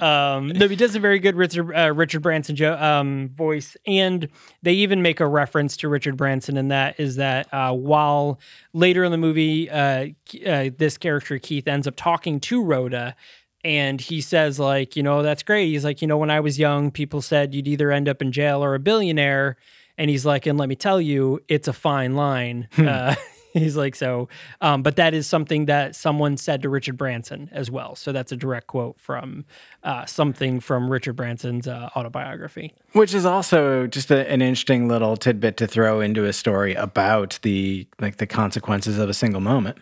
um, 0.36 0.48
no, 0.48 0.68
he 0.68 0.76
does 0.76 0.94
a 0.94 1.00
very 1.00 1.18
good 1.18 1.34
Richard, 1.34 1.74
uh, 1.74 1.94
Richard 1.94 2.20
Branson 2.20 2.56
jo- 2.56 2.76
um, 2.76 3.30
voice, 3.34 3.74
and 3.86 4.28
they 4.62 4.74
even 4.74 5.00
make 5.00 5.18
a 5.20 5.26
reference 5.26 5.78
to 5.78 5.88
Richard 5.88 6.18
Branson, 6.18 6.58
and 6.58 6.70
that 6.70 7.00
is 7.00 7.16
that 7.16 7.52
uh, 7.54 7.72
while 7.72 8.38
later 8.74 9.02
in 9.02 9.12
the 9.12 9.18
movie, 9.18 9.70
uh, 9.70 10.08
uh, 10.46 10.68
this 10.76 10.98
character 10.98 11.38
Keith 11.38 11.66
ends 11.66 11.86
up 11.86 11.96
talking 11.96 12.38
to 12.40 12.62
Rhoda. 12.62 13.16
And 13.64 14.00
he 14.00 14.20
says, 14.20 14.60
like, 14.60 14.94
you 14.94 15.02
know, 15.02 15.24
that's 15.24 15.42
great. 15.42 15.66
He's 15.66 15.84
like, 15.84 16.00
you 16.00 16.06
know, 16.06 16.18
when 16.18 16.30
I 16.30 16.38
was 16.38 16.56
young, 16.56 16.92
people 16.92 17.20
said 17.20 17.52
you'd 17.52 17.66
either 17.66 17.90
end 17.90 18.08
up 18.08 18.22
in 18.22 18.30
jail 18.30 18.62
or 18.62 18.76
a 18.76 18.78
billionaire. 18.78 19.56
And 19.98 20.10
he's 20.10 20.26
like, 20.26 20.46
and 20.46 20.58
let 20.58 20.68
me 20.68 20.76
tell 20.76 21.00
you, 21.00 21.40
it's 21.48 21.68
a 21.68 21.72
fine 21.72 22.14
line. 22.14 22.68
uh, 22.78 23.14
he's 23.52 23.76
like, 23.76 23.94
so, 23.94 24.28
um, 24.60 24.82
but 24.82 24.96
that 24.96 25.14
is 25.14 25.26
something 25.26 25.66
that 25.66 25.96
someone 25.96 26.36
said 26.36 26.62
to 26.62 26.68
Richard 26.68 26.96
Branson 26.96 27.48
as 27.52 27.70
well. 27.70 27.94
So 27.94 28.12
that's 28.12 28.32
a 28.32 28.36
direct 28.36 28.66
quote 28.66 28.98
from 28.98 29.44
uh, 29.82 30.04
something 30.04 30.60
from 30.60 30.90
Richard 30.90 31.14
Branson's 31.14 31.66
uh, 31.66 31.90
autobiography. 31.96 32.74
Which 32.92 33.14
is 33.14 33.24
also 33.24 33.86
just 33.86 34.10
a, 34.10 34.30
an 34.30 34.42
interesting 34.42 34.88
little 34.88 35.16
tidbit 35.16 35.56
to 35.58 35.66
throw 35.66 36.00
into 36.00 36.24
a 36.24 36.32
story 36.32 36.74
about 36.74 37.38
the 37.42 37.86
like 38.00 38.16
the 38.16 38.26
consequences 38.26 38.98
of 38.98 39.08
a 39.08 39.14
single 39.14 39.40
moment. 39.40 39.78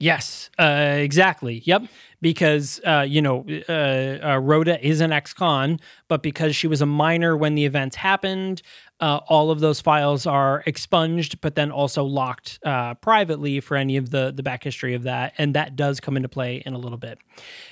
Yes, 0.00 0.50
uh, 0.58 0.96
exactly. 0.98 1.62
Yep. 1.64 1.84
Because, 2.20 2.80
uh, 2.84 3.06
you 3.08 3.22
know, 3.22 3.46
uh, 3.68 3.72
uh, 3.72 4.38
Rhoda 4.42 4.84
is 4.84 5.00
an 5.00 5.12
ex 5.12 5.32
con, 5.32 5.78
but 6.08 6.22
because 6.22 6.56
she 6.56 6.66
was 6.66 6.82
a 6.82 6.86
minor 6.86 7.36
when 7.36 7.54
the 7.54 7.64
events 7.64 7.96
happened, 7.96 8.62
uh, 9.00 9.20
all 9.28 9.50
of 9.50 9.60
those 9.60 9.80
files 9.80 10.24
are 10.26 10.62
expunged, 10.66 11.40
but 11.40 11.56
then 11.56 11.70
also 11.70 12.04
locked 12.04 12.58
uh, 12.64 12.94
privately 12.94 13.60
for 13.60 13.76
any 13.76 13.96
of 13.96 14.10
the, 14.10 14.32
the 14.34 14.42
back 14.42 14.62
history 14.62 14.94
of 14.94 15.02
that. 15.02 15.32
And 15.36 15.54
that 15.54 15.74
does 15.74 16.00
come 16.00 16.16
into 16.16 16.28
play 16.28 16.62
in 16.64 16.74
a 16.74 16.78
little 16.78 16.98
bit. 16.98 17.18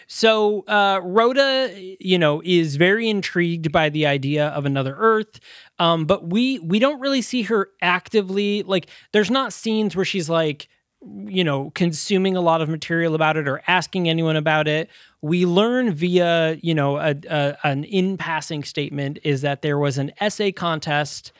So, 0.08 0.62
uh, 0.66 1.00
Rhoda, 1.02 1.70
you 2.00 2.18
know, 2.18 2.42
is 2.44 2.76
very 2.76 3.08
intrigued 3.08 3.70
by 3.70 3.88
the 3.88 4.06
idea 4.06 4.48
of 4.48 4.66
another 4.66 4.96
Earth. 4.98 5.38
Um, 5.78 6.06
but 6.06 6.28
we 6.28 6.58
we 6.58 6.78
don't 6.78 7.00
really 7.00 7.22
see 7.22 7.42
her 7.42 7.70
actively 7.80 8.62
like 8.62 8.88
there's 9.12 9.30
not 9.30 9.52
scenes 9.52 9.96
where 9.96 10.04
she's 10.04 10.28
like 10.28 10.68
you 11.04 11.42
know, 11.42 11.70
consuming 11.74 12.36
a 12.36 12.40
lot 12.40 12.60
of 12.60 12.68
material 12.68 13.14
about 13.14 13.36
it 13.36 13.48
or 13.48 13.62
asking 13.66 14.08
anyone 14.08 14.36
about 14.36 14.68
it. 14.68 14.88
We 15.20 15.46
learn 15.46 15.92
via, 15.92 16.54
you 16.62 16.74
know, 16.74 16.96
a, 16.98 17.14
a, 17.28 17.56
an 17.64 17.84
in 17.84 18.16
passing 18.16 18.62
statement 18.64 19.18
is 19.24 19.40
that 19.42 19.62
there 19.62 19.78
was 19.78 19.98
an 19.98 20.12
essay 20.20 20.52
contest 20.52 21.32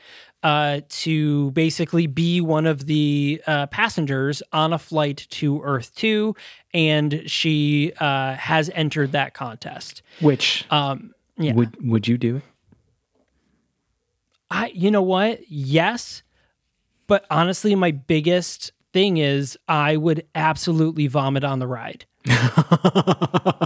uh, 0.43 0.81
to 0.89 1.51
basically 1.51 2.05
be 2.07 2.41
one 2.41 2.65
of 2.65 2.85
the 2.87 3.41
uh, 3.47 3.67
passengers 3.67 4.43
on 4.51 4.73
a 4.73 4.77
flight 4.79 5.25
to 5.29 5.61
Earth 5.63 5.95
2. 5.95 6.35
And 6.73 7.23
she 7.25 7.93
uh, 7.99 8.33
has 8.35 8.69
entered 8.73 9.13
that 9.13 9.33
contest. 9.33 10.01
Which 10.19 10.65
Um, 10.69 11.13
yeah. 11.37 11.53
would 11.53 11.77
would 11.87 12.07
you 12.07 12.17
do 12.17 12.37
it? 12.37 12.43
I, 14.51 14.67
you 14.75 14.91
know 14.91 15.01
what? 15.01 15.39
Yes. 15.49 16.21
But 17.07 17.25
honestly, 17.31 17.73
my 17.75 17.91
biggest 17.91 18.71
thing 18.93 19.17
is 19.17 19.57
I 19.67 19.97
would 19.97 20.25
absolutely 20.35 21.07
vomit 21.07 21.43
on 21.43 21.59
the 21.59 21.67
ride. 21.67 22.05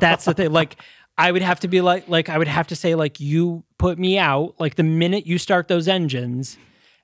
That's 0.02 0.26
the 0.26 0.34
thing. 0.36 0.52
Like, 0.52 0.78
I 1.18 1.32
would 1.32 1.42
have 1.42 1.60
to 1.62 1.68
be 1.68 1.82
like, 1.82 2.08
like, 2.08 2.30
I 2.30 2.38
would 2.38 2.48
have 2.48 2.68
to 2.68 2.76
say, 2.76 2.96
like, 2.96 3.20
you 3.20 3.64
put 3.78 3.98
me 4.00 4.18
out, 4.18 4.56
like, 4.60 4.76
the 4.76 4.84
minute 4.84 5.26
you 5.26 5.38
start 5.38 5.68
those 5.68 5.88
engines, 5.88 6.58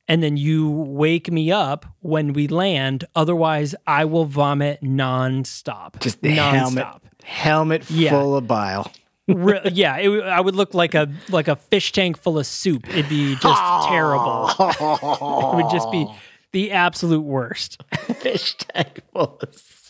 and 0.08 0.22
then 0.22 0.38
you 0.38 0.70
wake 0.70 1.32
me 1.32 1.52
up 1.52 1.86
when 2.02 2.34
we 2.34 2.48
land. 2.48 3.06
Otherwise, 3.16 3.74
I 3.88 4.06
will 4.06 4.26
vomit 4.26 4.82
nonstop. 4.82 6.00
Just 6.00 6.22
the 6.22 6.32
helmet, 6.32 6.86
helmet 7.24 7.90
Yeah. 7.90 8.12
full 8.12 8.36
of 8.36 8.48
bile. 8.48 8.92
Re- 9.28 9.62
yeah, 9.72 9.98
it, 9.98 10.10
I 10.24 10.42
would 10.42 10.54
look 10.56 10.74
like 10.74 10.94
a 10.94 11.10
like 11.30 11.48
a 11.48 11.56
fish 11.56 11.94
tank 11.94 12.18
full 12.18 12.38
of 12.38 12.46
soup. 12.46 12.90
It'd 12.90 13.08
be 13.08 13.36
just 13.36 13.62
terrible. 13.88 14.50
it 14.60 15.56
would 15.56 15.72
just 15.72 15.90
be 15.92 16.06
the 16.54 16.72
absolute 16.72 17.24
worst. 17.24 17.84
Fish 18.20 18.56
tank 18.58 19.02
full 19.12 19.40
of 19.42 19.84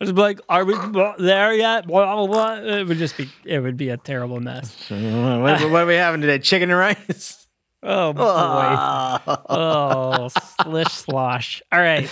I'd 0.00 0.06
just 0.06 0.14
be 0.14 0.20
like, 0.20 0.40
"Are 0.48 0.64
we 0.64 0.74
there 1.18 1.54
yet?" 1.54 1.86
Blah, 1.86 2.26
blah, 2.26 2.26
blah. 2.26 2.76
It 2.76 2.86
would 2.86 2.98
just 2.98 3.16
be 3.16 3.30
it 3.44 3.60
would 3.60 3.76
be 3.76 3.88
a 3.88 3.96
terrible 3.96 4.40
mess. 4.40 4.90
what, 4.90 5.70
what 5.70 5.82
are 5.82 5.86
we 5.86 5.94
having 5.94 6.20
today? 6.20 6.38
Chicken 6.38 6.70
and 6.70 6.78
rice? 6.78 7.46
Oh 7.82 8.12
boy. 8.12 8.22
oh, 9.48 10.28
slish 10.62 10.92
slosh. 10.92 11.62
All 11.72 11.80
right. 11.80 12.08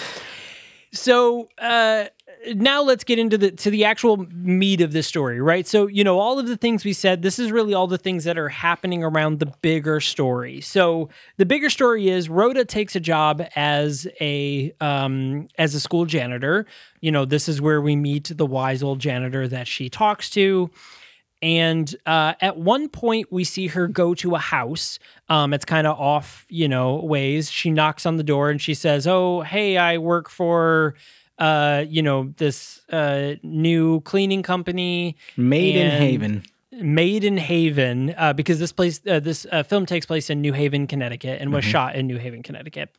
So 0.93 1.49
uh, 1.59 2.07
now 2.55 2.83
let's 2.83 3.05
get 3.05 3.19
into 3.19 3.37
the 3.37 3.51
to 3.51 3.71
the 3.71 3.85
actual 3.85 4.17
meat 4.33 4.81
of 4.81 4.93
this 4.93 5.07
story, 5.07 5.41
right? 5.41 5.67
So 5.67 5.87
you 5.87 6.05
know 6.05 6.19
all 6.19 6.39
of 6.39 6.47
the 6.47 6.57
things 6.57 6.85
we 6.85 6.93
said. 6.93 7.23
This 7.23 7.39
is 7.39 7.53
really 7.53 7.75
all 7.75 7.87
the 7.87 7.99
things 7.99 8.25
that 8.25 8.39
are 8.39 8.49
happening 8.49 9.05
around 9.05 9.41
the 9.41 9.53
bigger 9.61 10.01
story. 10.01 10.61
So 10.61 11.09
the 11.37 11.47
bigger 11.47 11.71
story 11.71 12.09
is 12.09 12.29
Rhoda 12.29 12.65
takes 12.65 12.97
a 12.97 13.01
job 13.01 13.43
as 13.57 14.07
a 14.21 14.73
um, 14.81 15.49
as 15.59 15.75
a 15.75 15.81
school 15.81 16.07
janitor. 16.07 16.67
You 17.01 17.13
know 17.13 17.25
this 17.25 17.49
is 17.49 17.61
where 17.61 17.81
we 17.81 17.97
meet 17.97 18.33
the 18.35 18.47
wise 18.47 18.83
old 18.83 19.01
janitor 19.01 19.47
that 19.49 19.69
she 19.69 19.89
talks 19.89 20.31
to. 20.31 20.71
And 21.43 21.95
uh, 22.05 22.35
at 22.41 22.59
one 22.59 22.89
point, 22.89 23.33
we 23.33 23.45
see 23.45 23.69
her 23.69 23.89
go 23.89 24.15
to 24.17 24.35
a 24.35 24.39
house. 24.39 24.99
Um, 25.31 25.55
it's 25.55 25.65
kind 25.65 25.87
of 25.87 25.99
off, 25.99 26.45
you 26.51 26.69
know, 26.69 26.97
ways. 26.97 27.51
She 27.51 27.71
knocks 27.71 28.05
on 28.05 28.17
the 28.17 28.23
door 28.23 28.51
and 28.51 28.61
she 28.61 28.75
says, 28.75 29.07
"Oh, 29.07 29.41
hey, 29.41 29.79
I 29.79 29.97
work 29.99 30.29
for, 30.29 30.95
uh, 31.41 31.85
you 31.89 32.03
know, 32.03 32.33
this 32.37 32.83
uh, 32.91 33.35
new 33.43 34.01
cleaning 34.03 34.43
company, 34.43 35.17
Maiden 35.37 35.91
Haven. 35.91 36.43
Maiden 36.73 37.37
Haven, 37.37 38.15
uh, 38.17 38.33
because 38.33 38.59
this 38.59 38.73
place, 38.73 39.01
uh, 39.07 39.21
this 39.21 39.47
uh, 39.51 39.63
film 39.63 39.87
takes 39.87 40.07
place 40.07 40.31
in 40.31 40.41
New 40.41 40.53
Haven, 40.53 40.87
Connecticut, 40.87 41.41
and 41.41 41.53
was 41.53 41.65
shot 41.65 41.97
in 41.97 42.07
New 42.07 42.19
Haven, 42.19 42.43
Connecticut, 42.43 42.91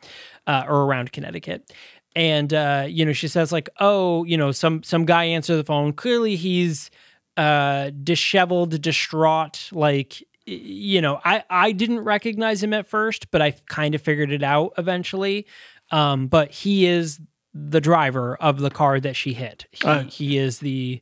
uh, 0.47 0.65
or 0.67 0.83
around 0.83 1.11
Connecticut." 1.11 1.71
And 2.15 2.53
uh, 2.53 2.85
you 2.89 3.05
know, 3.05 3.13
she 3.13 3.27
says 3.27 3.51
like, 3.51 3.69
"Oh, 3.79 4.25
you 4.25 4.35
know, 4.37 4.51
some 4.51 4.83
some 4.83 5.05
guy 5.05 5.25
answered 5.25 5.57
the 5.57 5.63
phone. 5.63 5.93
Clearly, 5.93 6.35
he's." 6.35 6.91
uh 7.37 7.91
disheveled 8.03 8.81
distraught 8.81 9.69
like 9.71 10.21
you 10.45 11.01
know, 11.01 11.19
I 11.23 11.43
I 11.49 11.71
didn't 11.71 12.01
recognize 12.01 12.61
him 12.61 12.73
at 12.73 12.87
first, 12.87 13.31
but 13.31 13.41
I 13.41 13.51
kind 13.67 13.95
of 13.95 14.01
figured 14.01 14.31
it 14.31 14.43
out 14.43 14.73
eventually. 14.77 15.45
Um, 15.91 16.27
but 16.27 16.51
he 16.51 16.85
is 16.85 17.19
the 17.53 17.81
driver 17.81 18.35
of 18.37 18.59
the 18.59 18.69
car 18.69 18.99
that 18.99 19.15
she 19.15 19.33
hit. 19.33 19.65
He, 19.71 19.87
Uh, 19.87 20.03
he 20.03 20.37
is 20.37 20.59
the 20.59 21.01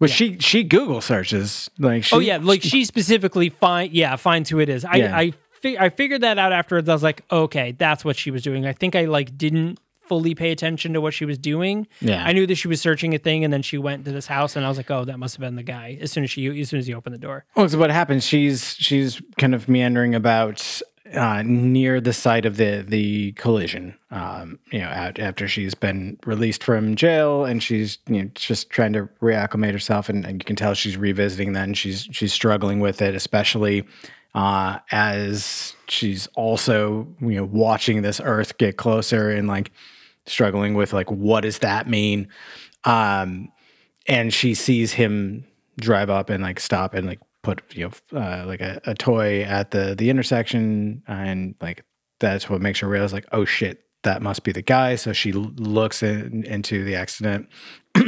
But 0.00 0.10
she 0.10 0.38
she 0.38 0.62
Google 0.64 1.00
searches 1.00 1.70
like 1.78 2.04
she, 2.04 2.16
oh 2.16 2.20
yeah, 2.20 2.38
like 2.40 2.62
she 2.62 2.84
specifically 2.84 3.48
find 3.48 3.92
yeah 3.92 4.16
finds 4.16 4.50
who 4.50 4.58
it 4.60 4.68
is. 4.68 4.84
I 4.84 4.96
Yeah. 4.96 5.16
I 5.16 5.32
I 5.78 5.88
figured 5.88 6.20
that 6.20 6.36
out 6.38 6.52
afterwards. 6.52 6.88
I 6.88 6.92
was 6.92 7.02
like, 7.02 7.24
okay, 7.32 7.72
that's 7.72 8.04
what 8.04 8.16
she 8.16 8.30
was 8.30 8.42
doing. 8.42 8.66
I 8.66 8.72
think 8.74 8.94
I 8.94 9.06
like 9.06 9.36
didn't 9.38 9.78
fully 10.06 10.34
pay 10.34 10.50
attention 10.50 10.92
to 10.92 11.00
what 11.00 11.14
she 11.14 11.24
was 11.24 11.38
doing. 11.38 11.86
Yeah. 12.00 12.22
I 12.22 12.32
knew 12.32 12.46
that 12.46 12.56
she 12.56 12.68
was 12.68 12.80
searching 12.80 13.14
a 13.14 13.18
thing, 13.18 13.42
and 13.44 13.50
then 13.50 13.62
she 13.62 13.78
went 13.78 14.04
to 14.04 14.12
this 14.12 14.26
house, 14.26 14.56
and 14.56 14.64
I 14.66 14.68
was 14.68 14.76
like, 14.76 14.90
oh, 14.90 15.06
that 15.06 15.18
must 15.18 15.36
have 15.36 15.40
been 15.40 15.56
the 15.56 15.62
guy. 15.62 15.96
As 16.00 16.12
soon 16.12 16.24
as 16.24 16.30
she 16.30 16.60
as 16.60 16.68
soon 16.68 16.80
as 16.80 16.86
he 16.86 16.92
opened 16.92 17.14
the 17.14 17.18
door. 17.18 17.46
Well, 17.56 17.66
so 17.68 17.78
what 17.78 17.90
happens? 17.90 18.26
She's 18.26 18.76
she's 18.78 19.22
kind 19.38 19.54
of 19.54 19.66
meandering 19.68 20.14
about 20.14 20.82
uh, 21.12 21.42
near 21.44 22.00
the 22.00 22.12
site 22.12 22.46
of 22.46 22.56
the 22.56 22.84
the 22.86 23.32
collision. 23.32 23.96
Um, 24.10 24.58
you 24.72 24.78
know, 24.78 24.88
out, 24.88 25.18
after 25.18 25.46
she's 25.46 25.74
been 25.74 26.18
released 26.24 26.64
from 26.64 26.96
jail, 26.96 27.44
and 27.44 27.62
she's 27.62 27.98
you 28.08 28.22
know 28.22 28.30
just 28.34 28.70
trying 28.70 28.94
to 28.94 29.08
reacclimate 29.20 29.72
herself, 29.72 30.08
and, 30.08 30.24
and 30.24 30.42
you 30.42 30.44
can 30.44 30.56
tell 30.56 30.74
she's 30.74 30.96
revisiting 30.96 31.52
that, 31.52 31.64
and 31.64 31.76
she's 31.76 32.08
she's 32.10 32.32
struggling 32.32 32.80
with 32.80 33.02
it, 33.02 33.14
especially 33.14 33.84
uh, 34.34 34.78
as 34.90 35.76
she's 35.88 36.26
also 36.34 37.06
you 37.20 37.36
know 37.36 37.44
watching 37.44 38.02
this 38.02 38.20
Earth 38.22 38.56
get 38.58 38.76
closer 38.76 39.30
and 39.30 39.46
like 39.46 39.70
struggling 40.26 40.74
with 40.74 40.92
like 40.92 41.10
what 41.10 41.42
does 41.42 41.58
that 41.58 41.88
mean. 41.88 42.28
Um, 42.84 43.52
and 44.06 44.32
she 44.32 44.54
sees 44.54 44.92
him 44.92 45.44
drive 45.78 46.10
up 46.10 46.30
and 46.30 46.42
like 46.42 46.60
stop 46.60 46.94
and 46.94 47.06
like 47.06 47.20
put 47.44 47.62
you 47.74 47.88
know 48.12 48.20
uh, 48.20 48.44
like 48.46 48.60
a, 48.60 48.80
a 48.86 48.94
toy 48.94 49.42
at 49.42 49.70
the 49.70 49.94
the 49.94 50.10
intersection 50.10 51.02
and 51.06 51.54
like 51.60 51.84
that's 52.18 52.50
what 52.50 52.60
makes 52.60 52.80
her 52.80 52.88
realize 52.88 53.12
like 53.12 53.26
oh 53.32 53.44
shit 53.44 53.84
that 54.04 54.22
must 54.22 54.44
be 54.44 54.52
the 54.52 54.62
guy. 54.62 54.94
So 54.94 55.12
she 55.12 55.32
looks 55.32 56.02
in, 56.02 56.44
into 56.44 56.84
the 56.84 56.94
accident 56.94 57.48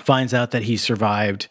finds 0.00 0.34
out 0.34 0.50
that 0.50 0.64
he 0.64 0.76
survived 0.76 1.48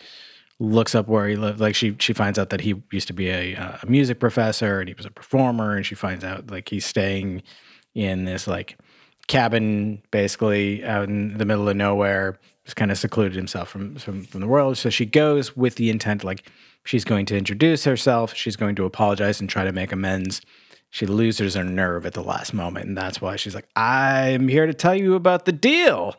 looks 0.60 0.94
up 0.94 1.08
where 1.08 1.28
he 1.28 1.36
lived 1.36 1.60
like 1.60 1.74
she 1.74 1.96
she 1.98 2.14
finds 2.14 2.38
out 2.38 2.52
that 2.52 2.62
he 2.62 2.76
used 2.92 3.08
to 3.08 3.14
be 3.14 3.30
a, 3.30 3.56
uh, 3.56 3.78
a 3.82 3.86
music 3.88 4.20
professor 4.20 4.80
and 4.80 4.88
he 4.88 4.94
was 4.94 5.08
a 5.08 5.12
performer 5.12 5.76
and 5.76 5.88
she 5.88 5.96
finds 5.96 6.24
out 6.24 6.52
like 6.52 6.70
he's 6.70 6.86
staying 6.86 7.42
in 7.96 8.26
this 8.26 8.46
like 8.46 8.78
cabin 9.28 10.02
basically 10.12 10.84
out 10.84 11.10
in 11.10 11.36
the 11.38 11.46
middle 11.46 11.68
of 11.68 11.76
nowhere 11.76 12.40
just 12.64 12.76
kind 12.76 12.92
of 12.92 12.98
secluded 13.00 13.36
himself 13.36 13.70
from, 13.70 13.96
from 13.96 14.24
from 14.24 14.40
the 14.40 14.48
world. 14.48 14.78
So 14.78 14.92
she 14.92 15.06
goes 15.06 15.58
with 15.58 15.76
the 15.76 15.90
intent 15.90 16.24
like 16.24 16.48
she's 16.84 17.04
going 17.06 17.26
to 17.26 17.38
introduce 17.38 17.84
herself 17.84 18.36
she's 18.36 18.56
going 18.56 18.76
to 18.76 18.86
apologize 18.86 19.40
and 19.40 19.50
try 19.50 19.64
to 19.64 19.72
make 19.72 19.92
amends 19.92 20.42
she 20.90 21.06
loses 21.06 21.54
her 21.56 21.64
nerve 21.64 22.06
at 22.06 22.14
the 22.14 22.24
last 22.24 22.54
moment 22.54 22.88
and 22.88 22.98
that's 22.98 23.22
why 23.22 23.36
she's 23.36 23.56
like 23.56 23.68
i'm 23.76 24.48
here 24.48 24.66
to 24.66 24.74
tell 24.74 24.96
you 24.96 25.16
about 25.16 25.46
the 25.46 25.52
deal 25.52 26.16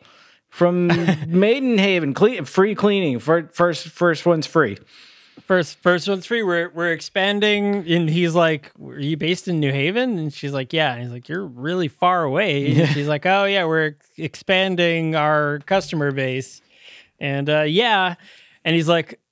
from 0.49 0.87
maidenhaven 1.27 2.13
cle- 2.13 2.45
free 2.45 2.75
cleaning 2.75 3.19
Fir- 3.19 3.49
first 3.53 3.87
first 3.87 4.25
one's 4.25 4.47
free 4.47 4.77
First, 5.41 5.79
first 5.79 6.07
one's 6.07 6.27
free. 6.27 6.43
We're 6.43 6.69
we're 6.69 6.91
expanding, 6.91 7.91
and 7.91 8.07
he's 8.07 8.35
like, 8.35 8.71
"Are 8.81 8.99
you 8.99 9.17
based 9.17 9.47
in 9.47 9.59
New 9.59 9.71
Haven?" 9.71 10.17
And 10.19 10.31
she's 10.31 10.53
like, 10.53 10.71
"Yeah." 10.71 10.93
And 10.93 11.01
he's 11.01 11.11
like, 11.11 11.27
"You're 11.27 11.45
really 11.45 11.87
far 11.87 12.23
away." 12.23 12.67
And 12.77 12.89
she's 12.89 13.07
like, 13.07 13.25
"Oh 13.25 13.45
yeah, 13.45 13.65
we're 13.65 13.95
expanding 14.15 15.15
our 15.15 15.59
customer 15.65 16.11
base," 16.11 16.61
and 17.19 17.49
uh, 17.49 17.61
yeah, 17.61 18.15
and 18.63 18.75
he's 18.75 18.87
like, 18.87 19.19
"Ah, 19.19 19.22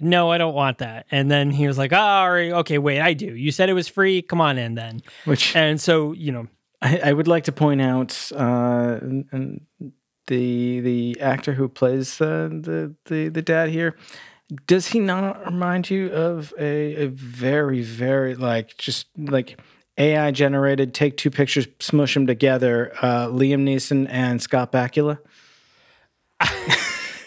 "No, 0.00 0.30
I 0.30 0.38
don't 0.38 0.54
want 0.54 0.78
that." 0.78 1.06
And 1.10 1.30
then 1.30 1.50
he 1.50 1.66
was 1.66 1.78
like, 1.78 1.92
"Oh, 1.92 1.96
all 1.98 2.30
right, 2.30 2.52
okay, 2.52 2.78
wait, 2.78 3.00
I 3.00 3.14
do. 3.14 3.34
You 3.34 3.50
said 3.50 3.68
it 3.68 3.74
was 3.74 3.88
free. 3.88 4.22
Come 4.22 4.40
on 4.40 4.58
in 4.58 4.74
then." 4.74 5.02
which 5.24 5.54
And 5.56 5.80
so 5.80 6.12
you 6.12 6.32
know, 6.32 6.46
I, 6.82 6.98
I 6.98 7.12
would 7.12 7.28
like 7.28 7.44
to 7.44 7.52
point 7.52 7.80
out 7.80 8.30
uh, 8.34 8.98
n- 9.02 9.66
the 10.26 10.80
the 10.80 11.20
actor 11.20 11.54
who 11.54 11.68
plays 11.68 12.20
uh, 12.20 12.48
the 12.50 12.94
the 13.06 13.28
the 13.28 13.42
dad 13.42 13.70
here. 13.70 13.96
Does 14.66 14.88
he 14.88 15.00
not 15.00 15.44
remind 15.44 15.90
you 15.90 16.08
of 16.12 16.54
a, 16.58 17.04
a 17.04 17.06
very 17.08 17.82
very 17.82 18.34
like 18.36 18.76
just 18.76 19.06
like 19.16 19.60
AI 19.98 20.30
generated? 20.30 20.94
Take 20.94 21.16
two 21.16 21.30
pictures, 21.30 21.66
smush 21.80 22.14
them 22.14 22.26
together. 22.26 22.92
Uh, 23.02 23.26
Liam 23.26 23.64
Neeson 23.64 24.06
and 24.08 24.40
Scott 24.40 24.70
Bakula. 24.72 25.18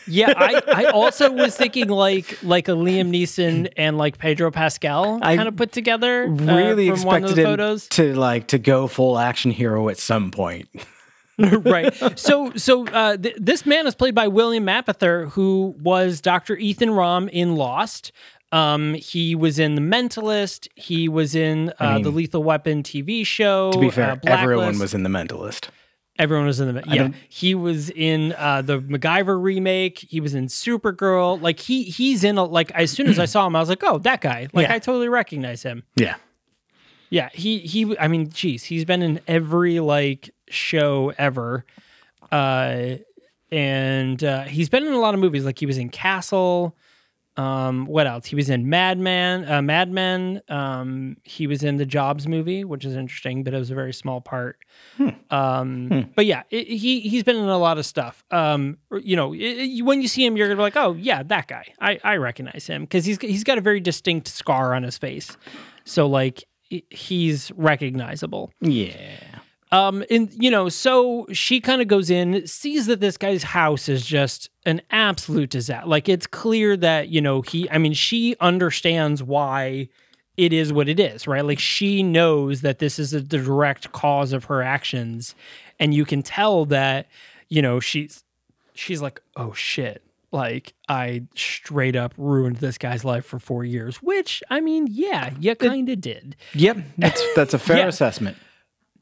yeah, 0.09 0.33
I, 0.35 0.61
I 0.67 0.85
also 0.85 1.31
was 1.31 1.55
thinking 1.55 1.87
like 1.89 2.41
like 2.43 2.67
a 2.67 2.71
Liam 2.71 3.09
Neeson 3.09 3.71
and 3.77 3.97
like 3.97 4.17
Pedro 4.17 4.51
Pascal 4.51 5.19
I 5.21 5.35
kind 5.35 5.47
of 5.47 5.55
put 5.55 5.71
together. 5.71 6.23
uh, 6.25 6.27
Really 6.27 6.89
from 6.89 7.03
one 7.03 7.23
of 7.23 7.29
expected 7.29 7.37
the 7.37 7.43
photos. 7.43 7.87
to 7.89 8.13
like 8.15 8.47
to 8.47 8.57
go 8.59 8.87
full 8.87 9.17
action 9.17 9.51
hero 9.51 9.89
at 9.89 9.97
some 9.97 10.31
point. 10.31 10.67
right. 11.39 11.93
So, 12.19 12.51
so 12.55 12.85
uh, 12.87 13.15
th- 13.15 13.37
this 13.39 13.65
man 13.65 13.87
is 13.87 13.95
played 13.95 14.13
by 14.13 14.27
William 14.27 14.65
Mapother, 14.65 15.29
who 15.29 15.73
was 15.81 16.19
Dr. 16.19 16.57
Ethan 16.57 16.91
Rom 16.91 17.29
in 17.29 17.55
Lost. 17.55 18.11
Um, 18.51 18.95
he 18.95 19.35
was 19.35 19.59
in 19.59 19.75
The 19.75 19.81
Mentalist. 19.81 20.67
He 20.75 21.07
was 21.07 21.35
in 21.35 21.71
uh, 21.79 21.99
the 21.99 22.05
mean, 22.05 22.15
Lethal 22.15 22.43
Weapon 22.43 22.83
TV 22.83 23.25
show. 23.25 23.71
To 23.71 23.79
be 23.79 23.89
fair, 23.89 24.13
uh, 24.13 24.17
everyone 24.25 24.79
was 24.79 24.93
in 24.93 25.03
the 25.03 25.09
Mentalist. 25.09 25.69
Everyone 26.19 26.45
was 26.45 26.59
in 26.59 26.75
the 26.75 26.83
yeah. 26.85 27.09
He 27.29 27.55
was 27.55 27.89
in 27.89 28.33
uh, 28.37 28.61
the 28.61 28.79
MacGyver 28.79 29.41
remake. 29.41 29.99
He 29.99 30.19
was 30.19 30.35
in 30.35 30.47
Supergirl. 30.47 31.41
Like 31.41 31.59
he 31.59 31.83
he's 31.83 32.23
in 32.23 32.37
a 32.37 32.43
like 32.43 32.71
as 32.71 32.91
soon 32.91 33.07
as 33.07 33.17
I 33.17 33.25
saw 33.25 33.47
him, 33.47 33.55
I 33.55 33.59
was 33.61 33.69
like, 33.69 33.83
oh, 33.83 33.97
that 33.99 34.19
guy. 34.19 34.49
Like 34.53 34.67
Yeah. 34.67 34.73
I 34.73 34.79
totally 34.79 35.07
recognize 35.09 35.63
him. 35.63 35.83
Yeah. 35.95 36.15
Yeah, 37.09 37.29
he 37.33 37.59
he. 37.59 37.97
I 37.97 38.07
mean, 38.07 38.29
geez, 38.29 38.63
he's 38.65 38.85
been 38.85 39.01
in 39.01 39.19
every 39.27 39.79
like 39.79 40.29
show 40.49 41.11
ever, 41.17 41.65
uh, 42.31 42.97
and 43.51 44.23
uh, 44.23 44.43
he's 44.43 44.69
been 44.69 44.85
in 44.85 44.93
a 44.93 44.99
lot 44.99 45.15
of 45.15 45.19
movies. 45.19 45.43
Like 45.43 45.57
he 45.57 45.65
was 45.65 45.79
in 45.79 45.89
Castle. 45.89 46.77
Um, 47.39 47.85
what 47.85 48.05
else? 48.07 48.25
He 48.25 48.35
was 48.35 48.49
in 48.49 48.69
Mad 48.69 48.99
Men. 48.99 49.49
Uh, 49.49 49.61
Mad 49.61 49.91
Men. 49.91 50.41
Um, 50.49 51.17
he 51.23 51.47
was 51.47 51.63
in 51.63 51.77
the 51.77 51.85
Jobs 51.85 52.27
movie, 52.27 52.63
which 52.65 52.83
is 52.85 52.95
interesting, 52.95 53.43
but 53.43 53.53
it 53.53 53.57
was 53.57 53.71
a 53.71 53.75
very 53.75 53.93
small 53.93 54.19
part. 54.19 54.57
Um, 55.29 56.11
but 56.15 56.25
yeah, 56.25 56.43
it, 56.49 56.67
he 56.67 56.99
he's 57.01 57.23
been 57.23 57.35
in 57.37 57.47
a 57.47 57.57
lot 57.57 57.77
of 57.77 57.85
stuff. 57.85 58.23
Um, 58.31 58.77
you 59.01 59.15
know, 59.15 59.33
it, 59.33 59.39
it- 59.39 59.81
when 59.83 60.01
you 60.01 60.07
see 60.07 60.25
him, 60.25 60.35
you're 60.37 60.47
gonna 60.47 60.57
be 60.57 60.61
like, 60.61 60.75
oh 60.77 60.93
yeah, 60.93 61.23
that 61.23 61.47
guy. 61.47 61.65
I 61.79 61.99
I 62.03 62.15
recognize 62.17 62.67
him 62.67 62.81
because 62.83 63.05
he's 63.05 63.19
he's 63.21 63.43
got 63.43 63.57
a 63.57 63.61
very 63.61 63.79
distinct 63.79 64.27
scar 64.27 64.73
on 64.73 64.83
his 64.83 64.97
face. 64.97 65.37
So 65.85 66.07
like 66.07 66.43
he's 66.89 67.51
recognizable. 67.55 68.51
Yeah. 68.61 69.39
Um, 69.71 70.03
and 70.09 70.29
you 70.33 70.49
know, 70.49 70.67
so 70.69 71.27
she 71.31 71.61
kind 71.61 71.81
of 71.81 71.87
goes 71.87 72.09
in, 72.09 72.47
sees 72.47 72.87
that 72.87 72.99
this 73.01 73.17
guy's 73.17 73.43
house 73.43 73.87
is 73.87 74.05
just 74.05 74.49
an 74.65 74.81
absolute 74.89 75.51
disaster. 75.51 75.87
Like 75.87 76.09
it's 76.09 76.25
clear 76.25 76.75
that 76.77 77.09
you 77.09 77.21
know 77.21 77.41
he. 77.41 77.69
I 77.69 77.77
mean, 77.77 77.93
she 77.93 78.35
understands 78.39 79.21
why 79.21 79.89
it 80.37 80.53
is 80.53 80.73
what 80.73 80.89
it 80.89 80.99
is, 80.99 81.27
right? 81.27 81.45
Like 81.45 81.59
she 81.59 82.01
knows 82.01 82.61
that 82.61 82.79
this 82.79 82.97
is 82.97 83.13
a 83.13 83.21
direct 83.21 83.91
cause 83.91 84.33
of 84.33 84.45
her 84.45 84.63
actions, 84.63 85.35
and 85.79 85.93
you 85.93 86.03
can 86.03 86.23
tell 86.23 86.65
that 86.65 87.07
you 87.47 87.61
know 87.61 87.79
she's 87.79 88.23
she's 88.73 89.01
like, 89.01 89.21
oh 89.35 89.53
shit. 89.53 90.01
Like 90.31 90.73
I 90.87 91.23
straight 91.33 91.95
up 91.95 92.13
ruined 92.15 92.57
this 92.57 92.77
guy's 92.77 93.03
life 93.03 93.25
for 93.25 93.39
four 93.39 93.65
years, 93.65 93.97
which 93.97 94.43
I 94.49 94.61
mean, 94.61 94.85
yeah, 94.87 95.31
you 95.39 95.55
kind 95.55 95.89
of 95.89 95.99
did. 96.01 96.35
Yep. 96.53 96.77
That's 96.99 97.23
that's 97.35 97.53
a 97.55 97.59
fair 97.59 97.77
Yeah. 97.79 97.87
assessment. 97.87 98.37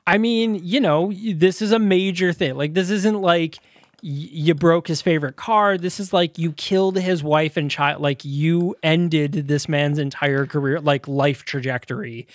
I 0.07 0.17
mean, 0.17 0.59
you 0.63 0.79
know, 0.79 1.11
this 1.13 1.61
is 1.61 1.71
a 1.73 1.79
major 1.79 2.31
thing. 2.33 2.55
Like, 2.55 2.73
this 2.73 2.89
isn't 2.89 3.21
like 3.21 3.57
y- 4.01 4.29
you 4.31 4.55
broke 4.55 4.87
his 4.87 5.01
favorite 5.01 5.35
car. 5.35 5.77
This 5.77 5.99
is 5.99 6.13
like 6.13 6.37
you 6.37 6.53
killed 6.53 6.97
his 6.97 7.21
wife 7.23 7.57
and 7.57 7.69
child. 7.69 8.01
Like, 8.01 8.23
you 8.23 8.73
ended 8.81 9.33
this 9.47 9.67
man's 9.67 9.99
entire 9.99 10.45
career, 10.45 10.79
like 10.79 11.07
life 11.07 11.43
trajectory. 11.43 12.25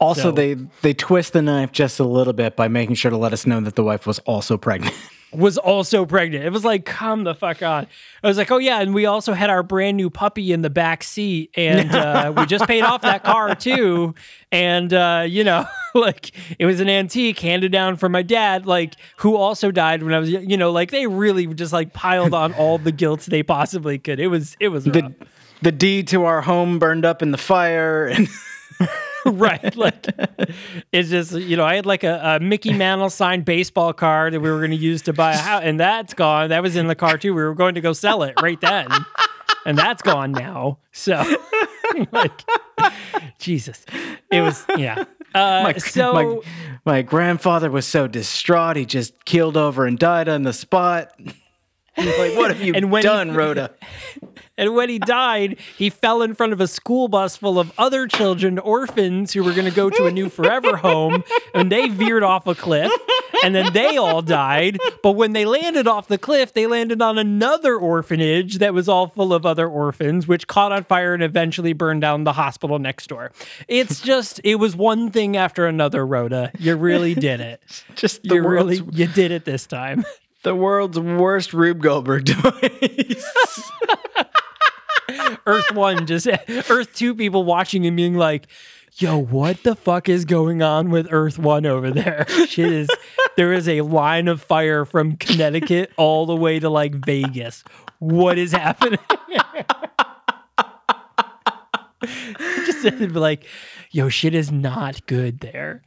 Also, 0.00 0.22
So- 0.22 0.32
they 0.32 0.54
they 0.82 0.94
twist 0.94 1.32
the 1.32 1.42
knife 1.42 1.70
just 1.70 2.00
a 2.00 2.04
little 2.04 2.32
bit 2.32 2.56
by 2.56 2.66
making 2.66 2.96
sure 2.96 3.10
to 3.12 3.16
let 3.16 3.32
us 3.32 3.46
know 3.46 3.60
that 3.60 3.76
the 3.76 3.84
wife 3.84 4.04
was 4.06 4.18
also 4.20 4.58
pregnant. 4.58 4.94
Was 5.32 5.56
also 5.56 6.04
pregnant. 6.04 6.44
It 6.44 6.50
was 6.50 6.64
like, 6.64 6.84
come 6.84 7.24
the 7.24 7.34
fuck 7.34 7.62
on. 7.62 7.86
I 8.22 8.28
was 8.28 8.36
like, 8.36 8.50
oh 8.50 8.58
yeah, 8.58 8.80
and 8.80 8.92
we 8.92 9.06
also 9.06 9.32
had 9.32 9.48
our 9.48 9.62
brand 9.62 9.96
new 9.96 10.10
puppy 10.10 10.52
in 10.52 10.60
the 10.60 10.68
back 10.68 11.02
seat, 11.02 11.50
and 11.54 11.94
uh, 11.94 12.34
we 12.36 12.44
just 12.44 12.66
paid 12.66 12.82
off 12.82 13.02
that 13.02 13.24
car 13.24 13.54
too. 13.54 14.14
And 14.50 14.92
uh, 14.92 15.24
you 15.26 15.42
know, 15.42 15.66
like 15.94 16.32
it 16.58 16.66
was 16.66 16.80
an 16.80 16.90
antique 16.90 17.38
handed 17.38 17.72
down 17.72 17.96
from 17.96 18.12
my 18.12 18.22
dad, 18.22 18.66
like 18.66 18.94
who 19.16 19.36
also 19.36 19.70
died 19.70 20.02
when 20.02 20.12
I 20.12 20.18
was, 20.18 20.30
you 20.30 20.56
know, 20.56 20.70
like 20.70 20.90
they 20.90 21.06
really 21.06 21.46
just 21.46 21.72
like 21.72 21.94
piled 21.94 22.34
on 22.34 22.52
all 22.54 22.76
the 22.76 22.92
guilt 22.92 23.20
they 23.22 23.42
possibly 23.42 23.98
could. 23.98 24.20
It 24.20 24.28
was, 24.28 24.56
it 24.60 24.68
was 24.68 24.86
rough. 24.86 24.94
the 24.94 25.26
the 25.62 25.72
deed 25.72 26.08
to 26.08 26.24
our 26.24 26.42
home 26.42 26.78
burned 26.78 27.04
up 27.04 27.22
in 27.22 27.30
the 27.30 27.38
fire, 27.38 28.06
and 28.06 28.28
right. 29.26 29.74
Like 29.76 30.06
it's 30.92 31.08
just 31.10 31.32
you 31.32 31.56
know, 31.56 31.64
I 31.64 31.76
had 31.76 31.86
like 31.86 32.04
a, 32.04 32.20
a 32.22 32.40
Mickey 32.40 32.72
Mantle 32.72 33.10
signed 33.10 33.44
baseball 33.44 33.92
card 33.92 34.32
that 34.34 34.40
we 34.40 34.50
were 34.50 34.58
going 34.58 34.70
to 34.70 34.76
use 34.76 35.02
to 35.02 35.12
buy 35.12 35.32
a 35.32 35.36
house, 35.38 35.62
and 35.64 35.78
that's 35.78 36.14
gone. 36.14 36.50
That 36.50 36.62
was 36.62 36.76
in 36.76 36.86
the 36.88 36.94
car 36.94 37.18
too. 37.18 37.34
We 37.34 37.42
were 37.42 37.54
going 37.54 37.74
to 37.76 37.80
go 37.80 37.92
sell 37.92 38.22
it 38.22 38.34
right 38.42 38.60
then, 38.60 38.88
and 39.64 39.76
that's 39.78 40.02
gone 40.02 40.32
now. 40.32 40.78
So, 40.92 41.22
like, 42.12 42.32
Jesus. 43.38 43.84
It 44.30 44.40
was 44.40 44.64
yeah. 44.76 45.04
Uh, 45.34 45.62
My, 45.64 45.72
so 45.78 46.12
my, 46.12 46.40
my 46.92 47.02
grandfather 47.02 47.70
was 47.70 47.86
so 47.86 48.06
distraught 48.06 48.76
he 48.76 48.84
just 48.84 49.24
killed 49.24 49.56
over 49.56 49.86
and 49.86 49.98
died 49.98 50.28
on 50.28 50.42
the 50.42 50.52
spot. 50.52 51.10
like, 51.96 52.36
what 52.36 52.50
have 52.50 52.60
you 52.60 52.74
And 52.74 52.90
when 52.90 53.02
he- 53.02 53.08
done, 53.08 53.34
Rhoda? 53.34 53.70
And 54.62 54.76
when 54.76 54.88
he 54.88 55.00
died, 55.00 55.58
he 55.76 55.90
fell 55.90 56.22
in 56.22 56.36
front 56.36 56.52
of 56.52 56.60
a 56.60 56.68
school 56.68 57.08
bus 57.08 57.36
full 57.36 57.58
of 57.58 57.72
other 57.76 58.06
children, 58.06 58.60
orphans, 58.60 59.32
who 59.32 59.42
were 59.42 59.52
going 59.52 59.64
to 59.68 59.74
go 59.74 59.90
to 59.90 60.06
a 60.06 60.12
new 60.12 60.28
forever 60.28 60.76
home. 60.76 61.24
And 61.52 61.70
they 61.72 61.88
veered 61.88 62.22
off 62.22 62.46
a 62.46 62.54
cliff. 62.54 62.92
And 63.42 63.56
then 63.56 63.72
they 63.72 63.96
all 63.96 64.22
died. 64.22 64.78
But 65.02 65.12
when 65.12 65.32
they 65.32 65.44
landed 65.44 65.88
off 65.88 66.06
the 66.06 66.16
cliff, 66.16 66.54
they 66.54 66.68
landed 66.68 67.02
on 67.02 67.18
another 67.18 67.76
orphanage 67.76 68.58
that 68.58 68.72
was 68.72 68.88
all 68.88 69.08
full 69.08 69.34
of 69.34 69.44
other 69.44 69.66
orphans, 69.68 70.28
which 70.28 70.46
caught 70.46 70.70
on 70.70 70.84
fire 70.84 71.12
and 71.12 71.24
eventually 71.24 71.72
burned 71.72 72.02
down 72.02 72.22
the 72.22 72.34
hospital 72.34 72.78
next 72.78 73.08
door. 73.08 73.32
It's 73.66 74.00
just, 74.00 74.40
it 74.44 74.56
was 74.56 74.76
one 74.76 75.10
thing 75.10 75.36
after 75.36 75.66
another, 75.66 76.06
Rhoda. 76.06 76.52
You 76.56 76.76
really 76.76 77.16
did 77.16 77.40
it. 77.40 77.60
Just 77.96 78.22
the 78.22 78.36
You 78.36 78.46
really, 78.46 78.76
you 78.92 79.08
did 79.08 79.32
it 79.32 79.44
this 79.44 79.66
time. 79.66 80.04
the 80.44 80.54
world's 80.54 81.00
worst 81.00 81.52
Rube 81.52 81.82
Goldberg 81.82 82.24
device. 82.26 83.24
Earth 85.46 85.72
One, 85.72 86.06
just 86.06 86.26
Earth 86.48 86.94
Two 86.94 87.14
people 87.14 87.44
watching 87.44 87.86
and 87.86 87.96
being 87.96 88.14
like, 88.14 88.46
"Yo, 88.96 89.18
what 89.18 89.62
the 89.62 89.74
fuck 89.76 90.08
is 90.08 90.24
going 90.24 90.62
on 90.62 90.90
with 90.90 91.06
Earth 91.10 91.38
One 91.38 91.66
over 91.66 91.90
there? 91.90 92.26
Shit 92.46 92.72
is 92.72 92.88
there 93.36 93.52
is 93.52 93.68
a 93.68 93.80
line 93.82 94.28
of 94.28 94.42
fire 94.42 94.84
from 94.84 95.16
Connecticut 95.16 95.92
all 95.96 96.26
the 96.26 96.36
way 96.36 96.58
to 96.58 96.68
like 96.68 96.94
Vegas. 97.04 97.64
What 97.98 98.38
is 98.38 98.52
happening?" 98.52 98.98
just 102.66 102.82
be 102.98 103.06
like, 103.08 103.44
"Yo, 103.90 104.08
shit 104.08 104.34
is 104.34 104.50
not 104.50 105.06
good 105.06 105.40
there." 105.40 105.82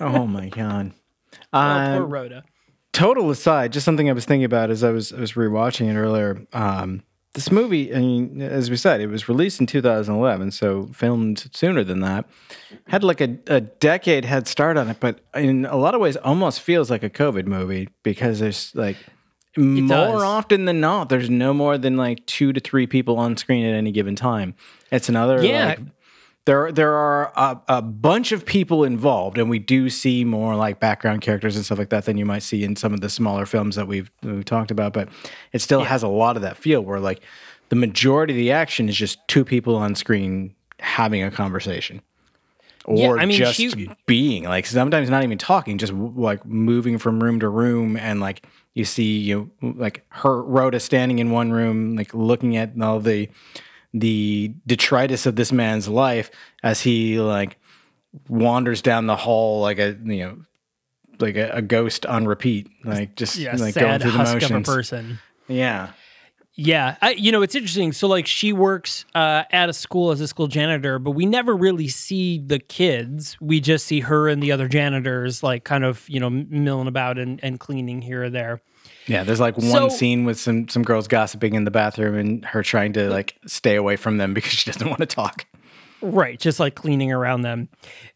oh 0.00 0.26
my 0.26 0.48
god. 0.48 0.92
Oh, 1.52 1.58
poor 1.96 2.04
Um, 2.04 2.10
Rhoda. 2.10 2.44
total 2.92 3.30
aside, 3.30 3.72
just 3.72 3.84
something 3.84 4.08
I 4.08 4.12
was 4.12 4.24
thinking 4.24 4.44
about 4.44 4.70
as 4.70 4.84
I 4.84 4.90
was 4.90 5.12
I 5.12 5.20
was 5.20 5.32
rewatching 5.32 5.88
it 5.90 5.96
earlier. 5.96 6.46
Um, 6.52 7.02
this 7.34 7.50
movie, 7.52 7.94
I 7.94 7.98
mean, 8.00 8.42
as 8.42 8.70
we 8.70 8.76
said, 8.76 9.00
it 9.00 9.06
was 9.06 9.28
released 9.28 9.60
in 9.60 9.66
2011, 9.66 10.50
so 10.50 10.86
filmed 10.92 11.48
sooner 11.52 11.84
than 11.84 12.00
that. 12.00 12.24
Had 12.88 13.04
like 13.04 13.20
a, 13.20 13.38
a 13.46 13.60
decade 13.60 14.24
head 14.24 14.48
start 14.48 14.76
on 14.76 14.88
it, 14.88 14.98
but 14.98 15.20
in 15.34 15.64
a 15.66 15.76
lot 15.76 15.94
of 15.94 16.00
ways, 16.00 16.16
almost 16.16 16.60
feels 16.60 16.90
like 16.90 17.02
a 17.04 17.10
COVID 17.10 17.46
movie 17.46 17.88
because 18.02 18.40
there's 18.40 18.74
like 18.74 18.96
more 19.56 19.88
does. 19.88 20.22
often 20.22 20.64
than 20.64 20.80
not, 20.80 21.08
there's 21.08 21.30
no 21.30 21.52
more 21.54 21.78
than 21.78 21.96
like 21.96 22.24
two 22.26 22.52
to 22.52 22.60
three 22.60 22.86
people 22.86 23.16
on 23.18 23.36
screen 23.36 23.64
at 23.64 23.74
any 23.74 23.92
given 23.92 24.16
time. 24.16 24.54
It's 24.90 25.08
another 25.08 25.44
Yeah. 25.44 25.66
like 25.66 25.78
there 26.46 26.72
there 26.72 26.94
are 26.94 27.32
a, 27.36 27.60
a 27.76 27.82
bunch 27.82 28.32
of 28.32 28.46
people 28.46 28.84
involved 28.84 29.38
and 29.38 29.50
we 29.50 29.58
do 29.58 29.90
see 29.90 30.24
more 30.24 30.56
like 30.56 30.80
background 30.80 31.20
characters 31.20 31.56
and 31.56 31.64
stuff 31.64 31.78
like 31.78 31.90
that 31.90 32.06
than 32.06 32.16
you 32.16 32.24
might 32.24 32.42
see 32.42 32.64
in 32.64 32.76
some 32.76 32.94
of 32.94 33.00
the 33.00 33.10
smaller 33.10 33.46
films 33.46 33.76
that 33.76 33.86
we've, 33.86 34.10
we've 34.22 34.44
talked 34.44 34.70
about 34.70 34.92
but 34.92 35.08
it 35.52 35.60
still 35.60 35.84
has 35.84 36.02
a 36.02 36.08
lot 36.08 36.36
of 36.36 36.42
that 36.42 36.56
feel 36.56 36.80
where 36.80 36.98
like 36.98 37.20
the 37.70 37.76
majority 37.76 38.34
of 38.34 38.36
the 38.36 38.52
action 38.52 38.88
is 38.88 38.96
just 38.96 39.26
two 39.28 39.44
people 39.44 39.76
on 39.76 39.94
screen 39.94 40.54
having 40.80 41.22
a 41.22 41.30
conversation. 41.30 42.02
Yeah, 42.88 43.08
or 43.08 43.20
I 43.20 43.26
mean, 43.26 43.36
just 43.36 43.56
she- 43.56 43.90
being 44.06 44.44
like 44.44 44.66
sometimes 44.66 45.10
not 45.10 45.22
even 45.22 45.38
talking 45.38 45.78
just 45.78 45.92
like 45.92 46.44
moving 46.46 46.98
from 46.98 47.22
room 47.22 47.40
to 47.40 47.48
room 47.48 47.96
and 47.96 48.20
like 48.20 48.46
you 48.74 48.84
see 48.84 49.18
you 49.18 49.50
know, 49.60 49.74
like 49.76 50.04
her 50.08 50.42
rhoda 50.42 50.80
standing 50.80 51.18
in 51.18 51.30
one 51.30 51.52
room 51.52 51.94
like 51.94 52.14
looking 52.14 52.56
at 52.56 52.72
all 52.80 52.98
the 52.98 53.28
the 53.92 54.52
detritus 54.66 55.26
of 55.26 55.36
this 55.36 55.52
man's 55.52 55.88
life 55.88 56.30
as 56.62 56.80
he 56.80 57.20
like 57.20 57.58
wanders 58.28 58.82
down 58.82 59.06
the 59.06 59.16
hall 59.16 59.60
like 59.60 59.78
a 59.78 59.96
you 60.04 60.18
know 60.24 60.38
like 61.18 61.36
a, 61.36 61.50
a 61.50 61.62
ghost 61.62 62.06
on 62.06 62.26
repeat 62.26 62.68
like 62.84 63.14
just 63.16 63.36
Yeah, 63.36 63.52
like 63.52 63.74
going 63.74 64.00
sad 64.00 64.02
through 64.02 64.12
the 64.12 64.18
husk 64.18 64.34
motions 64.34 64.50
of 64.50 64.56
a 64.56 64.62
person. 64.64 65.18
yeah 65.48 65.90
Yeah, 66.54 66.96
I, 67.00 67.12
you 67.12 67.32
know 67.32 67.42
it's 67.42 67.54
interesting. 67.54 67.92
So 67.92 68.06
like 68.08 68.26
she 68.26 68.52
works 68.52 69.06
uh, 69.14 69.44
at 69.50 69.68
a 69.68 69.72
school 69.72 70.10
as 70.10 70.20
a 70.20 70.28
school 70.28 70.46
janitor, 70.48 70.98
but 70.98 71.12
we 71.12 71.24
never 71.24 71.56
really 71.56 71.88
see 71.88 72.38
the 72.38 72.58
kids. 72.58 73.36
We 73.40 73.60
just 73.60 73.86
see 73.86 74.00
her 74.00 74.28
and 74.28 74.42
the 74.42 74.52
other 74.52 74.68
janitors 74.68 75.42
like 75.42 75.64
kind 75.64 75.84
of 75.84 76.06
you 76.08 76.20
know 76.20 76.28
milling 76.28 76.88
about 76.88 77.18
and, 77.18 77.40
and 77.42 77.58
cleaning 77.58 78.02
here 78.02 78.24
or 78.24 78.30
there. 78.30 78.60
Yeah, 79.10 79.24
there's 79.24 79.40
like 79.40 79.56
one 79.58 79.66
So- 79.66 79.88
scene 79.88 80.24
with 80.24 80.38
some 80.38 80.68
some 80.68 80.82
girls 80.82 81.08
gossiping 81.08 81.54
in 81.54 81.64
the 81.64 81.70
bathroom 81.70 82.14
and 82.16 82.44
her 82.46 82.62
trying 82.62 82.92
to 82.94 83.10
like 83.10 83.36
stay 83.46 83.74
away 83.76 83.96
from 83.96 84.18
them 84.18 84.32
because 84.34 84.52
she 84.52 84.70
doesn't 84.70 84.86
want 84.88 85.00
to 85.00 85.06
talk. 85.06 85.46
Right, 86.02 86.40
just 86.40 86.58
like 86.58 86.74
cleaning 86.76 87.12
around 87.12 87.42
them. 87.42 87.68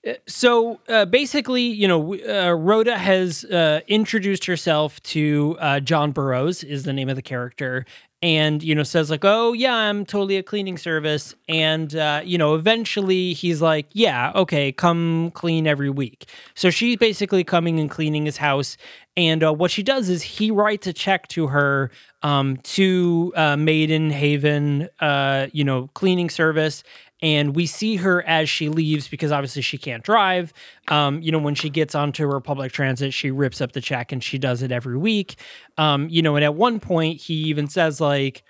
Uh, 0.09 0.15
So 0.27 0.81
uh, 0.89 1.05
basically, 1.05 1.65
you 1.65 1.87
know, 1.87 2.15
uh, 2.15 2.53
Rhoda 2.53 2.97
has 2.97 3.45
uh, 3.45 3.81
introduced 3.87 4.47
herself 4.47 5.03
to 5.03 5.57
uh, 5.61 5.81
John 5.81 6.11
Burroughs, 6.13 6.65
is 6.65 6.85
the 6.85 6.95
name 6.95 7.11
of 7.11 7.17
the 7.17 7.23
character, 7.23 7.85
and 8.25 8.63
you 8.63 8.75
know 8.75 8.83
says 8.83 9.11
like, 9.11 9.23
"Oh 9.23 9.53
yeah, 9.53 9.75
I'm 9.75 10.07
totally 10.07 10.39
a 10.39 10.43
cleaning 10.43 10.79
service," 10.79 11.35
and 11.47 11.95
uh, 11.95 12.23
you 12.25 12.39
know, 12.39 12.55
eventually 12.55 13.35
he's 13.35 13.61
like, 13.61 13.87
"Yeah, 13.93 14.33
okay, 14.35 14.73
come 14.73 15.31
clean 15.35 15.67
every 15.67 15.91
week." 15.91 16.25
So 16.55 16.71
she's 16.71 16.97
basically 16.97 17.45
coming 17.45 17.79
and 17.79 17.91
cleaning 17.91 18.25
his 18.25 18.39
house, 18.39 18.79
and 19.15 19.45
uh, 19.45 19.53
what 19.53 19.71
she 19.71 19.83
does 19.83 20.09
is 20.09 20.23
he 20.23 20.51
writes 20.51 20.87
a 20.87 20.95
check 20.95 21.29
to 21.29 21.49
her 21.49 21.91
um, 22.23 22.57
to 22.63 23.31
uh, 23.37 23.59
Maiden 23.59 24.09
Haven, 24.09 24.89
uh, 25.01 25.49
you 25.53 25.63
know, 25.63 25.91
cleaning 25.93 26.31
service 26.31 26.83
and 27.23 27.55
we 27.55 27.67
see 27.67 27.97
her 27.97 28.23
as 28.27 28.51
she 28.51 28.69
leaves 28.69 29.09
because 29.09 29.33
obviously 29.33 29.63
she 29.63 29.79
can't 29.79 30.03
drive. 30.03 30.53
Um, 30.89 31.23
you 31.23 31.33
know, 31.33 31.39
when 31.39 31.55
she 31.55 31.71
gets 31.71 31.95
onto 31.95 32.29
her 32.29 32.41
public 32.41 32.73
transit, 32.73 33.15
she 33.15 33.31
rips 33.31 33.61
up 33.61 33.73
the 33.73 33.81
check 33.81 34.13
and 34.13 34.23
she 34.23 34.37
does 34.39 34.63
it 34.63 34.73
every 34.73 34.99
week. 34.99 35.37
Um, 35.79 36.09
you 36.09 36.23
know, 36.23 36.37
and 36.37 36.45
at 36.45 36.55
one 36.55 36.81
point 36.81 37.21
he 37.21 37.35
even 37.35 37.69
says 37.69 38.01
like, 38.01 38.43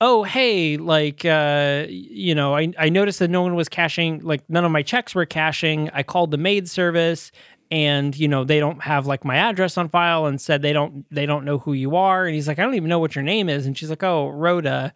"Oh, 0.00 0.22
hey, 0.22 0.76
like, 0.76 1.24
uh, 1.24 1.86
you 1.88 2.34
know, 2.34 2.54
I 2.56 2.72
I 2.78 2.88
noticed 2.88 3.18
that 3.18 3.30
no 3.30 3.42
one 3.42 3.54
was 3.54 3.68
cashing, 3.68 4.20
like, 4.20 4.48
none 4.48 4.64
of 4.64 4.72
my 4.72 4.82
checks 4.82 5.14
were 5.14 5.26
cashing. 5.26 5.90
I 5.92 6.02
called 6.02 6.30
the 6.30 6.38
maid 6.38 6.68
service." 6.68 7.32
And 7.72 8.18
you 8.18 8.26
know 8.26 8.42
they 8.42 8.58
don't 8.58 8.82
have 8.82 9.06
like 9.06 9.24
my 9.24 9.36
address 9.36 9.78
on 9.78 9.88
file, 9.90 10.26
and 10.26 10.40
said 10.40 10.60
they 10.60 10.72
don't 10.72 11.04
they 11.14 11.24
don't 11.24 11.44
know 11.44 11.58
who 11.58 11.72
you 11.72 11.94
are. 11.94 12.26
And 12.26 12.34
he's 12.34 12.48
like, 12.48 12.58
I 12.58 12.62
don't 12.64 12.74
even 12.74 12.88
know 12.88 12.98
what 12.98 13.14
your 13.14 13.22
name 13.22 13.48
is. 13.48 13.64
And 13.64 13.78
she's 13.78 13.90
like, 13.90 14.02
Oh, 14.02 14.28
Rhoda. 14.28 14.92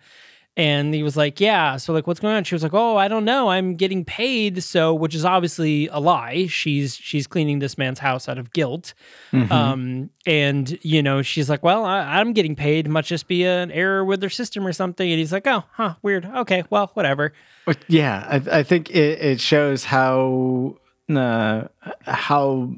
And 0.56 0.94
he 0.94 1.02
was 1.02 1.16
like, 1.16 1.40
Yeah. 1.40 1.76
So, 1.78 1.92
like, 1.92 2.06
what's 2.06 2.20
going 2.20 2.36
on? 2.36 2.44
She 2.44 2.54
was 2.54 2.62
like, 2.62 2.74
Oh, 2.74 2.96
I 2.96 3.08
don't 3.08 3.24
know. 3.24 3.48
I'm 3.48 3.74
getting 3.74 4.04
paid. 4.04 4.62
So, 4.62 4.94
which 4.94 5.14
is 5.14 5.24
obviously 5.24 5.88
a 5.88 5.98
lie. 5.98 6.46
She's 6.46 6.94
she's 6.96 7.26
cleaning 7.26 7.58
this 7.58 7.76
man's 7.76 7.98
house 7.98 8.28
out 8.28 8.38
of 8.38 8.52
guilt. 8.52 8.94
Um, 9.32 10.10
and 10.26 10.78
you 10.82 11.02
know, 11.02 11.22
she's 11.22 11.50
like, 11.50 11.64
Well, 11.64 11.84
I, 11.84 12.20
I'm 12.20 12.32
getting 12.32 12.54
paid. 12.54 12.88
Must 12.88 13.08
just 13.08 13.26
be 13.26 13.44
an 13.44 13.72
error 13.72 14.04
with 14.04 14.20
their 14.20 14.30
system 14.30 14.64
or 14.64 14.72
something. 14.72 15.10
And 15.10 15.18
he's 15.18 15.32
like, 15.32 15.46
Oh, 15.46 15.64
huh, 15.72 15.94
weird. 16.02 16.24
Okay, 16.24 16.62
well, 16.70 16.90
whatever. 16.94 17.32
Yeah, 17.88 18.24
I, 18.28 18.58
I 18.58 18.62
think 18.62 18.90
it, 18.90 19.20
it 19.20 19.40
shows 19.40 19.84
how 19.84 20.76
uh, 21.12 21.64
how 22.02 22.70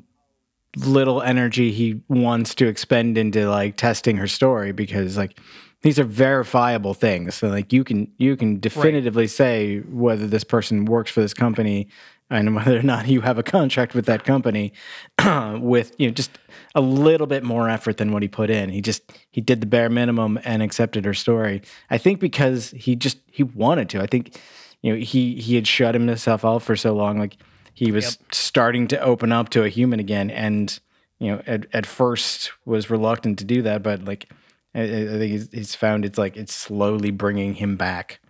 little 0.77 1.23
energy 1.23 1.73
he 1.73 2.01
wants 2.09 2.55
to 2.55 2.67
expend 2.67 3.17
into 3.17 3.49
like 3.49 3.77
testing 3.77 4.17
her 4.17 4.27
story 4.27 4.73
because 4.73 5.17
like 5.17 5.39
these 5.87 6.01
are 6.01 6.05
verifiable 6.05 6.95
things. 6.95 7.37
So 7.37 7.47
like 7.47 7.73
you 7.73 7.85
can 7.85 8.11
you 8.19 8.37
can 8.37 8.59
definitively 8.59 9.29
say 9.29 9.79
whether 9.79 10.27
this 10.27 10.43
person 10.43 10.85
works 10.85 11.13
for 11.13 11.21
this 11.21 11.33
company 11.33 11.87
and 12.29 12.57
whether 12.57 12.77
or 12.77 12.83
not 12.83 13.07
you 13.07 13.21
have 13.21 13.39
a 13.39 13.45
contract 13.45 13.95
with 13.95 14.07
that 14.07 14.25
company 14.25 14.73
with 15.61 15.95
you 15.97 16.09
know 16.09 16.13
just 16.13 16.33
a 16.75 16.81
little 16.81 17.29
bit 17.29 17.45
more 17.45 17.71
effort 17.71 17.99
than 17.99 18.11
what 18.11 18.23
he 18.23 18.29
put 18.29 18.51
in. 18.51 18.69
He 18.69 18.81
just 18.81 19.03
he 19.31 19.41
did 19.41 19.61
the 19.61 19.67
bare 19.67 19.89
minimum 19.89 20.41
and 20.43 20.61
accepted 20.61 21.05
her 21.05 21.15
story. 21.15 21.63
I 21.89 21.99
think 21.99 22.19
because 22.19 22.73
he 22.73 22.97
just 22.97 23.19
he 23.31 23.45
wanted 23.45 23.89
to. 23.91 24.03
I 24.03 24.07
think 24.07 24.41
you 24.83 24.93
know 24.93 24.99
he 24.99 25.37
he 25.37 25.55
had 25.55 25.69
shut 25.69 25.95
himself 25.95 26.45
out 26.45 26.65
for 26.65 26.75
so 26.75 26.95
long 26.95 27.21
like 27.21 27.37
he 27.75 27.93
was 27.93 28.19
starting 28.33 28.89
to 28.89 29.01
open 29.01 29.31
up 29.31 29.51
to 29.51 29.63
a 29.63 29.69
human 29.69 30.01
again 30.01 30.31
and 30.31 30.81
you 31.21 31.31
know 31.31 31.43
at, 31.47 31.67
at 31.73 31.87
first 31.87 32.51
was 32.65 32.91
reluctant 32.91 33.39
to 33.39 33.45
do 33.45 33.63
that 33.63 33.85
but 33.85 34.05
like 34.05 34.29
i, 34.77 34.83
I 34.83 35.19
think 35.19 35.33
he's, 35.33 35.49
he's 35.53 35.75
found 35.75 36.05
it's 36.05 36.19
like 36.19 36.37
it's 36.37 36.55
slowly 36.55 37.11
bringing 37.11 37.55
him 37.55 37.77
back 37.77 38.21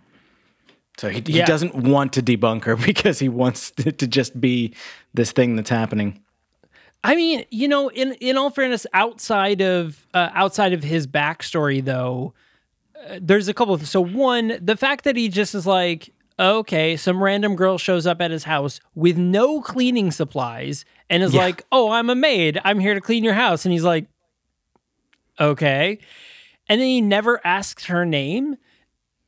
so 0.97 1.09
he, 1.09 1.21
he 1.27 1.43
doesn't 1.43 1.75
want 1.75 2.13
to 2.13 2.23
debunk 2.23 2.63
her 2.63 2.75
because 2.91 3.19
he 3.19 3.29
wants 3.29 3.69
to, 3.71 3.91
to 3.91 4.07
just 4.07 4.39
be 4.41 4.73
this 5.13 5.31
thing 5.31 5.55
that's 5.55 5.69
happening 5.69 6.21
I 7.03 7.15
mean, 7.15 7.45
you 7.51 7.67
know, 7.67 7.89
in 7.89 8.13
in 8.13 8.37
all 8.37 8.49
fairness, 8.49 8.87
outside 8.91 9.61
of 9.61 10.07
uh, 10.15 10.29
outside 10.33 10.73
of 10.73 10.83
his 10.83 11.05
backstory, 11.05 11.85
though, 11.85 12.33
uh, 13.07 13.19
there's 13.21 13.47
a 13.47 13.53
couple 13.53 13.75
of. 13.75 13.87
So 13.87 14.01
one, 14.01 14.57
the 14.59 14.75
fact 14.75 15.03
that 15.05 15.15
he 15.15 15.29
just 15.29 15.53
is 15.53 15.67
like, 15.67 16.11
okay, 16.39 16.97
some 16.97 17.23
random 17.23 17.55
girl 17.55 17.77
shows 17.77 18.07
up 18.07 18.19
at 18.19 18.31
his 18.31 18.45
house 18.45 18.81
with 18.95 19.15
no 19.15 19.61
cleaning 19.61 20.11
supplies 20.11 20.85
and 21.09 21.21
is 21.21 21.35
Yeah. 21.35 21.41
like, 21.43 21.63
oh, 21.71 21.91
I'm 21.91 22.09
a 22.09 22.15
maid. 22.15 22.59
I'm 22.65 22.79
here 22.79 22.95
to 22.95 22.99
clean 22.99 23.23
your 23.23 23.35
house, 23.35 23.63
and 23.63 23.71
he's 23.71 23.83
like, 23.85 24.07
okay, 25.39 25.99
and 26.69 26.79
then 26.81 26.87
he 26.87 27.01
never 27.01 27.39
asks 27.45 27.85
her 27.85 28.05
name. 28.05 28.57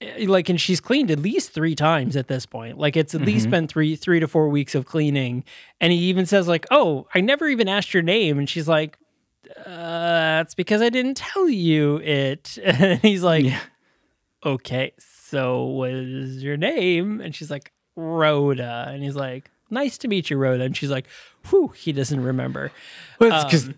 eh, 0.02 0.26
like 0.28 0.50
and 0.50 0.60
she's 0.60 0.80
cleaned 0.80 1.12
at 1.12 1.20
least 1.20 1.52
three 1.52 1.76
times 1.76 2.16
at 2.16 2.28
this 2.28 2.46
point. 2.46 2.78
Like 2.78 2.96
it's 2.98 3.14
at 3.16 3.22
least 3.22 3.50
been 3.50 3.68
three 3.68 3.96
three 3.96 4.20
to 4.20 4.28
four 4.28 4.50
weeks 4.50 4.76
of 4.76 4.86
cleaning. 4.86 5.44
And 5.82 5.92
he 5.94 6.00
even 6.10 6.26
says 6.26 6.48
like 6.48 6.66
oh 6.72 7.08
i 7.14 7.22
never 7.22 7.48
even 7.48 7.68
asked 7.68 7.94
your 7.94 8.04
name. 8.04 8.38
And 8.40 8.50
she's 8.50 8.68
like 8.68 8.98
uh 9.66 10.40
that's 10.44 10.56
because 10.56 10.82
i 10.82 10.90
didn't 10.90 11.18
tell 11.18 11.50
you 11.50 11.98
it. 11.98 12.58
And 12.64 13.00
he's 13.02 13.24
like 13.24 13.46
Yeah. 13.46 13.60
okay 14.46 14.94
so 14.98 15.64
what 15.66 15.92
is 15.92 16.42
your 16.44 16.58
name? 16.58 17.22
And 17.22 17.36
she's 17.36 17.52
like 17.52 17.72
rhoda. 17.96 18.86
And 18.90 19.04
he's 19.04 19.16
like 19.16 19.52
nice 19.70 19.98
to 20.00 20.08
meet 20.08 20.30
you 20.30 20.38
rhoda. 20.38 20.64
And 20.64 20.76
she's 20.78 20.90
like 20.92 21.08
whew 21.50 21.70
he 21.70 21.92
doesn't 21.92 22.22
remember. 22.24 22.72
Because 23.20 23.68
Um, 23.70 23.76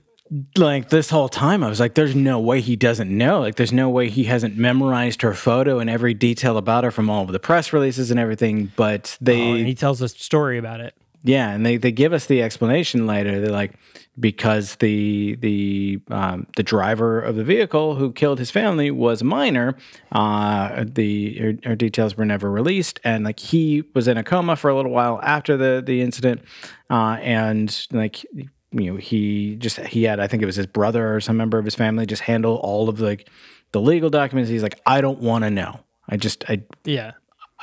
like 0.57 0.89
this 0.89 1.09
whole 1.09 1.29
time 1.29 1.63
I 1.63 1.69
was 1.69 1.79
like, 1.79 1.95
there's 1.95 2.15
no 2.15 2.39
way 2.39 2.61
he 2.61 2.75
doesn't 2.75 3.15
know. 3.15 3.41
Like, 3.41 3.55
there's 3.55 3.73
no 3.73 3.89
way 3.89 4.09
he 4.09 4.23
hasn't 4.25 4.57
memorized 4.57 5.21
her 5.23 5.34
photo 5.34 5.79
and 5.79 5.89
every 5.89 6.13
detail 6.13 6.57
about 6.57 6.84
her 6.84 6.91
from 6.91 7.09
all 7.09 7.23
of 7.23 7.32
the 7.32 7.39
press 7.39 7.73
releases 7.73 8.11
and 8.11 8.19
everything. 8.19 8.71
But 8.75 9.17
they, 9.19 9.41
Oh, 9.41 9.55
and 9.55 9.67
he 9.67 9.75
tells 9.75 10.01
a 10.01 10.07
story 10.09 10.57
about 10.57 10.79
it 10.79 10.95
yeah, 11.23 11.51
and 11.51 11.65
they, 11.65 11.77
they 11.77 11.91
give 11.91 12.13
us 12.13 12.25
the 12.25 12.41
explanation 12.41 13.05
later. 13.05 13.39
They're 13.39 13.51
like, 13.51 13.73
because 14.19 14.75
the 14.77 15.36
the 15.36 15.99
um, 16.09 16.47
the 16.55 16.63
driver 16.63 17.21
of 17.21 17.36
the 17.36 17.43
vehicle 17.43 17.95
who 17.95 18.11
killed 18.11 18.39
his 18.39 18.51
family 18.51 18.91
was 18.91 19.21
a 19.21 19.25
minor. 19.25 19.77
Uh, 20.11 20.84
the 20.88 21.38
her, 21.38 21.53
her 21.63 21.75
details 21.75 22.17
were 22.17 22.25
never 22.25 22.49
released, 22.49 22.99
and 23.03 23.23
like 23.23 23.39
he 23.39 23.84
was 23.93 24.07
in 24.07 24.17
a 24.17 24.23
coma 24.23 24.55
for 24.55 24.69
a 24.69 24.75
little 24.75 24.91
while 24.91 25.19
after 25.21 25.55
the 25.57 25.82
the 25.86 26.01
incident, 26.01 26.41
uh, 26.89 27.17
and 27.21 27.88
like 27.91 28.25
you 28.72 28.91
know 28.91 28.97
he 28.97 29.55
just 29.55 29.78
he 29.80 30.03
had 30.03 30.19
I 30.19 30.28
think 30.28 30.41
it 30.43 30.45
was 30.45 30.55
his 30.55 30.67
brother 30.67 31.15
or 31.15 31.22
some 31.22 31.38
member 31.38 31.57
of 31.57 31.65
his 31.65 31.76
family 31.76 32.05
just 32.05 32.22
handle 32.22 32.55
all 32.57 32.89
of 32.89 32.99
like 32.99 33.30
the 33.72 33.82
legal 33.82 34.09
documents. 34.09 34.49
He's 34.49 34.63
like, 34.63 34.80
I 34.86 35.01
don't 35.01 35.19
want 35.19 35.43
to 35.43 35.49
know. 35.49 35.80
I 36.09 36.17
just 36.17 36.43
I 36.49 36.63
yeah 36.86 37.11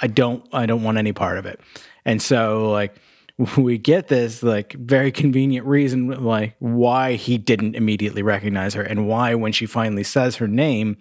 I 0.01 0.07
don't 0.07 0.47
I 0.53 0.67
don't 0.67 0.83
want 0.83 0.99
any 0.99 1.13
part 1.13 1.39
of 1.39 1.47
it. 1.47 1.61
And 2.05 2.21
so 2.21 2.71
like 2.71 2.97
we 3.57 3.79
get 3.79 4.09
this 4.09 4.43
like 4.43 4.73
very 4.75 5.13
convenient 5.13 5.67
reason 5.67 6.25
like 6.25 6.57
why 6.59 7.15
he 7.15 7.39
didn't 7.39 7.77
immediately 7.77 8.23
recognize 8.23 8.75
her 8.75 8.83
and 8.83 9.07
why 9.07 9.35
when 9.35 9.53
she 9.53 9.67
finally 9.67 10.03
says 10.03 10.37
her 10.37 10.49
name 10.49 10.97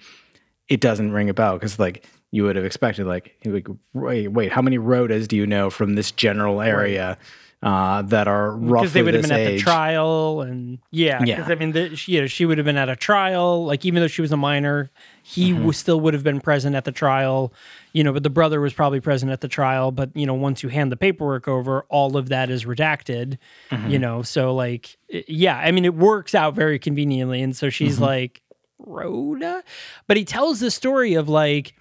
it 0.68 0.80
doesn't 0.80 1.12
ring 1.12 1.30
a 1.30 1.34
bell 1.34 1.53
because 1.53 1.80
like 1.80 2.05
you 2.30 2.43
would 2.43 2.55
have 2.55 2.66
expected 2.66 3.08
like 3.08 3.36
go, 3.43 3.78
wait 3.93 4.28
wait 4.28 4.51
how 4.51 4.62
many 4.62 4.78
Rhodas 4.78 5.28
do 5.28 5.36
you 5.36 5.47
know 5.47 5.70
from 5.72 5.95
this 5.95 6.12
general 6.12 6.62
area 6.62 7.18
uh, 7.64 8.01
that 8.03 8.28
are 8.28 8.51
roughly 8.51 8.82
because 8.82 8.93
they 8.93 9.01
would 9.01 9.14
have 9.16 9.24
been 9.24 9.32
at 9.32 9.45
the 9.45 9.58
trial 9.60 10.41
and 10.41 10.78
yeah 10.91 11.24
Yeah. 11.24 11.38
because 11.38 11.51
i 11.51 11.55
mean 11.55 11.72
the, 11.72 11.95
she, 11.95 12.12
you 12.14 12.22
know 12.22 12.28
she 12.28 12.45
would 12.45 12.58
have 12.60 12.66
been 12.66 12.78
at 12.78 12.88
a 12.88 12.95
trial 12.95 13.66
like 13.66 13.84
even 13.84 14.01
though 14.01 14.08
she 14.08 14.22
was 14.22 14.32
a 14.32 14.38
minor 14.38 14.91
he 15.24 15.51
Mm-hmm. 15.51 15.66
was 15.66 15.76
still 15.78 15.99
would 16.01 16.14
have 16.14 16.24
been 16.24 16.39
present 16.39 16.76
at 16.76 16.86
the 16.86 16.91
trial 16.91 17.51
you 17.93 18.03
know 18.03 18.14
but 18.14 18.22
the 18.22 18.30
brother 18.30 18.62
was 18.62 18.74
probably 18.74 18.99
present 19.01 19.32
at 19.32 19.41
the 19.41 19.47
trial 19.47 19.91
but 19.91 20.12
you 20.16 20.26
know 20.28 20.36
once 20.36 20.62
you 20.62 20.70
hand 20.70 20.91
the 20.91 20.95
paperwork 20.97 21.47
over 21.47 21.82
all 21.89 22.16
of 22.16 22.30
that 22.30 22.49
is 22.51 22.66
redacted 22.66 23.38
Mm-hmm. 23.72 23.89
you 23.89 23.97
know 23.99 24.22
so 24.22 24.53
like 24.53 24.97
yeah 25.28 25.58
i 25.58 25.72
mean 25.72 25.84
it 25.86 25.95
works 25.95 26.36
out 26.36 26.53
very 26.53 26.78
conveniently 26.78 27.41
and 27.41 27.55
so 27.55 27.70
she's 27.72 27.95
Mm-hmm. 27.95 28.03
like 28.03 28.41
rhoda 28.80 29.64
but 30.05 30.18
he 30.18 30.24
tells 30.26 30.60
the 30.60 30.70
story 30.72 31.16
of 31.16 31.28
like 31.28 31.74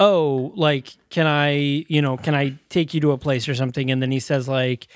oh 0.00 0.52
like 0.54 0.96
can 1.10 1.26
i 1.26 1.50
you 1.88 2.00
know 2.00 2.16
can 2.16 2.34
i 2.34 2.56
take 2.68 2.94
you 2.94 3.00
to 3.00 3.12
a 3.12 3.18
place 3.18 3.48
or 3.48 3.54
something 3.54 3.90
and 3.90 4.00
then 4.00 4.10
he 4.10 4.20
says 4.20 4.48
like 4.48 4.88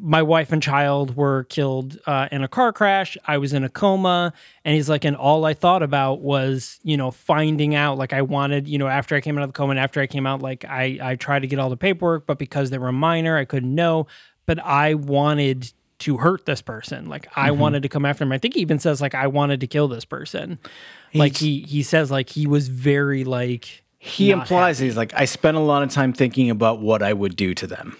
my 0.00 0.22
wife 0.22 0.52
and 0.52 0.62
child 0.62 1.16
were 1.16 1.44
killed 1.44 1.98
uh, 2.06 2.28
in 2.30 2.42
a 2.42 2.48
car 2.48 2.72
crash. 2.72 3.16
I 3.26 3.38
was 3.38 3.52
in 3.52 3.64
a 3.64 3.68
coma. 3.68 4.32
And 4.64 4.74
he's 4.74 4.88
like, 4.88 5.04
and 5.04 5.16
all 5.16 5.44
I 5.44 5.54
thought 5.54 5.82
about 5.82 6.20
was, 6.20 6.78
you 6.82 6.96
know, 6.96 7.10
finding 7.10 7.74
out. 7.74 7.98
Like, 7.98 8.12
I 8.12 8.22
wanted, 8.22 8.68
you 8.68 8.78
know, 8.78 8.86
after 8.86 9.16
I 9.16 9.20
came 9.20 9.36
out 9.38 9.44
of 9.44 9.50
the 9.50 9.54
coma 9.54 9.72
and 9.72 9.80
after 9.80 10.00
I 10.00 10.06
came 10.06 10.26
out, 10.26 10.42
like, 10.42 10.64
I, 10.64 10.98
I 11.02 11.16
tried 11.16 11.40
to 11.40 11.46
get 11.46 11.58
all 11.58 11.70
the 11.70 11.76
paperwork, 11.76 12.26
but 12.26 12.38
because 12.38 12.70
they 12.70 12.78
were 12.78 12.92
minor, 12.92 13.36
I 13.36 13.44
couldn't 13.44 13.74
know. 13.74 14.06
But 14.46 14.60
I 14.60 14.94
wanted 14.94 15.72
to 16.00 16.16
hurt 16.16 16.46
this 16.46 16.62
person. 16.62 17.08
Like, 17.08 17.28
I 17.36 17.52
wanted 17.52 17.82
to 17.82 17.88
come 17.88 18.04
after 18.04 18.24
him. 18.24 18.32
I 18.32 18.38
think 18.38 18.54
he 18.54 18.60
even 18.60 18.78
says, 18.78 19.00
like, 19.00 19.14
I 19.14 19.28
wanted 19.28 19.60
to 19.60 19.66
kill 19.66 19.88
this 19.88 20.04
person. 20.04 20.58
like, 21.14 21.36
he, 21.36 21.60
he 21.62 21.82
says, 21.82 22.10
like, 22.10 22.28
he 22.28 22.46
was 22.46 22.68
very, 22.68 23.24
like, 23.24 23.81
he 24.04 24.32
implies 24.32 24.80
he's 24.80 24.96
like 24.96 25.14
I 25.14 25.26
spent 25.26 25.56
a 25.56 25.60
lot 25.60 25.84
of 25.84 25.90
time 25.90 26.12
thinking 26.12 26.50
about 26.50 26.80
what 26.80 27.02
I 27.02 27.12
would 27.12 27.36
do 27.36 27.54
to 27.54 27.66
them 27.66 27.96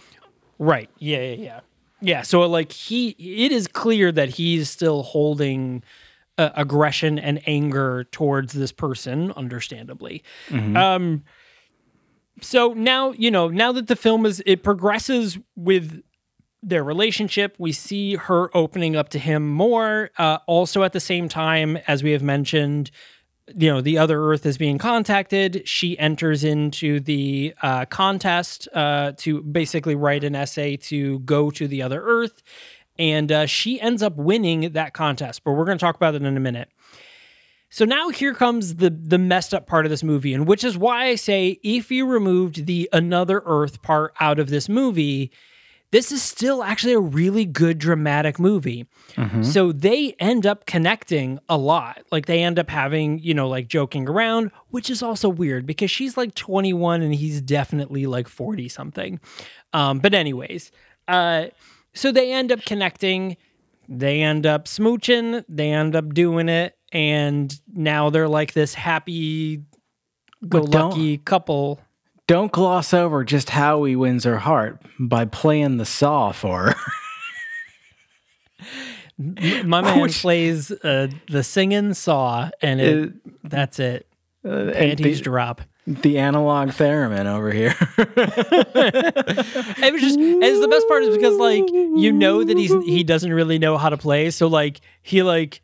Right. 0.59 0.89
Yeah, 0.99 1.19
yeah, 1.19 1.35
yeah. 1.35 1.61
Yeah, 2.01 2.23
so 2.23 2.41
like 2.43 2.73
he 2.73 3.11
it 3.11 3.53
is 3.53 3.69
clear 3.69 4.11
that 4.13 4.31
he's 4.31 4.69
still 4.69 5.03
holding 5.05 5.83
uh, 6.39 6.51
aggression 6.55 7.19
and 7.19 7.41
anger 7.47 8.05
towards 8.11 8.53
this 8.53 8.73
person 8.73 9.33
understandably. 9.33 10.25
Um 10.77 11.23
so 12.41 12.73
now, 12.73 13.13
you 13.13 13.31
know, 13.31 13.49
now 13.49 13.71
that 13.73 13.87
the 13.87 13.97
film 13.97 14.27
is 14.27 14.43
it 14.47 14.65
progresses 14.65 15.39
with 15.55 16.03
their 16.63 16.83
relationship, 16.83 17.55
we 17.59 17.73
see 17.73 18.15
her 18.17 18.57
opening 18.57 18.97
up 18.97 19.09
to 19.11 19.19
him 19.19 19.49
more. 19.49 20.11
Uh, 20.17 20.39
also, 20.47 20.83
at 20.85 20.93
the 20.93 21.01
same 21.01 21.29
time, 21.29 21.77
as 21.89 22.03
we 22.03 22.13
have 22.13 22.23
mentioned, 22.23 22.91
you 23.49 23.71
know 23.71 23.81
the 23.81 23.99
other 23.99 24.23
earth 24.23 24.47
is 24.47 24.59
being 24.59 24.79
contacted. 24.79 25.67
She 25.67 25.99
enters 25.99 26.45
into 26.45 27.01
the 27.01 27.55
uh, 27.63 27.85
contest 27.87 28.69
uh, 28.73 29.13
to 29.19 29.43
basically 29.43 29.95
write 29.95 30.25
an 30.25 30.35
essay 30.35 30.77
to 30.77 31.19
go 31.21 31.51
to 31.51 31.67
the 31.67 31.83
other 31.83 32.03
earth. 32.03 32.43
And 32.99 33.33
uh, 33.33 33.47
she 33.47 33.81
ends 33.81 34.03
up 34.03 34.17
winning 34.17 34.73
that 34.73 34.95
contest 34.95 35.45
but 35.45 35.53
we're 35.53 35.65
going 35.65 35.79
to 35.79 35.85
talk 35.85 35.97
about 35.97 36.15
it 36.15 36.23
in 36.23 36.37
a 36.37 36.41
minute. 36.41 36.69
So 37.71 37.87
now 37.87 38.11
here 38.11 38.35
comes 38.35 38.77
the 38.77 38.91
the 38.91 39.19
messed 39.19 39.55
up 39.55 39.67
part 39.67 39.87
of 39.87 39.91
this 39.91 40.05
movie 40.05 40.35
and 40.35 40.47
which 40.47 40.63
is 40.63 40.77
why 40.77 41.07
i 41.07 41.15
say 41.15 41.59
if 41.63 41.91
you 41.91 42.07
removed 42.07 42.67
the 42.67 42.87
another 42.93 43.43
earth 43.47 43.81
part 43.81 44.13
out 44.21 44.39
of 44.39 44.51
this 44.51 44.69
movie 44.69 45.33
this 45.93 46.11
is 46.11 46.23
still 46.23 46.65
actually 46.65 46.95
a 46.95 46.99
really 47.01 47.45
good 47.45 47.79
dramatic 47.79 48.39
movie. 48.41 48.87
So 49.43 49.73
they 49.73 50.15
end 50.19 50.47
up 50.47 50.65
connecting 50.65 51.39
a 51.51 51.57
lot. 51.59 52.03
Like 52.11 52.25
they 52.27 52.43
end 52.43 52.59
up 52.59 52.71
having, 52.71 53.19
you 53.19 53.35
know, 53.35 53.47
like 53.47 53.69
joking 53.69 54.09
around, 54.09 54.51
which 54.71 54.89
is 54.89 55.03
also 55.03 55.29
weird 55.29 55.67
because 55.67 55.91
she's 55.91 56.17
like 56.17 56.35
21 56.35 57.03
and 57.03 57.15
he's 57.15 57.41
definitely 57.43 58.07
like 58.07 58.27
40 58.27 58.69
something. 58.71 59.21
Um, 59.75 59.99
but, 59.99 60.15
anyways, 60.15 60.73
uh, 61.09 61.47
so 61.95 62.11
they 62.11 62.33
end 62.33 62.51
up 62.53 62.65
connecting. 62.65 63.37
They 63.89 64.23
end 64.23 64.47
up 64.47 64.65
smooching. 64.65 65.45
They 65.49 65.71
end 65.73 65.95
up 65.95 66.15
doing 66.15 66.49
it. 66.49 66.75
And 66.93 67.55
now 67.73 68.09
they're 68.11 68.29
like 68.29 68.55
this 68.55 68.73
happy 68.75 69.63
go 70.49 70.61
lucky 70.63 71.19
couple. 71.19 71.81
Don't 72.29 72.53
gloss 72.53 72.95
over 72.95 73.25
just 73.25 73.51
how 73.51 73.83
he 73.85 73.97
wins 73.97 74.25
her 74.25 74.39
heart 74.39 74.81
by 74.99 75.25
playing 75.25 75.77
the 75.79 75.85
saw 75.85 76.33
for 76.33 76.71
her. 76.71 76.75
My 79.65 79.81
man 79.83 80.01
Which- 80.01 80.21
plays 80.21 80.71
uh, 80.71 81.09
the 81.29 81.43
singing 81.43 81.95
saw, 81.95 82.51
and 82.61 82.81
it, 82.81 83.09
Uh, 83.09 83.31
that's 83.45 83.79
it. 83.79 84.07
and 84.45 84.73
Panties 84.73 85.19
the, 85.19 85.25
drop. 85.25 85.61
the 85.87 86.19
analog 86.19 86.71
theremin 86.71 87.27
over 87.27 87.51
here. 87.53 87.75
It 89.85 89.93
was 89.93 90.01
just, 90.03 90.17
and 90.19 90.43
it's 90.43 90.61
the 90.61 90.69
best 90.69 90.87
part 90.89 91.03
is 91.03 91.15
because 91.17 91.37
like 91.39 91.69
you 91.71 92.13
know 92.13 92.43
that 92.45 92.57
he's 92.57 92.73
he 92.85 93.03
doesn't 93.05 93.33
really 93.33 93.59
know 93.59 93.77
how 93.77 93.89
to 93.91 93.97
play, 93.97 94.31
so 94.31 94.47
like 94.47 94.81
he 95.03 95.23
like 95.23 95.61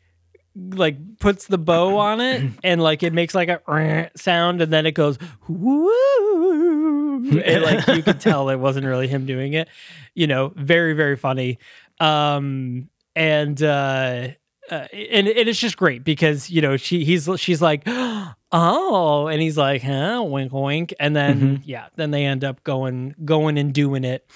like 0.55 1.19
puts 1.19 1.47
the 1.47 1.57
bow 1.57 1.97
on 1.99 2.21
it, 2.21 2.51
and 2.63 2.81
like 2.81 3.03
it 3.03 3.13
makes 3.13 3.35
like 3.35 3.49
a 3.49 4.11
sound, 4.15 4.61
and 4.61 4.71
then 4.71 4.85
it 4.85 4.93
goes 4.93 5.17
woo, 5.47 7.29
and 7.43 7.63
like 7.63 7.87
you 7.87 8.03
could 8.03 8.19
tell 8.19 8.49
it 8.49 8.57
wasn't 8.57 8.85
really 8.85 9.07
him 9.07 9.25
doing 9.25 9.53
it. 9.53 9.69
You 10.13 10.27
know, 10.27 10.53
very 10.55 10.93
very 10.93 11.15
funny. 11.15 11.59
Um, 11.99 12.89
and 13.15 13.61
uh, 13.61 14.29
uh, 14.69 14.87
and, 14.93 15.27
and 15.27 15.49
it's 15.49 15.59
just 15.59 15.77
great 15.77 16.03
because 16.03 16.49
you 16.49 16.61
know 16.61 16.77
she 16.77 17.03
he's 17.03 17.29
she's 17.37 17.61
like 17.61 17.83
oh 18.51 19.27
and 19.27 19.41
he's 19.41 19.57
like 19.57 19.81
huh? 19.81 20.23
Wink 20.25 20.53
wink. 20.53 20.93
And 20.99 21.15
then 21.15 21.61
yeah 21.65 21.87
then 21.95 22.11
they 22.11 22.25
end 22.25 22.43
up 22.43 22.63
going 22.63 23.15
going 23.25 23.57
and 23.57 23.73
doing 23.73 24.03
it 24.03 24.29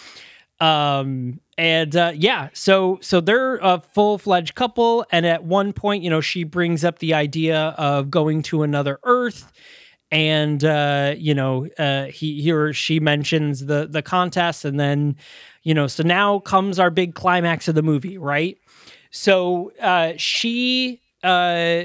um 0.64 1.39
and 1.57 1.95
uh 1.95 2.11
yeah 2.16 2.49
so 2.53 2.97
so 3.01 3.20
they're 3.20 3.57
a 3.57 3.80
full-fledged 3.80 4.55
couple 4.55 5.05
and 5.11 5.26
at 5.26 5.43
one 5.43 5.74
point 5.74 6.03
you 6.03 6.09
know 6.09 6.22
she 6.22 6.43
brings 6.43 6.84
up 6.86 6.99
the 6.99 7.14
idea 7.14 7.76
of 7.78 8.09
going 8.09 8.41
to 8.41 8.64
another 8.64 8.99
earth 9.03 9.51
and 10.11 10.64
uh 10.64 11.14
you 11.18 11.34
know 11.34 11.68
uh 11.80 12.05
he, 12.05 12.41
he 12.41 12.51
or 12.51 12.74
she 12.74 12.99
mentions 12.99 13.66
the 13.66 13.88
the 13.89 14.01
contest 14.01 14.64
and 14.66 14.80
then 14.80 15.16
you 15.64 15.74
know 15.74 15.88
so 15.88 16.03
now 16.03 16.39
comes 16.39 16.80
our 16.80 16.89
big 16.91 17.16
climax 17.16 17.68
of 17.68 17.76
the 17.76 17.84
movie 17.84 18.18
right 18.18 18.57
so 19.11 19.72
uh, 19.80 20.14
she, 20.18 21.01
uh, 21.24 21.84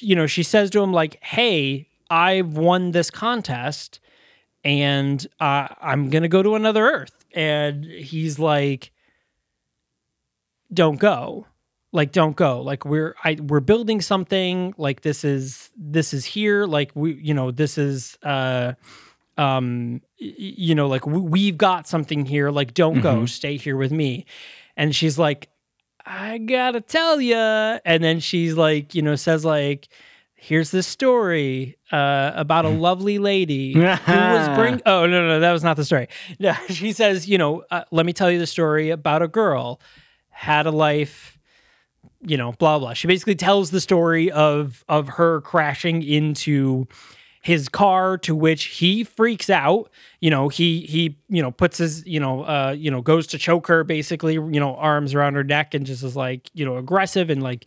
you 0.00 0.14
know, 0.14 0.26
she 0.26 0.44
says 0.44 0.70
to 0.70 0.82
him 0.82 0.92
like, 0.92 1.18
"Hey, 1.22 1.88
I've 2.08 2.56
won 2.56 2.92
this 2.92 3.10
contest, 3.10 3.98
and 4.64 5.26
uh, 5.40 5.68
I'm 5.80 6.08
gonna 6.08 6.28
go 6.28 6.42
to 6.42 6.54
another 6.54 6.84
Earth." 6.84 7.21
And 7.34 7.84
he's 7.84 8.38
like, 8.38 8.92
"Don't 10.72 10.98
go." 10.98 11.46
like 11.92 12.10
don't 12.10 12.34
go. 12.36 12.60
Like 12.60 12.84
we're 12.84 13.14
i 13.22 13.36
we're 13.40 13.60
building 13.60 14.00
something. 14.00 14.74
Like 14.76 15.02
this 15.02 15.24
is 15.24 15.70
this 15.76 16.14
is 16.14 16.24
here. 16.24 16.64
Like 16.64 16.90
we 16.94 17.14
you 17.14 17.34
know 17.34 17.50
this 17.50 17.78
is 17.78 18.18
uh 18.22 18.72
um 19.36 20.00
you 20.18 20.74
know 20.74 20.88
like 20.88 21.06
we, 21.06 21.20
we've 21.20 21.58
got 21.58 21.86
something 21.86 22.24
here. 22.24 22.50
Like 22.50 22.74
don't 22.74 23.00
go. 23.00 23.26
Stay 23.26 23.56
here 23.56 23.76
with 23.76 23.92
me. 23.92 24.26
And 24.76 24.94
she's 24.96 25.18
like 25.18 25.48
i 26.04 26.36
gotta 26.36 26.80
tell 26.80 27.20
you 27.20 27.36
and 27.36 28.02
then 28.02 28.18
she's 28.18 28.54
like 28.54 28.92
you 28.92 29.00
know 29.00 29.14
says 29.14 29.44
like 29.44 29.88
here's 30.42 30.72
this 30.72 30.88
story 30.88 31.78
uh, 31.92 32.32
about 32.34 32.64
a 32.64 32.68
lovely 32.68 33.20
lady 33.20 33.74
who 33.74 33.80
was 33.80 34.48
bring 34.56 34.82
oh 34.84 35.06
no 35.06 35.28
no 35.28 35.38
that 35.38 35.52
was 35.52 35.62
not 35.62 35.76
the 35.76 35.84
story. 35.84 36.08
No 36.40 36.52
she 36.68 36.92
says 36.92 37.28
you 37.28 37.38
know 37.38 37.62
uh, 37.70 37.84
let 37.92 38.04
me 38.04 38.12
tell 38.12 38.30
you 38.30 38.40
the 38.40 38.46
story 38.46 38.90
about 38.90 39.22
a 39.22 39.28
girl 39.28 39.80
had 40.30 40.66
a 40.66 40.72
life 40.72 41.38
you 42.20 42.36
know 42.36 42.52
blah 42.52 42.78
blah. 42.80 42.92
She 42.92 43.06
basically 43.06 43.36
tells 43.36 43.70
the 43.70 43.80
story 43.80 44.32
of 44.32 44.84
of 44.88 45.10
her 45.10 45.40
crashing 45.42 46.02
into 46.02 46.88
his 47.42 47.68
car 47.68 48.18
to 48.18 48.34
which 48.34 48.64
he 48.64 49.04
freaks 49.04 49.48
out. 49.48 49.90
You 50.20 50.30
know 50.30 50.48
he 50.48 50.80
he 50.80 51.18
you 51.28 51.40
know 51.40 51.52
puts 51.52 51.78
his 51.78 52.04
you 52.04 52.18
know 52.18 52.42
uh 52.42 52.74
you 52.76 52.90
know 52.90 53.00
goes 53.00 53.28
to 53.28 53.38
choke 53.38 53.68
her 53.68 53.84
basically 53.84 54.34
you 54.34 54.58
know 54.58 54.74
arms 54.74 55.14
around 55.14 55.34
her 55.34 55.44
neck 55.44 55.74
and 55.74 55.86
just 55.86 56.02
is 56.02 56.16
like 56.16 56.50
you 56.52 56.64
know 56.64 56.78
aggressive 56.78 57.30
and 57.30 57.44
like 57.44 57.66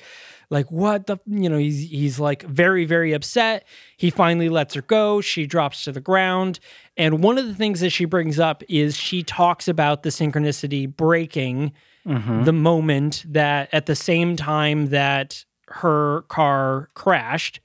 like 0.49 0.71
what 0.71 1.07
the 1.07 1.17
you 1.25 1.49
know 1.49 1.57
he's 1.57 1.89
he's 1.89 2.19
like 2.19 2.43
very 2.43 2.85
very 2.85 3.13
upset. 3.13 3.65
He 3.97 4.09
finally 4.09 4.49
lets 4.49 4.73
her 4.73 4.81
go. 4.81 5.21
She 5.21 5.45
drops 5.45 5.83
to 5.85 5.91
the 5.91 6.01
ground. 6.01 6.59
And 6.97 7.23
one 7.23 7.37
of 7.37 7.45
the 7.45 7.55
things 7.55 7.79
that 7.81 7.89
she 7.89 8.05
brings 8.05 8.39
up 8.39 8.63
is 8.69 8.95
she 8.95 9.23
talks 9.23 9.67
about 9.67 10.03
the 10.03 10.09
synchronicity 10.09 10.93
breaking 10.93 11.73
the 12.45 12.53
moment 12.53 13.25
that 13.27 13.67
at 13.73 13.87
the 13.87 13.95
same 13.95 14.35
time 14.35 14.87
that 14.87 15.43
her 15.69 16.21
car 16.27 16.89
crashed. 16.93 17.59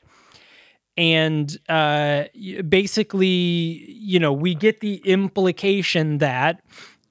And 0.97 1.57
uh, 1.69 2.25
basically, 2.69 3.27
you 3.27 4.19
know, 4.19 4.33
we 4.33 4.55
get 4.55 4.81
the 4.81 4.97
implication 5.05 6.19
that, 6.19 6.63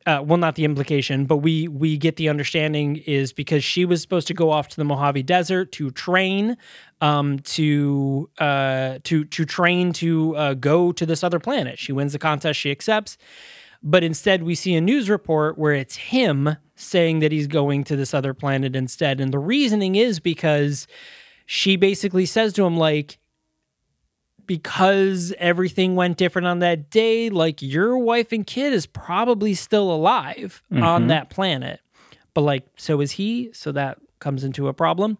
uh, 0.10 0.24
well, 0.24 0.38
not 0.40 0.56
the 0.56 0.66
implication, 0.66 1.26
but 1.26 1.38
we 1.38 1.68
we 1.68 1.96
get 1.96 2.16
the 2.16 2.30
understanding 2.30 2.96
is 3.06 3.32
because 3.32 3.64
she 3.64 3.86
was 3.86 4.02
supposed 4.02 4.28
to 4.28 4.34
go 4.34 4.50
off 4.50 4.68
to 4.70 4.76
the 4.76 4.84
Mojave 4.84 5.22
Desert 5.22 5.72
to 5.74 5.92
train, 5.92 6.58
um, 7.00 7.38
to 7.40 8.28
uh, 8.40 8.98
to 9.04 9.24
to 9.26 9.46
train 9.46 9.94
to 9.94 10.36
uh, 10.36 10.54
go 10.56 10.92
to 10.92 11.06
this 11.06 11.24
other 11.24 11.38
planet. 11.38 11.78
She 11.78 11.92
wins 11.92 12.14
the 12.14 12.20
contest, 12.20 12.60
she 12.60 12.72
accepts, 12.72 13.18
but 13.84 14.04
instead 14.04 14.42
we 14.42 14.56
see 14.56 14.74
a 14.74 14.82
news 14.82 15.12
report 15.12 15.60
where 15.60 15.74
it's 15.74 15.98
him 15.98 16.58
saying 16.76 17.20
that 17.20 17.32
he's 17.32 17.46
going 17.46 17.84
to 17.84 17.96
this 17.96 18.12
other 18.16 18.34
planet 18.34 18.76
instead, 18.76 19.22
and 19.22 19.32
the 19.32 19.38
reasoning 19.38 19.94
is 19.94 20.20
because 20.20 20.88
she 21.46 21.76
basically 21.76 22.26
says 22.26 22.52
to 22.54 22.66
him 22.66 22.78
like 22.78 23.20
because 24.50 25.32
everything 25.38 25.96
went 25.96 26.18
different 26.18 26.48
on 26.48 26.58
that 26.58 26.90
day, 26.90 27.30
like 27.30 27.62
your 27.62 28.00
wife 28.00 28.32
and 28.32 28.48
kid 28.48 28.74
is 28.74 28.88
probably 28.88 29.54
still 29.54 29.92
alive 29.92 30.64
on 30.72 31.06
that 31.06 31.30
planet. 31.30 31.82
But 32.34 32.42
like, 32.42 32.66
so 32.76 33.00
is 33.00 33.12
he. 33.12 33.52
So 33.54 33.72
that 33.74 34.00
comes 34.18 34.44
into 34.44 34.68
a 34.68 34.74
problem. 34.74 35.20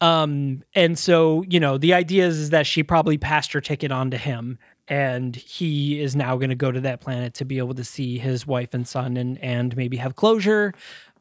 Um, 0.00 0.62
and 0.74 0.98
so, 0.98 1.44
you 1.46 1.60
know, 1.60 1.76
the 1.76 1.92
idea 1.92 2.26
is, 2.26 2.38
is 2.38 2.50
that 2.50 2.66
she 2.66 2.82
probably 2.82 3.18
passed 3.18 3.52
her 3.52 3.60
ticket 3.60 3.92
on 3.92 4.10
to 4.12 4.16
him 4.16 4.58
and 4.88 5.36
he 5.36 6.00
is 6.00 6.16
now 6.16 6.36
going 6.36 6.48
to 6.48 6.54
go 6.54 6.72
to 6.72 6.80
that 6.80 7.02
planet 7.02 7.34
to 7.34 7.44
be 7.44 7.58
able 7.58 7.74
to 7.74 7.84
see 7.84 8.16
his 8.16 8.46
wife 8.46 8.72
and 8.72 8.88
son 8.88 9.18
and, 9.18 9.36
and 9.42 9.76
maybe 9.76 9.98
have 9.98 10.16
closure. 10.16 10.72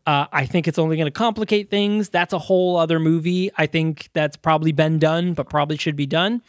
Uh, 0.07 0.27
I 0.31 0.45
think 0.45 0.69
it's 0.69 0.79
only 0.79 0.95
going 0.95 1.07
to 1.07 1.11
complicate 1.11 1.69
things. 1.69 2.07
That's 2.07 2.31
a 2.31 2.39
whole 2.39 2.77
other 2.77 2.99
movie. 2.99 3.51
I 3.57 3.65
think 3.65 4.07
that's 4.13 4.37
probably 4.37 4.71
been 4.71 4.97
done, 4.97 5.33
but 5.33 5.49
probably 5.49 5.75
should 5.75 5.97
be 5.97 6.05
done. 6.05 6.41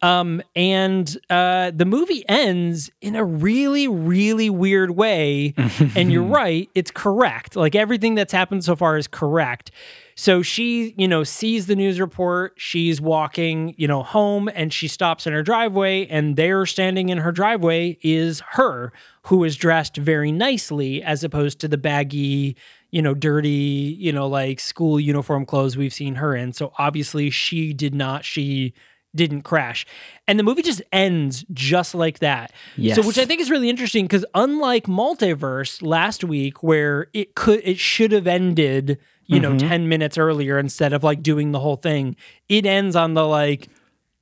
Um, 0.00 0.42
and 0.54 1.16
uh, 1.28 1.72
the 1.74 1.84
movie 1.84 2.24
ends 2.28 2.90
in 3.00 3.16
a 3.16 3.24
really, 3.24 3.88
really 3.88 4.48
weird 4.48 4.92
way. 4.92 5.54
and 5.96 6.12
you're 6.12 6.22
right, 6.22 6.70
it's 6.74 6.90
correct. 6.90 7.56
Like 7.56 7.74
everything 7.74 8.14
that's 8.14 8.32
happened 8.32 8.64
so 8.64 8.76
far 8.76 8.96
is 8.96 9.08
correct. 9.08 9.70
So 10.14 10.42
she, 10.42 10.94
you 10.96 11.06
know, 11.06 11.22
sees 11.22 11.66
the 11.66 11.76
news 11.76 12.00
report. 12.00 12.54
She's 12.56 13.00
walking, 13.00 13.74
you 13.76 13.86
know, 13.86 14.02
home 14.02 14.48
and 14.52 14.72
she 14.72 14.88
stops 14.88 15.26
in 15.26 15.32
her 15.32 15.42
driveway. 15.42 16.06
And 16.06 16.36
there 16.36 16.66
standing 16.66 17.08
in 17.08 17.18
her 17.18 17.30
driveway 17.30 17.98
is 18.02 18.40
her, 18.52 18.92
who 19.22 19.44
is 19.44 19.56
dressed 19.56 19.96
very 19.96 20.32
nicely 20.32 21.02
as 21.02 21.22
opposed 21.22 21.60
to 21.60 21.68
the 21.68 21.78
baggy, 21.78 22.56
you 22.90 23.00
know, 23.00 23.14
dirty, 23.14 23.96
you 23.98 24.12
know, 24.12 24.26
like 24.26 24.58
school 24.58 24.98
uniform 24.98 25.46
clothes 25.46 25.76
we've 25.76 25.94
seen 25.94 26.16
her 26.16 26.34
in. 26.34 26.52
So 26.52 26.72
obviously 26.78 27.30
she 27.30 27.72
did 27.72 27.94
not, 27.94 28.24
she 28.24 28.74
didn't 29.18 29.42
crash. 29.42 29.84
And 30.26 30.38
the 30.38 30.42
movie 30.42 30.62
just 30.62 30.80
ends 30.92 31.44
just 31.52 31.94
like 31.94 32.20
that. 32.20 32.52
Yes. 32.76 32.96
So 32.96 33.06
which 33.06 33.18
I 33.18 33.26
think 33.26 33.40
is 33.40 33.50
really 33.50 33.68
interesting 33.68 34.04
because 34.04 34.24
unlike 34.34 34.84
Multiverse 34.84 35.82
last 35.82 36.24
week 36.24 36.62
where 36.62 37.08
it 37.12 37.34
could 37.34 37.60
it 37.64 37.78
should 37.78 38.12
have 38.12 38.26
ended, 38.26 38.98
you 39.26 39.40
know, 39.40 39.50
mm-hmm. 39.50 39.68
10 39.68 39.88
minutes 39.88 40.16
earlier 40.16 40.58
instead 40.58 40.92
of 40.94 41.04
like 41.04 41.22
doing 41.22 41.52
the 41.52 41.60
whole 41.60 41.76
thing. 41.76 42.16
It 42.48 42.64
ends 42.64 42.96
on 42.96 43.14
the 43.14 43.26
like 43.26 43.68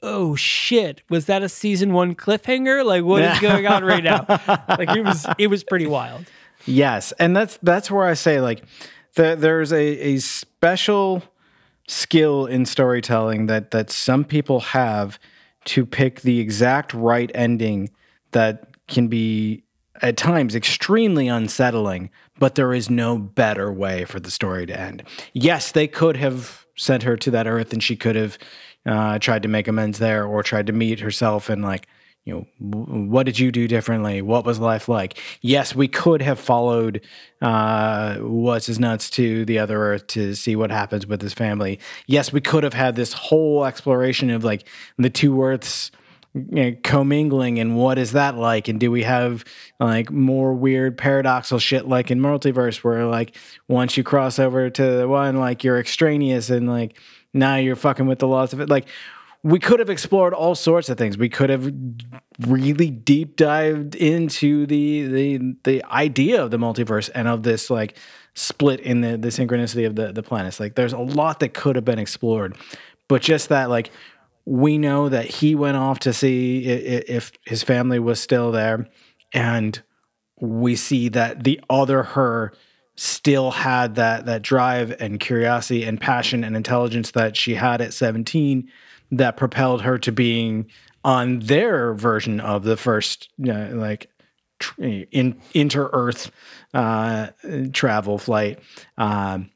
Oh 0.02 0.36
shit! 0.36 1.02
Was 1.08 1.24
that 1.24 1.42
a 1.42 1.48
season 1.48 1.92
one 1.92 2.14
cliffhanger? 2.14 2.84
Like, 2.84 3.02
what 3.02 3.22
is 3.22 3.40
going 3.40 3.66
on 3.66 3.82
right 3.84 4.04
now? 4.04 4.26
Like, 4.68 4.94
it 4.94 5.02
was 5.02 5.26
it 5.38 5.46
was 5.46 5.64
pretty 5.64 5.86
wild. 5.86 6.26
Yes, 6.66 7.12
and 7.12 7.34
that's 7.34 7.58
that's 7.62 7.90
where 7.90 8.04
I 8.04 8.14
say 8.14 8.40
like 8.40 8.62
there, 9.14 9.36
there's 9.36 9.72
a, 9.72 9.78
a 9.80 10.18
special 10.18 11.22
skill 11.88 12.46
in 12.46 12.66
storytelling 12.66 13.46
that 13.46 13.70
that 13.70 13.90
some 13.90 14.24
people 14.24 14.60
have 14.60 15.18
to 15.64 15.84
pick 15.84 16.20
the 16.20 16.38
exact 16.40 16.94
right 16.94 17.30
ending 17.34 17.90
that 18.32 18.68
can 18.86 19.08
be 19.08 19.62
at 20.02 20.16
times 20.16 20.54
extremely 20.54 21.28
unsettling, 21.28 22.10
but 22.38 22.54
there 22.54 22.74
is 22.74 22.90
no 22.90 23.18
better 23.18 23.72
way 23.72 24.04
for 24.04 24.20
the 24.20 24.30
story 24.30 24.66
to 24.66 24.78
end. 24.78 25.02
Yes, 25.32 25.72
they 25.72 25.88
could 25.88 26.16
have 26.16 26.66
sent 26.76 27.02
her 27.02 27.16
to 27.16 27.30
that 27.30 27.46
earth 27.46 27.72
and 27.72 27.82
she 27.82 27.96
could 27.96 28.16
have 28.16 28.38
uh, 28.84 29.18
tried 29.18 29.42
to 29.42 29.48
make 29.48 29.66
amends 29.66 29.98
there 29.98 30.26
or 30.26 30.42
tried 30.42 30.66
to 30.66 30.72
meet 30.72 31.00
herself 31.00 31.48
and 31.48 31.62
like 31.62 31.88
you 32.26 32.34
know, 32.34 32.46
what 32.58 33.24
did 33.24 33.38
you 33.38 33.52
do 33.52 33.68
differently? 33.68 34.20
What 34.20 34.44
was 34.44 34.58
life 34.58 34.88
like? 34.88 35.16
Yes, 35.42 35.76
we 35.76 35.86
could 35.86 36.20
have 36.22 36.40
followed 36.40 37.00
uh, 37.40 38.16
what's 38.16 38.66
his 38.66 38.80
nuts 38.80 39.08
to 39.10 39.44
the 39.44 39.60
other 39.60 39.80
Earth 39.80 40.08
to 40.08 40.34
see 40.34 40.56
what 40.56 40.72
happens 40.72 41.06
with 41.06 41.22
his 41.22 41.32
family. 41.32 41.78
Yes, 42.08 42.32
we 42.32 42.40
could 42.40 42.64
have 42.64 42.74
had 42.74 42.96
this 42.96 43.12
whole 43.12 43.64
exploration 43.64 44.30
of 44.30 44.42
like 44.42 44.66
the 44.98 45.08
two 45.08 45.40
Earths 45.40 45.92
you 46.34 46.42
know, 46.50 46.76
commingling 46.82 47.60
and 47.60 47.76
what 47.76 47.96
is 47.96 48.10
that 48.12 48.36
like? 48.36 48.66
And 48.66 48.80
do 48.80 48.90
we 48.90 49.04
have 49.04 49.44
like 49.78 50.10
more 50.10 50.52
weird 50.52 50.98
paradoxal 50.98 51.60
shit 51.60 51.86
like 51.86 52.10
in 52.10 52.18
multiverse 52.18 52.78
where 52.78 53.06
like 53.06 53.36
once 53.68 53.96
you 53.96 54.02
cross 54.02 54.40
over 54.40 54.68
to 54.68 54.82
the 54.96 55.08
one, 55.08 55.38
like 55.38 55.62
you're 55.62 55.78
extraneous 55.78 56.50
and 56.50 56.68
like 56.68 56.98
now 57.32 57.54
you're 57.54 57.76
fucking 57.76 58.06
with 58.06 58.18
the 58.18 58.28
laws 58.28 58.52
of 58.52 58.60
it. 58.60 58.68
Like 58.68 58.86
we 59.42 59.58
could 59.58 59.78
have 59.78 59.90
explored 59.90 60.34
all 60.34 60.54
sorts 60.54 60.88
of 60.88 60.98
things. 60.98 61.16
We 61.16 61.28
could 61.28 61.50
have 61.50 61.72
really 62.46 62.90
deep 62.90 63.36
dived 63.36 63.94
into 63.94 64.66
the 64.66 65.06
the 65.06 65.56
the 65.64 65.84
idea 65.84 66.42
of 66.42 66.50
the 66.50 66.56
multiverse 66.58 67.10
and 67.14 67.28
of 67.28 67.42
this 67.42 67.70
like 67.70 67.96
split 68.34 68.80
in 68.80 69.00
the 69.00 69.16
the 69.16 69.28
synchronicity 69.28 69.86
of 69.86 69.96
the 69.96 70.12
the 70.12 70.22
planets. 70.22 70.58
Like 70.60 70.74
there's 70.74 70.92
a 70.92 70.98
lot 70.98 71.40
that 71.40 71.54
could 71.54 71.76
have 71.76 71.84
been 71.84 71.98
explored, 71.98 72.56
but 73.08 73.22
just 73.22 73.48
that 73.50 73.70
like 73.70 73.90
we 74.44 74.78
know 74.78 75.08
that 75.08 75.26
he 75.26 75.54
went 75.54 75.76
off 75.76 75.98
to 76.00 76.12
see 76.12 76.64
i- 76.68 76.72
i- 76.98 77.04
if 77.08 77.32
his 77.44 77.62
family 77.62 77.98
was 77.98 78.20
still 78.20 78.52
there, 78.52 78.86
and 79.32 79.82
we 80.40 80.76
see 80.76 81.08
that 81.08 81.44
the 81.44 81.60
other 81.70 82.02
her 82.02 82.52
still 82.96 83.50
had 83.50 83.94
that 83.96 84.26
that 84.26 84.42
drive 84.42 84.94
and 85.00 85.20
curiosity 85.20 85.84
and 85.84 86.00
passion 86.00 86.42
and 86.42 86.56
intelligence 86.56 87.10
that 87.12 87.36
she 87.36 87.54
had 87.54 87.80
at 87.80 87.92
17 87.92 88.68
that 89.12 89.36
propelled 89.36 89.82
her 89.82 89.98
to 89.98 90.12
being 90.12 90.66
on 91.04 91.38
their 91.40 91.94
version 91.94 92.40
of 92.40 92.64
the 92.64 92.76
first 92.76 93.28
uh, 93.48 93.68
like 93.72 94.10
tr- 94.58 94.82
in 94.82 95.40
inter 95.54 95.88
earth 95.92 96.30
uh, 96.74 97.28
travel 97.72 98.18
flight 98.18 98.58
um, 98.98 99.50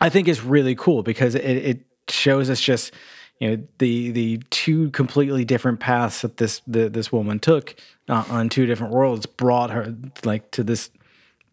i 0.00 0.08
think 0.08 0.28
is 0.28 0.42
really 0.42 0.74
cool 0.74 1.02
because 1.02 1.34
it, 1.34 1.44
it 1.44 1.80
shows 2.08 2.50
us 2.50 2.60
just 2.60 2.92
you 3.38 3.48
know 3.48 3.62
the 3.78 4.10
the 4.10 4.38
two 4.50 4.90
completely 4.90 5.44
different 5.44 5.80
paths 5.80 6.22
that 6.22 6.36
this 6.36 6.60
the, 6.66 6.88
this 6.88 7.12
woman 7.12 7.38
took 7.38 7.74
uh, 8.08 8.24
on 8.28 8.48
two 8.48 8.66
different 8.66 8.92
worlds 8.92 9.26
brought 9.26 9.70
her 9.70 9.94
like 10.24 10.50
to 10.50 10.62
this 10.62 10.90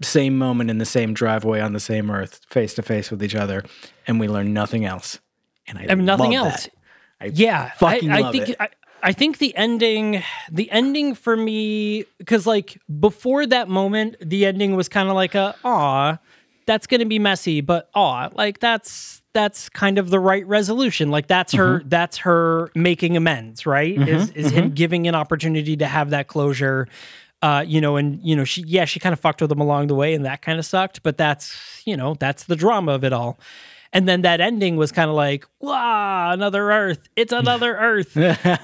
same 0.01 0.37
moment 0.37 0.69
in 0.69 0.77
the 0.77 0.85
same 0.85 1.13
driveway 1.13 1.59
on 1.59 1.73
the 1.73 1.79
same 1.79 2.11
earth 2.11 2.41
face 2.49 2.73
to 2.75 2.81
face 2.81 3.09
with 3.09 3.23
each 3.23 3.35
other 3.35 3.63
and 4.05 4.19
we 4.19 4.27
learn 4.27 4.53
nothing 4.53 4.85
else 4.85 5.19
and 5.67 5.77
i, 5.77 5.83
and 5.83 6.05
nothing 6.05 6.31
love 6.31 6.47
else. 6.47 6.65
that. 6.65 6.73
I 7.19 7.25
yeah, 7.33 7.71
fucking 7.71 8.11
I, 8.11 8.17
I 8.17 8.21
love 8.21 8.31
think 8.31 8.49
it. 8.49 8.57
I, 8.59 8.69
I 9.03 9.11
think 9.13 9.37
the 9.37 9.55
ending, 9.55 10.23
the 10.51 10.69
ending 10.71 11.13
for 11.15 11.37
me, 11.37 12.05
because 12.17 12.47
like 12.47 12.79
before 12.99 13.45
that 13.45 13.69
moment, 13.69 14.15
the 14.21 14.45
ending 14.45 14.75
was 14.75 14.89
kind 14.89 15.07
of 15.09 15.15
like 15.15 15.35
a 15.35 15.55
aw, 15.63 16.17
that's 16.65 16.87
going 16.87 16.99
to 16.99 17.05
be 17.05 17.19
messy, 17.19 17.61
but 17.61 17.89
aw, 17.95 18.29
like 18.33 18.59
that's 18.59 19.21
that's 19.33 19.69
kind 19.69 19.99
of 19.99 20.09
the 20.09 20.19
right 20.19 20.45
resolution. 20.47 21.11
Like 21.11 21.27
that's 21.27 21.53
her 21.53 21.79
Mm-hmm. 21.79 21.89
that's 21.89 22.17
her 22.17 22.71
making 22.75 23.15
amends, 23.15 23.65
right? 23.65 23.95
Is 23.97 24.31
is 24.31 24.51
him 24.51 24.71
giving 24.71 25.07
an 25.07 25.15
opportunity 25.15 25.77
to 25.77 25.85
have 25.85 26.09
that 26.09 26.27
closure. 26.27 26.87
Uh, 27.43 27.63
you 27.65 27.79
know, 27.79 27.97
and 27.97 28.19
you 28.23 28.35
know, 28.35 28.43
she 28.43 28.63
yeah, 28.63 28.85
she 28.85 28.99
kind 28.99 29.13
of 29.13 29.19
fucked 29.19 29.41
with 29.41 29.51
him 29.51 29.61
along 29.61 29.87
the 29.87 29.95
way, 29.95 30.15
and 30.15 30.25
that 30.25 30.41
kind 30.41 30.57
of 30.57 30.65
sucked. 30.65 31.03
But 31.03 31.17
that's 31.17 31.83
you 31.85 31.95
know, 31.95 32.15
that's 32.15 32.45
the 32.45 32.55
drama 32.55 32.93
of 32.93 33.03
it 33.03 33.13
all. 33.13 33.39
And 33.93 34.07
then 34.07 34.21
that 34.21 34.41
ending 34.41 34.75
was 34.75 34.91
kind 34.91 35.09
of 35.09 35.15
like, 35.15 35.45
wow, 35.59 36.31
another 36.31 36.71
Earth. 36.71 37.07
It's 37.15 37.31
another 37.31 37.75
Earth. 37.79 38.17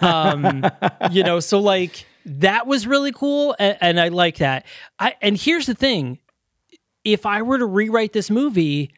um, 0.04 0.66
you 1.12 1.24
know, 1.24 1.40
so 1.40 1.60
like 1.60 2.06
that 2.26 2.68
was 2.68 2.88
really 2.88 3.12
cool, 3.12 3.56
and, 3.60 3.78
and 3.82 4.00
I 4.00 4.10
like 4.10 4.38
that. 4.38 4.66
I 5.00 5.16
and 5.22 5.38
here's 5.38 5.66
the 5.66 5.74
thing: 5.74 6.20
if 7.04 7.26
I 7.26 7.42
were 7.42 7.58
to 7.58 7.66
rewrite 7.66 8.14
this 8.14 8.30
movie, 8.30 8.92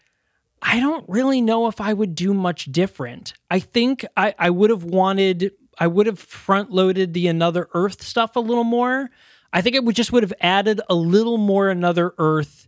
I 0.61 0.79
don't 0.79 1.07
really 1.07 1.41
know 1.41 1.67
if 1.67 1.79
I 1.79 1.93
would 1.93 2.15
do 2.15 2.33
much 2.33 2.65
different. 2.65 3.33
I 3.49 3.59
think 3.59 4.05
I, 4.17 4.33
I 4.37 4.49
would 4.49 4.69
have 4.69 4.83
wanted, 4.83 5.51
I 5.77 5.87
would 5.87 6.07
have 6.07 6.19
front 6.19 6.71
loaded 6.71 7.13
the 7.13 7.27
Another 7.27 7.69
Earth 7.73 8.01
stuff 8.01 8.35
a 8.35 8.39
little 8.39 8.63
more. 8.63 9.09
I 9.53 9.61
think 9.61 9.75
it 9.75 9.83
would 9.83 9.95
just 9.95 10.11
would 10.11 10.23
have 10.23 10.33
added 10.41 10.81
a 10.89 10.95
little 10.95 11.37
more 11.37 11.69
Another 11.69 12.13
Earth 12.17 12.67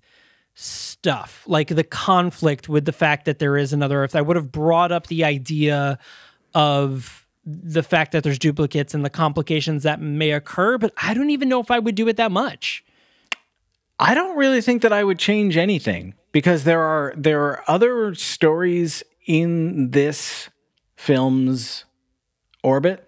stuff, 0.54 0.97
like 1.46 1.70
the 1.70 1.84
conflict 1.84 2.68
with 2.68 2.86
the 2.86 2.92
fact 2.92 3.26
that 3.26 3.40
there 3.40 3.58
is 3.58 3.74
another 3.74 4.04
Earth. 4.04 4.16
I 4.16 4.22
would 4.22 4.36
have 4.36 4.52
brought 4.52 4.92
up 4.92 5.08
the 5.08 5.24
idea 5.24 6.00
of 6.54 7.26
the 7.46 7.84
fact 7.84 8.12
that 8.12 8.24
there's 8.24 8.40
duplicates 8.40 8.94
and 8.94 9.06
the 9.06 9.10
complications 9.10 9.84
that 9.84 10.02
may 10.02 10.32
occur, 10.32 10.78
but 10.78 10.92
I 11.02 11.14
don't 11.14 11.30
even 11.30 11.48
know 11.48 11.62
if 11.62 11.72
I 11.72 11.80
would 11.80 11.96
do 11.96 12.08
it 12.10 12.18
that 12.18 12.32
much. 12.32 12.84
I 14.00 14.14
don't 14.14 14.38
really 14.38 14.62
think 14.62 14.82
that 14.82 14.92
I 14.94 15.04
would 15.04 15.18
change 15.18 15.56
anything 15.58 16.14
because 16.32 16.66
there 16.66 16.82
are 16.82 17.14
there 17.18 17.42
are 17.46 17.64
other 17.68 18.14
stories 18.16 19.02
in 19.26 19.92
this 19.92 20.50
film's 20.98 21.86
orbit, 22.64 23.04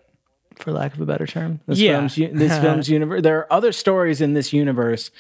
for 0.57 0.71
lack 0.71 0.93
of 0.93 1.01
a 1.01 1.05
better 1.05 1.27
term. 1.27 1.59
This 1.67 1.79
Yeah. 1.79 2.07
film's 2.07 2.15
this 2.15 2.57
film's 2.61 2.89
universe. 2.89 3.21
There 3.21 3.37
are 3.39 3.53
other 3.53 3.71
stories 3.71 4.21
in 4.21 4.33
this 4.33 4.51
universe 4.53 5.11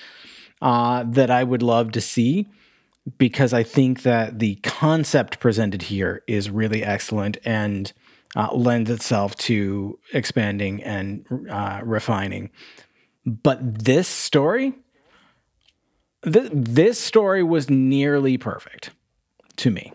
uh, 0.61 1.03
that 1.07 1.29
I 1.29 1.43
would 1.43 1.61
love 1.61 1.91
to 1.93 2.01
see 2.01 2.47
because 3.17 3.53
I 3.53 3.63
think 3.63 4.03
that 4.03 4.39
the 4.39 4.55
concept 4.55 5.39
presented 5.39 5.83
here 5.83 6.23
is 6.27 6.49
really 6.49 6.83
excellent 6.83 7.37
and 7.45 7.91
uh, 8.35 8.53
lends 8.53 8.89
itself 8.89 9.35
to 9.37 9.97
expanding 10.13 10.83
and 10.83 11.25
uh, 11.49 11.81
refining. 11.83 12.49
But 13.25 13.59
this 13.83 14.07
story, 14.07 14.73
th- 16.23 16.51
this 16.53 16.99
story 16.99 17.43
was 17.43 17.69
nearly 17.69 18.37
perfect 18.37 18.91
to 19.57 19.71
me. 19.71 19.93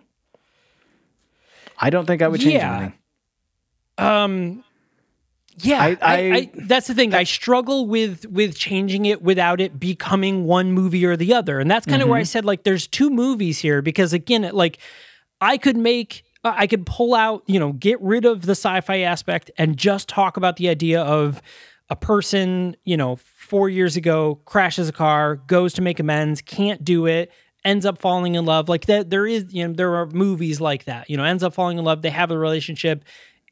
I 1.78 1.90
don't 1.90 2.06
think 2.06 2.22
I 2.22 2.28
would 2.28 2.40
change 2.40 2.54
Yeah. 2.54 2.76
anything. 2.76 2.98
Um, 3.98 4.64
yeah, 5.58 5.82
I- 5.82 5.98
I, 6.02 6.14
I- 6.36 6.50
that's 6.54 6.86
the 6.86 6.94
thing. 6.94 7.14
I 7.14 7.24
struggle 7.24 7.86
with 7.86 8.26
with 8.26 8.56
changing 8.56 9.06
it 9.06 9.22
without 9.22 9.60
it 9.60 9.78
becoming 9.78 10.44
one 10.44 10.72
movie 10.72 11.04
or 11.06 11.16
the 11.16 11.34
other, 11.34 11.60
and 11.60 11.70
that's 11.70 11.86
kind 11.86 12.02
of 12.02 12.08
where 12.08 12.18
I 12.18 12.22
Mm-hmm. 12.22 12.26
said 12.26 12.44
like 12.44 12.64
there's 12.64 12.86
two 12.86 13.10
movies 13.10 13.58
here 13.60 13.82
because 13.82 14.12
again, 14.12 14.44
it, 14.44 14.54
like 14.54 14.78
I 15.40 15.56
could 15.58 15.76
make. 15.76 16.24
I 16.46 16.66
could 16.66 16.84
pull 16.84 17.14
out, 17.14 17.42
you 17.46 17.58
know, 17.58 17.72
get 17.72 17.98
rid 18.02 18.26
of 18.26 18.42
the 18.42 18.50
sci-fi 18.52 18.98
aspect 18.98 19.50
and 19.56 19.78
just 19.78 20.10
talk 20.10 20.36
about 20.36 20.56
the 20.56 20.68
idea 20.68 21.00
of 21.00 21.40
a 21.88 21.96
person, 21.96 22.76
you 22.84 22.98
know, 22.98 23.16
four 23.16 23.70
years 23.70 23.96
ago 23.96 24.42
crashes 24.44 24.86
a 24.86 24.92
car, 24.92 25.36
goes 25.36 25.72
to 25.72 25.80
make 25.80 25.98
amends, 26.00 26.42
can't 26.42 26.84
do 26.84 27.06
it, 27.06 27.32
ends 27.64 27.86
up 27.86 27.98
falling 27.98 28.34
in 28.34 28.44
love. 28.44 28.68
Like 28.68 28.84
that, 28.86 29.08
there 29.08 29.26
is, 29.26 29.46
you 29.54 29.66
know, 29.66 29.72
there 29.72 29.94
are 29.96 30.04
movies 30.08 30.60
like 30.60 30.84
that. 30.84 31.08
You 31.08 31.16
know, 31.16 31.24
ends 31.24 31.42
up 31.42 31.54
falling 31.54 31.78
in 31.78 31.84
love. 31.84 32.02
They 32.02 32.10
have 32.10 32.30
a 32.30 32.36
relationship. 32.36 33.04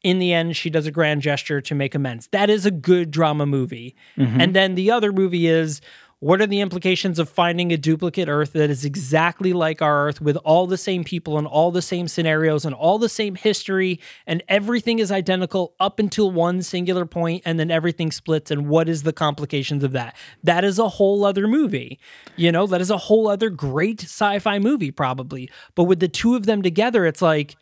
In 0.03 0.19
the 0.19 0.33
end, 0.33 0.55
she 0.55 0.69
does 0.69 0.85
a 0.85 0.91
grand 0.91 1.21
gesture 1.21 1.61
to 1.61 1.75
make 1.75 1.95
amends. 1.95 2.27
That 2.27 2.49
is 2.49 2.65
a 2.65 2.71
good 2.71 3.09
drama 3.09 3.45
movie. 3.45 3.95
Mm-hmm. 4.17 4.41
And 4.41 4.55
then 4.55 4.75
the 4.75 4.91
other 4.91 5.11
movie 5.13 5.47
is 5.47 5.81
what 6.23 6.39
are 6.39 6.47
the 6.47 6.61
implications 6.61 7.19
of 7.19 7.27
finding 7.27 7.73
a 7.73 7.77
duplicate 7.77 8.29
Earth 8.29 8.53
that 8.53 8.69
is 8.69 8.85
exactly 8.85 9.51
like 9.51 9.81
our 9.81 10.07
Earth 10.07 10.21
with 10.21 10.37
all 10.37 10.67
the 10.67 10.77
same 10.77 11.03
people 11.03 11.37
and 11.37 11.45
all 11.45 11.69
the 11.69 11.81
same 11.81 12.07
scenarios 12.07 12.63
and 12.63 12.73
all 12.73 12.97
the 12.97 13.09
same 13.09 13.35
history 13.35 13.99
and 14.25 14.41
everything 14.47 14.99
is 14.99 15.11
identical 15.11 15.73
up 15.81 15.99
until 15.99 16.31
one 16.31 16.61
singular 16.61 17.05
point 17.05 17.43
and 17.45 17.59
then 17.59 17.69
everything 17.69 18.09
splits 18.09 18.51
and 18.51 18.69
what 18.69 18.87
is 18.87 19.03
the 19.03 19.11
complications 19.11 19.83
of 19.83 19.91
that? 19.91 20.15
That 20.41 20.63
is 20.63 20.79
a 20.79 20.87
whole 20.87 21.25
other 21.25 21.45
movie. 21.45 21.99
You 22.37 22.53
know, 22.53 22.67
that 22.67 22.79
is 22.79 22.89
a 22.89 22.97
whole 22.97 23.27
other 23.27 23.49
great 23.49 24.03
sci-fi 24.03 24.59
movie 24.59 24.91
probably. 24.91 25.49
But 25.75 25.83
with 25.83 25.99
the 25.99 26.07
two 26.07 26.37
of 26.37 26.45
them 26.45 26.61
together, 26.61 27.05
it's 27.05 27.21
like 27.21 27.57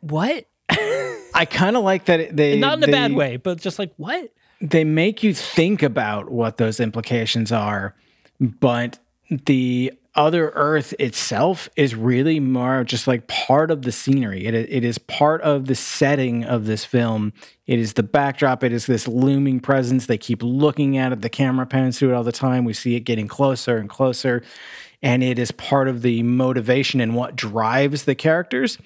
what? 0.00 0.46
I 1.34 1.46
kind 1.48 1.76
of 1.76 1.84
like 1.84 2.06
that 2.06 2.36
they 2.36 2.58
Not 2.58 2.78
in 2.78 2.84
a 2.84 2.92
bad 2.92 3.12
way, 3.12 3.36
but 3.36 3.60
just 3.60 3.78
like 3.78 3.92
what? 3.96 4.30
they 4.60 4.84
make 4.84 5.22
you 5.22 5.32
think 5.34 5.82
about 5.82 6.30
what 6.30 6.58
those 6.58 6.80
implications 6.80 7.50
are, 7.50 7.94
but 8.38 8.98
the 9.30 9.92
other 10.14 10.50
Earth 10.50 10.92
itself 10.98 11.68
is 11.76 11.94
really 11.94 12.40
more 12.40 12.82
just 12.84 13.06
like 13.06 13.28
part 13.28 13.70
of 13.70 13.82
the 13.82 13.92
scenery. 13.92 14.44
It, 14.44 14.54
it 14.54 14.84
is 14.84 14.98
part 14.98 15.40
of 15.42 15.66
the 15.66 15.76
setting 15.76 16.44
of 16.44 16.66
this 16.66 16.84
film. 16.84 17.32
It 17.66 17.78
is 17.78 17.92
the 17.94 18.02
backdrop. 18.02 18.64
It 18.64 18.72
is 18.72 18.86
this 18.86 19.06
looming 19.06 19.60
presence. 19.60 20.06
They 20.06 20.18
keep 20.18 20.42
looking 20.42 20.98
at 20.98 21.12
it. 21.12 21.22
The 21.22 21.28
camera 21.28 21.64
pans 21.64 21.98
to 21.98 22.10
it 22.10 22.14
all 22.14 22.24
the 22.24 22.32
time. 22.32 22.64
We 22.64 22.74
see 22.74 22.96
it 22.96 23.00
getting 23.00 23.28
closer 23.28 23.76
and 23.76 23.88
closer. 23.88 24.42
And 25.00 25.22
it 25.22 25.38
is 25.38 25.52
part 25.52 25.88
of 25.88 26.02
the 26.02 26.22
motivation 26.24 27.00
and 27.00 27.14
what 27.14 27.36
drives 27.36 28.04
the 28.04 28.16
characters 28.16 28.78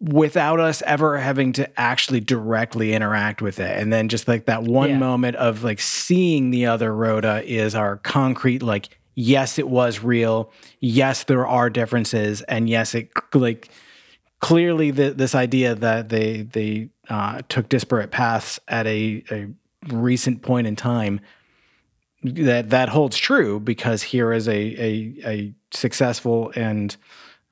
without 0.00 0.60
us 0.60 0.82
ever 0.86 1.16
having 1.18 1.52
to 1.54 1.80
actually 1.80 2.20
directly 2.20 2.92
interact 2.92 3.40
with 3.40 3.58
it. 3.58 3.78
And 3.78 3.92
then 3.92 4.08
just 4.08 4.28
like 4.28 4.44
that 4.46 4.62
one 4.62 4.90
Yeah. 4.90 4.98
moment 4.98 5.36
of 5.36 5.64
like 5.64 5.80
seeing 5.80 6.50
the 6.50 6.66
other 6.66 6.94
Rhoda 6.94 7.42
is 7.44 7.74
our 7.74 7.96
concrete, 7.96 8.62
like, 8.62 8.98
yes, 9.14 9.58
it 9.58 9.68
was 9.68 10.02
real. 10.02 10.52
Yes, 10.80 11.24
there 11.24 11.46
are 11.46 11.70
differences. 11.70 12.42
And 12.42 12.68
yes, 12.68 12.94
it 12.94 13.10
like 13.32 13.70
clearly 14.40 14.90
the, 14.90 15.12
this 15.14 15.34
idea 15.34 15.74
that 15.74 16.10
they, 16.10 16.42
they 16.42 16.90
uh, 17.08 17.40
took 17.48 17.70
disparate 17.70 18.10
paths 18.10 18.60
at 18.68 18.86
a, 18.86 19.24
a 19.30 19.48
recent 19.88 20.42
point 20.42 20.66
in 20.66 20.76
time 20.76 21.20
that 22.22 22.70
that 22.70 22.88
holds 22.88 23.16
true 23.16 23.60
because 23.60 24.02
here 24.02 24.32
is 24.32 24.48
a 24.48 24.52
a, 24.52 25.14
a 25.24 25.54
successful 25.70 26.52
and 26.56 26.96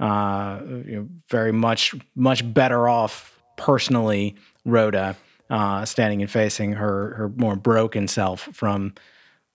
uh, 0.04 0.60
you 0.86 0.96
know, 0.96 1.08
very 1.30 1.52
much 1.52 1.94
much 2.14 2.40
better 2.54 2.88
off 2.88 3.42
personally 3.56 4.34
Rhoda 4.64 5.16
uh, 5.50 5.84
standing 5.84 6.20
and 6.22 6.30
facing 6.30 6.72
her 6.72 7.14
her 7.14 7.28
more 7.36 7.56
broken 7.56 8.08
self 8.08 8.48
from 8.52 8.94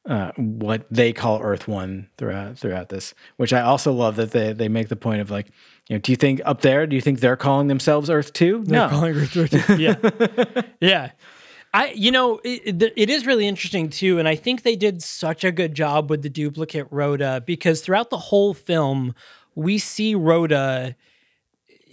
uh, 0.07 0.31
what 0.37 0.85
they 0.89 1.13
call 1.13 1.41
Earth 1.41 1.67
One 1.67 2.09
throughout 2.17 2.57
throughout 2.57 2.89
this, 2.89 3.13
which 3.37 3.53
I 3.53 3.61
also 3.61 3.91
love 3.93 4.15
that 4.15 4.31
they 4.31 4.53
they 4.53 4.69
make 4.69 4.87
the 4.89 4.95
point 4.95 5.21
of 5.21 5.29
like, 5.29 5.47
you 5.87 5.95
know, 5.95 5.99
do 5.99 6.11
you 6.11 6.15
think 6.15 6.41
up 6.45 6.61
there, 6.61 6.87
do 6.87 6.95
you 6.95 7.01
think 7.01 7.19
they're 7.19 7.35
calling 7.37 7.67
themselves 7.67 8.09
Earth 8.09 8.33
Two? 8.33 8.63
No, 8.65 8.87
calling 8.89 9.15
Earth 9.15 9.33
Two. 9.33 9.75
yeah, 9.75 9.95
yeah. 10.81 11.11
I, 11.71 11.91
you 11.91 12.09
know, 12.09 12.39
it, 12.43 12.81
it- 12.81 12.93
it 12.95 13.09
is 13.11 13.27
really 13.27 13.47
interesting 13.47 13.89
too, 13.91 14.17
and 14.17 14.27
I 14.27 14.35
think 14.35 14.63
they 14.63 14.75
did 14.75 15.03
such 15.03 15.43
a 15.43 15.51
good 15.51 15.75
job 15.75 16.09
with 16.09 16.23
the 16.23 16.29
duplicate 16.29 16.87
Rhoda 16.89 17.43
because 17.45 17.81
throughout 17.81 18.09
the 18.09 18.17
whole 18.17 18.55
film, 18.55 19.13
we 19.55 19.77
see 19.77 20.15
Rhoda. 20.15 20.95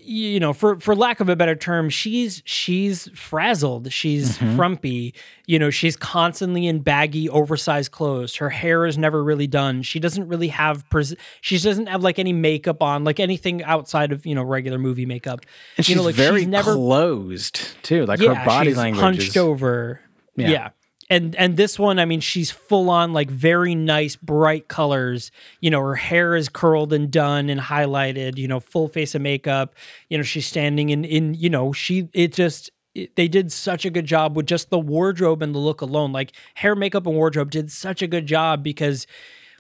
You 0.09 0.39
know, 0.39 0.53
for 0.53 0.79
for 0.79 0.95
lack 0.95 1.19
of 1.19 1.29
a 1.29 1.35
better 1.35 1.57
term, 1.57 1.91
she's 1.91 2.41
she's 2.45 3.09
frazzled. 3.09 3.93
She's 3.93 4.39
mm-hmm. 4.39 4.55
frumpy. 4.55 5.15
You 5.47 5.59
know, 5.59 5.71
she's 5.71 5.97
constantly 5.97 6.69
in 6.69 6.79
baggy, 6.79 7.29
oversized 7.29 7.91
clothes. 7.91 8.37
Her 8.37 8.51
hair 8.51 8.87
is 8.87 8.97
never 8.97 9.25
really 9.25 9.49
done. 9.49 9.83
She 9.83 9.99
doesn't 9.99 10.29
really 10.29 10.47
have. 10.47 10.89
Pres- 10.91 11.17
she 11.41 11.59
doesn't 11.59 11.89
have 11.89 12.05
like 12.05 12.21
any 12.21 12.33
makeup 12.33 12.85
on, 12.85 13.03
like 13.03 13.19
anything 13.19 13.65
outside 13.65 14.13
of 14.13 14.25
you 14.25 14.37
know 14.37 14.45
regular 14.45 14.79
movie 14.79 15.07
makeup. 15.07 15.41
and 15.77 15.85
she's 15.85 15.97
know, 15.97 16.03
like 16.03 16.15
very 16.15 16.43
she's 16.43 16.49
never 16.49 16.75
closed 16.75 17.83
too. 17.83 18.07
Like 18.07 18.21
her 18.21 18.45
body 18.45 18.71
she's 18.71 18.77
language 18.77 19.03
hunched 19.03 19.29
is, 19.31 19.37
over. 19.37 20.01
Yeah. 20.37 20.49
Yeah. 20.51 20.69
And 21.09 21.37
and 21.37 21.57
this 21.57 21.79
one, 21.79 21.99
I 22.01 22.05
mean, 22.05 22.21
she's 22.21 22.51
full 22.51 22.91
on 22.91 23.13
like 23.13 23.31
very 23.31 23.75
nice 23.75 24.17
bright 24.17 24.67
colors. 24.67 25.31
You 25.61 25.71
know, 25.71 25.81
her 25.81 25.95
hair 25.95 26.35
is 26.35 26.49
curled 26.49 26.93
and 26.93 27.11
done 27.11 27.49
and 27.49 27.61
highlighted. 27.61 28.39
You 28.39 28.49
know, 28.49 28.59
full 28.59 28.89
face 28.89 29.15
of 29.15 29.23
makeup. 29.23 29.75
You 30.09 30.19
know, 30.19 30.25
she's 30.25 30.47
standing 30.47 30.91
in 30.91 31.05
in. 31.05 31.35
You 31.35 31.51
know, 31.51 31.73
she 31.73 32.09
it 32.13 32.33
just 32.33 32.71
they 33.15 33.29
did 33.29 33.53
such 33.53 33.85
a 33.85 33.91
good 33.91 34.07
job 34.07 34.37
with 34.37 34.47
just 34.47 34.71
the 34.71 34.79
wardrobe 34.79 35.43
and 35.43 35.55
the 35.55 35.59
look 35.61 35.81
alone. 35.81 36.13
Like 36.13 36.33
hair, 36.55 36.75
makeup, 36.75 37.07
and 37.07 37.15
wardrobe 37.15 37.51
did 37.51 37.71
such 37.71 38.03
a 38.03 38.07
good 38.07 38.27
job 38.27 38.63
because 38.65 39.07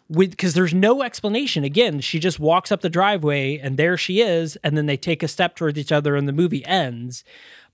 with 0.08 0.30
because 0.30 0.54
there's 0.54 0.74
no 0.74 1.02
explanation. 1.02 1.64
Again, 1.64 2.00
she 2.00 2.18
just 2.18 2.38
walks 2.38 2.70
up 2.70 2.80
the 2.80 2.88
driveway 2.90 3.58
and 3.58 3.76
there 3.76 3.96
she 3.96 4.20
is, 4.20 4.56
and 4.62 4.76
then 4.76 4.86
they 4.86 4.96
take 4.96 5.22
a 5.22 5.28
step 5.28 5.56
towards 5.56 5.78
each 5.78 5.92
other 5.92 6.16
and 6.16 6.28
the 6.28 6.32
movie 6.32 6.64
ends. 6.64 7.24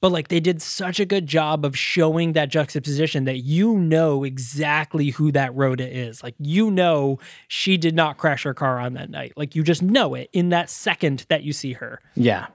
but 0.02 0.10
like 0.10 0.28
they 0.28 0.40
did 0.40 0.60
such 0.60 0.98
a 0.98 1.04
good 1.04 1.28
job 1.28 1.64
of 1.64 1.78
showing 1.78 2.32
that 2.32 2.48
juxtaposition 2.48 3.24
that 3.24 3.38
you 3.38 3.78
know 3.78 4.24
exactly 4.24 5.10
who 5.10 5.30
that 5.30 5.54
Rhoda 5.54 5.88
is. 5.88 6.22
Like 6.24 6.34
you 6.38 6.70
know 6.70 7.20
she 7.46 7.76
did 7.76 7.94
not 7.94 8.18
crash 8.18 8.42
her 8.42 8.52
car 8.52 8.80
on 8.80 8.94
that 8.94 9.10
night. 9.10 9.32
Like 9.36 9.54
you 9.54 9.62
just 9.62 9.80
know 9.80 10.14
it 10.14 10.28
in 10.32 10.48
that 10.48 10.68
second 10.68 11.24
that 11.28 11.44
you 11.44 11.52
see 11.52 11.74
her. 11.74 12.00
Yeah. 12.16 12.48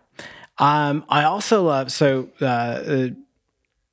Um, 0.57 1.05
I 1.07 1.23
also 1.23 1.63
love 1.63 1.91
so 1.91 2.29
uh, 2.41 2.45
uh, 2.45 3.07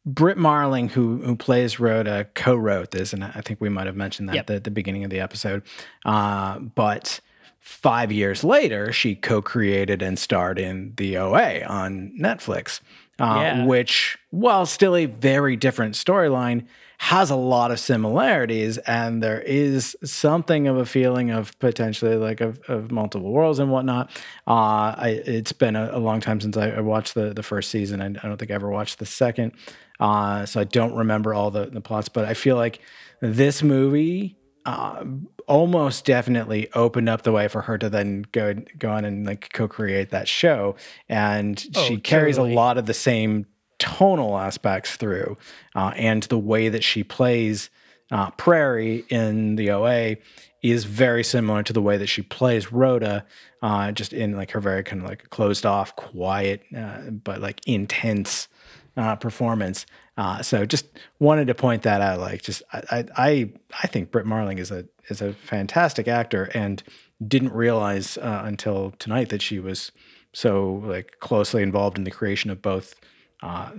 Brit 0.06 0.36
Marling, 0.36 0.88
who 0.90 1.18
who 1.22 1.34
plays 1.36 1.80
Rhoda, 1.80 2.26
co-wrote 2.34 2.90
this, 2.90 3.12
and 3.12 3.24
I 3.24 3.40
think 3.42 3.60
we 3.60 3.68
might 3.70 3.86
have 3.86 3.96
mentioned 3.96 4.28
that 4.28 4.34
Yep. 4.36 4.50
at 4.50 4.64
the 4.64 4.70
beginning 4.70 5.04
of 5.04 5.10
the 5.10 5.20
episode. 5.20 5.62
Uh, 6.04 6.58
but 6.58 7.20
five 7.60 8.12
years 8.12 8.44
later, 8.44 8.92
she 8.92 9.14
co-created 9.14 10.02
and 10.02 10.18
starred 10.18 10.58
in 10.58 10.92
the 10.96 11.16
OA 11.16 11.62
on 11.64 12.12
Netflix, 12.20 12.80
uh, 13.18 13.38
Yeah. 13.40 13.64
which, 13.64 14.18
while 14.30 14.66
still 14.66 14.94
a 14.94 15.06
very 15.06 15.56
different 15.56 15.94
storyline, 15.94 16.66
has 16.98 17.30
a 17.30 17.36
lot 17.36 17.70
of 17.70 17.80
similarities, 17.80 18.76
and 18.78 19.22
there 19.22 19.40
is 19.40 19.96
something 20.04 20.68
of 20.68 20.76
a 20.76 20.86
feeling 20.86 21.30
of 21.30 21.58
potentially 21.58 22.16
like 22.16 22.40
of, 22.42 22.60
of 22.68 22.90
multiple 22.90 23.30
worlds 23.32 23.58
and 23.58 23.70
whatnot. 23.70 24.10
Uh, 24.46 24.94
I, 24.96 25.22
it's 25.24 25.52
been 25.52 25.76
a, 25.76 25.90
a 25.94 25.98
long 25.98 26.20
time 26.20 26.40
since 26.40 26.56
I, 26.58 26.70
I 26.70 26.80
watched 26.80 27.14
the 27.14 27.32
the 27.34 27.42
first 27.42 27.70
season. 27.70 28.00
I, 28.02 28.06
I 28.06 28.28
don't 28.28 28.36
think 28.36 28.50
I 28.50 28.54
ever 28.54 28.70
watched 28.70 28.98
the 29.00 29.06
second, 29.06 29.52
uh, 30.00 30.46
so 30.46 30.60
I 30.60 30.64
don't 30.64 30.94
remember 30.94 31.34
all 31.34 31.50
the 31.50 31.66
the 31.66 31.80
plots. 31.80 32.08
But 32.08 32.24
I 32.24 32.34
feel 32.34 32.56
like 32.56 32.80
this 33.20 33.62
movie 33.62 34.36
uh, 34.64 35.04
almost 35.46 36.04
definitely 36.04 36.72
opened 36.72 37.08
up 37.08 37.22
the 37.22 37.32
way 37.32 37.48
for 37.48 37.62
her 37.62 37.78
to 37.78 37.88
then 37.90 38.24
go 38.32 38.54
go 38.78 38.90
on 38.90 39.04
and 39.04 39.26
like 39.26 39.52
co-create 39.52 40.10
that 40.10 40.28
show, 40.28 40.76
and 41.08 41.58
she 41.86 41.98
carries 41.98 42.36
totally. 42.36 42.52
a 42.52 42.56
lot 42.56 42.78
of 42.78 42.86
the 42.86 42.94
same 42.94 43.46
tonal 43.78 44.38
aspects 44.38 44.96
through, 44.96 45.36
uh, 45.74 45.92
and 45.96 46.24
the 46.24 46.38
way 46.38 46.68
that 46.68 46.82
she 46.82 47.04
plays 47.04 47.70
uh, 48.10 48.30
Prairie 48.32 49.04
in 49.08 49.56
the 49.56 49.70
OA 49.70 50.16
is 50.62 50.84
very 50.84 51.22
similar 51.22 51.62
to 51.62 51.72
the 51.74 51.82
way 51.82 51.98
that 51.98 52.06
she 52.06 52.22
plays 52.22 52.72
Rhoda, 52.72 53.26
uh, 53.60 53.92
just 53.92 54.14
in 54.14 54.34
like 54.34 54.50
her 54.52 54.60
very 54.60 54.82
kind 54.82 55.02
of 55.02 55.08
like 55.08 55.28
closed 55.28 55.66
off, 55.66 55.94
quiet, 55.96 56.62
uh, 56.76 57.10
but 57.10 57.40
like 57.40 57.60
intense 57.66 58.48
uh, 58.96 59.16
performance. 59.16 59.86
Uh, 60.16 60.42
so 60.42 60.64
just 60.64 60.86
wanted 61.18 61.46
to 61.48 61.54
point 61.54 61.82
that 61.82 62.00
out. 62.00 62.20
Like, 62.20 62.42
just 62.42 62.62
I, 62.72 63.04
I 63.16 63.52
I 63.82 63.86
think 63.86 64.10
Brit 64.10 64.26
Marling 64.26 64.58
is 64.58 64.70
a 64.70 64.86
is 65.08 65.20
a 65.20 65.32
fantastic 65.32 66.08
actor, 66.08 66.50
and 66.54 66.82
didn't 67.26 67.52
realize 67.52 68.16
uh, 68.18 68.42
until 68.44 68.92
tonight 68.98 69.28
that 69.30 69.42
she 69.42 69.58
was 69.58 69.92
so 70.32 70.82
like 70.84 71.16
closely 71.20 71.62
involved 71.62 71.98
in 71.98 72.04
the 72.04 72.10
creation 72.10 72.50
of 72.50 72.62
both 72.62 72.94
uh, 73.42 73.70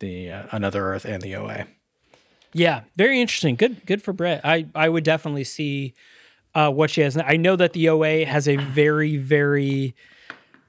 the 0.00 0.30
uh, 0.30 0.46
Another 0.52 0.92
Earth 0.92 1.04
and 1.04 1.22
the 1.22 1.34
OA. 1.36 1.66
Yeah, 2.52 2.82
very 2.96 3.20
interesting. 3.20 3.56
Good, 3.56 3.84
good 3.86 4.02
for 4.02 4.12
Brett. 4.12 4.40
I 4.44 4.66
I 4.74 4.88
would 4.88 5.04
definitely 5.04 5.44
see 5.44 5.94
uh, 6.54 6.70
what 6.70 6.90
she 6.90 7.02
has. 7.02 7.16
I 7.16 7.36
know 7.36 7.56
that 7.56 7.72
the 7.72 7.88
OA 7.88 8.24
has 8.24 8.48
a 8.48 8.56
very 8.56 9.16
very 9.16 9.94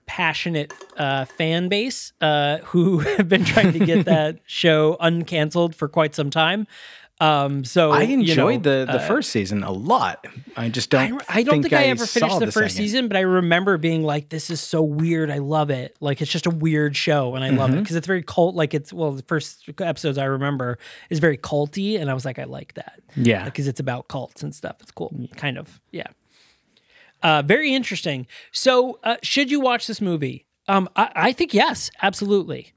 passionate 0.10 0.74
uh, 0.98 1.24
fan 1.26 1.70
base 1.70 2.14
uh, 2.20 2.58
who 2.66 2.98
have 3.18 3.30
been 3.30 3.46
trying 3.46 3.74
to 3.74 3.80
get 3.80 4.06
that 4.06 4.40
show 4.48 4.98
uncanceled 5.00 5.76
for 5.76 5.88
quite 5.88 6.16
some 6.16 6.32
time. 6.32 6.66
Um, 7.22 7.66
so 7.66 7.92
I 7.92 8.04
you 8.04 8.16
know, 8.16 8.22
enjoyed 8.24 8.64
the 8.64 8.86
the 8.90 8.94
uh, 9.02 9.08
first 9.08 9.30
season 9.32 9.62
a 9.64 9.72
lot. 9.74 10.26
I 10.56 10.70
just 10.70 10.90
don't. 10.90 11.22
I 11.28 11.44
don't 11.44 11.62
think, 11.62 11.74
I, 11.74 11.84
ever 11.88 12.06
finished 12.06 12.40
the, 12.40 12.46
first 12.46 12.76
second. 12.76 12.88
season, 12.88 13.08
but 13.10 13.18
I 13.18 13.22
remember 13.22 13.78
being 13.78 14.04
like, 14.04 14.30
"This 14.30 14.50
is 14.50 14.62
so 14.62 14.82
weird. 14.82 15.30
I 15.30 15.40
love 15.40 15.70
it. 15.70 15.98
Like 16.00 16.22
it's 16.22 16.32
just 16.32 16.46
a 16.46 16.50
weird 16.50 16.96
show, 16.96 17.36
and 17.36 17.44
I 17.44 17.50
love 17.50 17.72
Mm-hmm. 17.72 17.80
it 17.80 17.82
because 17.82 17.98
it's 17.98 18.08
very 18.08 18.24
cult. 18.24 18.56
Like 18.56 18.74
it's 18.74 18.94
well, 18.94 19.12
the 19.12 19.24
first 19.24 19.68
episodes 19.82 20.18
I 20.18 20.24
remember 20.26 20.80
is 21.10 21.20
very 21.20 21.38
culty, 21.38 22.00
and 22.00 22.10
I 22.10 22.14
was 22.14 22.24
like, 22.24 22.40
I 22.40 22.46
like 22.46 22.76
that. 22.76 23.02
Yeah. 23.18 23.44
because 23.44 23.68
it's 23.68 23.82
about 23.82 24.08
cults 24.08 24.42
and 24.42 24.56
stuff. 24.56 24.78
It's 24.80 24.92
cool, 24.92 25.14
kind 25.36 25.58
of. 25.58 25.82
Yeah, 25.92 26.08
uh, 27.24 27.42
very 27.42 27.74
interesting. 27.74 28.28
So, 28.52 29.00
uh, 29.04 29.18
should 29.22 29.52
you 29.52 29.60
watch 29.60 29.88
this 29.88 30.02
movie? 30.02 30.46
Um, 30.68 30.88
I, 30.96 31.12
I 31.16 31.32
think 31.34 31.54
yes, 31.54 31.92
absolutely. 32.02 32.74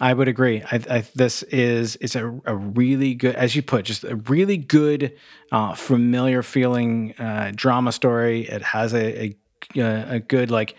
I 0.00 0.14
would 0.14 0.28
agree. 0.28 0.62
I, 0.62 0.80
I, 0.88 1.04
this 1.14 1.42
is 1.44 1.96
it's 2.00 2.16
a, 2.16 2.26
a 2.46 2.56
really 2.56 3.14
good, 3.14 3.34
as 3.36 3.54
you 3.54 3.62
put, 3.62 3.84
just 3.84 4.04
a 4.04 4.16
really 4.16 4.56
good, 4.56 5.14
uh, 5.52 5.74
familiar 5.74 6.42
feeling 6.42 7.14
uh, 7.18 7.52
drama 7.54 7.92
story. 7.92 8.48
It 8.48 8.62
has 8.62 8.94
a 8.94 9.34
a, 9.76 9.80
a 9.80 10.20
good 10.20 10.50
like 10.50 10.76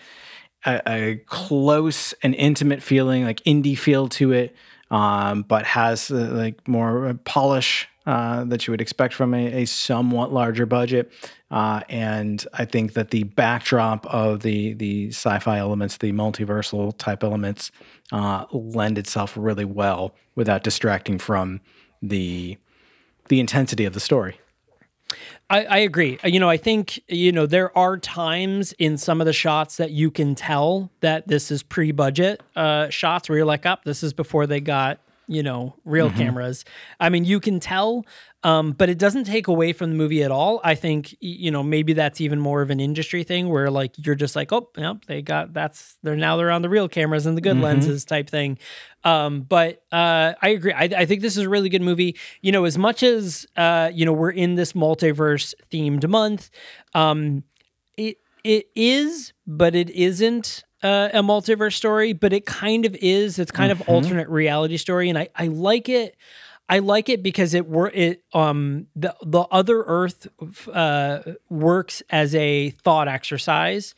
a, 0.66 0.82
a 0.88 1.16
close 1.28 2.14
and 2.24 2.34
intimate 2.34 2.82
feeling, 2.82 3.24
like 3.24 3.42
indie 3.44 3.78
feel 3.78 4.08
to 4.10 4.32
it, 4.32 4.56
um, 4.90 5.44
but 5.44 5.66
has 5.66 6.10
uh, 6.10 6.30
like 6.32 6.68
more 6.68 7.14
polish 7.24 7.88
uh, 8.08 8.44
that 8.46 8.66
you 8.66 8.72
would 8.72 8.82
expect 8.82 9.14
from 9.14 9.34
a, 9.34 9.62
a 9.62 9.66
somewhat 9.66 10.34
larger 10.34 10.66
budget. 10.66 11.12
Uh, 11.52 11.82
and 11.90 12.48
I 12.54 12.66
think 12.66 12.94
that 12.94 13.12
the 13.12 13.24
backdrop 13.24 14.06
of 14.08 14.42
the 14.42 14.74
the 14.74 15.10
sci-fi 15.10 15.58
elements, 15.58 15.98
the 15.98 16.14
multiversal 16.14 16.98
type 16.98 17.24
elements, 17.24 17.72
uh, 18.12 18.46
lend 18.52 18.98
itself 18.98 19.34
really 19.36 19.66
well 19.66 20.16
without 20.36 20.64
distracting 20.64 21.20
from 21.20 21.60
the 22.02 22.58
the 23.28 23.40
intensity 23.40 23.86
of 23.86 23.94
the 23.94 24.00
story. 24.00 24.40
I, 25.50 25.66
I 25.66 25.78
agree. 25.80 26.18
You 26.24 26.40
know, 26.40 26.50
I 26.50 26.56
think, 26.56 27.02
you 27.10 27.34
know, 27.34 27.46
there 27.46 27.78
are 27.78 27.98
times 27.98 28.72
in 28.80 28.98
some 28.98 29.20
of 29.20 29.28
the 29.28 29.34
shots 29.34 29.76
that 29.78 29.92
you 29.92 30.10
can 30.10 30.34
tell 30.34 30.90
that 31.02 31.28
this 31.28 31.52
is 31.52 31.64
pre 31.64 31.92
budget 31.92 32.42
uh, 32.56 32.90
shots 32.90 33.28
where 33.28 33.38
you're 33.38 33.46
like, 33.46 33.66
up, 33.66 33.84
this 33.84 34.04
is 34.04 34.14
before 34.14 34.48
they 34.48 34.62
got, 34.62 35.00
you 35.28 35.44
know, 35.44 35.76
real 35.84 36.10
cameras. 36.10 36.64
I 37.02 37.10
mean, 37.10 37.26
you 37.26 37.42
can 37.42 37.60
tell, 37.60 38.06
um, 38.44 38.72
but 38.72 38.90
it 38.90 38.98
doesn't 38.98 39.26
take 39.26 39.48
away 39.48 39.72
from 39.72 39.92
the 39.92 39.96
movie 39.96 40.24
at 40.24 40.32
all. 40.32 40.62
I 40.64 40.74
think, 40.74 41.16
you 41.20 41.52
know, 41.52 41.62
maybe 41.62 41.94
that's 41.94 42.20
even 42.20 42.40
more 42.40 42.64
of 42.64 42.72
an 42.72 42.80
industry 42.80 43.24
thing 43.24 43.50
where 43.50 43.70
like 43.70 43.94
you're 44.04 44.16
just 44.16 44.36
like, 44.36 44.52
oh, 44.52 44.68
yep, 44.76 45.06
they 45.06 45.22
got 45.22 45.54
that's 45.54 45.98
they're 46.02 46.16
now 46.16 46.38
they're 46.38 46.50
on 46.50 46.64
the 46.64 46.70
real 46.70 46.88
cameras 46.90 47.28
and 47.28 47.38
the 47.38 47.42
good 47.42 47.58
lenses 47.58 48.04
type 48.04 48.30
thing. 48.30 48.58
Um, 49.04 49.42
but 49.42 49.84
uh, 49.92 50.34
I 50.42 50.50
agree. 50.50 50.74
I, 50.74 50.84
I 50.86 51.06
think 51.06 51.22
this 51.22 51.38
is 51.38 51.44
a 51.44 51.50
really 51.50 51.70
good 51.70 51.84
movie. 51.84 52.18
You 52.42 52.52
know, 52.52 52.66
as 52.66 52.78
much 52.80 53.04
as 53.04 53.46
uh, 53.58 53.92
you 53.94 54.06
know, 54.06 54.14
we're 54.14 54.32
in 54.32 54.56
this 54.56 54.74
multiverse 54.74 55.54
themed 55.72 56.08
month. 56.08 56.50
Um, 56.96 57.44
it 57.98 58.18
it 58.44 58.70
is, 58.76 59.34
but 59.46 59.76
it 59.76 59.92
isn't 59.92 60.64
uh, 60.82 61.10
a 61.14 61.22
multiverse 61.22 61.74
story. 61.74 62.14
But 62.14 62.34
it 62.34 62.48
kind 62.48 62.88
of 62.88 62.96
is. 62.96 63.38
It's 63.38 63.52
kind 63.52 63.72
of 63.72 63.88
alternate 63.88 64.30
reality 64.30 64.78
story, 64.78 65.10
and 65.10 65.18
I 65.20 65.30
I 65.36 65.46
like 65.48 65.90
it. 65.90 66.16
I 66.72 66.80
like 66.80 67.10
it 67.10 67.22
because 67.22 67.54
it 67.54 67.68
were 67.68 67.92
it 67.94 68.24
um 68.34 68.88
the 68.96 69.14
the 69.24 69.42
other 69.52 69.84
Earth 69.86 70.28
uh, 70.74 71.20
works 71.50 72.02
as 72.10 72.34
a 72.34 72.70
thought 72.84 73.08
exercise 73.08 73.94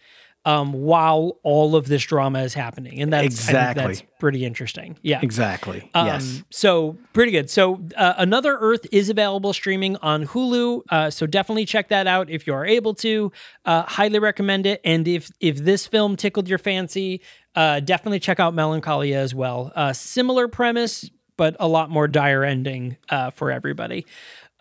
um 0.46 0.74
while 0.74 1.38
all 1.44 1.74
of 1.78 1.88
this 1.88 2.04
drama 2.04 2.40
is 2.40 2.54
happening, 2.54 3.02
and 3.02 3.14
that's 3.14 3.26
Exactly. 3.28 3.84
that's 3.86 4.04
pretty 4.20 4.44
interesting. 4.44 4.98
Yeah, 5.02 5.20
Exactly. 5.22 5.90
um, 5.94 6.08
yes. 6.08 6.44
So 6.50 6.98
pretty 7.14 7.32
good. 7.32 7.50
So 7.50 7.80
uh, 7.96 8.16
Another 8.18 8.58
Earth 8.60 8.86
is 8.92 9.08
available 9.10 9.54
streaming 9.54 9.96
on 9.98 10.26
Hulu. 10.28 10.82
Uh, 10.90 11.10
so 11.10 11.26
definitely 11.26 11.66
check 11.66 11.88
that 11.90 12.08
out 12.08 12.30
if 12.30 12.46
you 12.46 12.54
are 12.54 12.66
able 12.66 12.94
to. 12.96 13.32
Uh, 13.64 13.84
highly 13.84 14.20
recommend 14.20 14.66
it. 14.66 14.82
And 14.84 15.08
if 15.08 15.32
if 15.40 15.58
this 15.60 15.88
film 15.88 16.18
tickled 16.18 16.50
your 16.50 16.58
fancy, 16.60 17.22
uh, 17.56 17.80
definitely 17.80 18.20
check 18.20 18.40
out 18.42 18.54
Melancholia 18.54 19.20
as 19.20 19.34
well. 19.34 19.72
Uh, 19.76 19.94
similar 19.94 20.50
premise, 20.50 21.10
but 21.38 21.56
a 21.60 21.68
lot 21.68 21.90
more 21.90 22.08
dire 22.08 22.44
ending 22.44 22.98
uh, 23.10 23.30
for 23.32 23.52
everybody. 23.52 24.06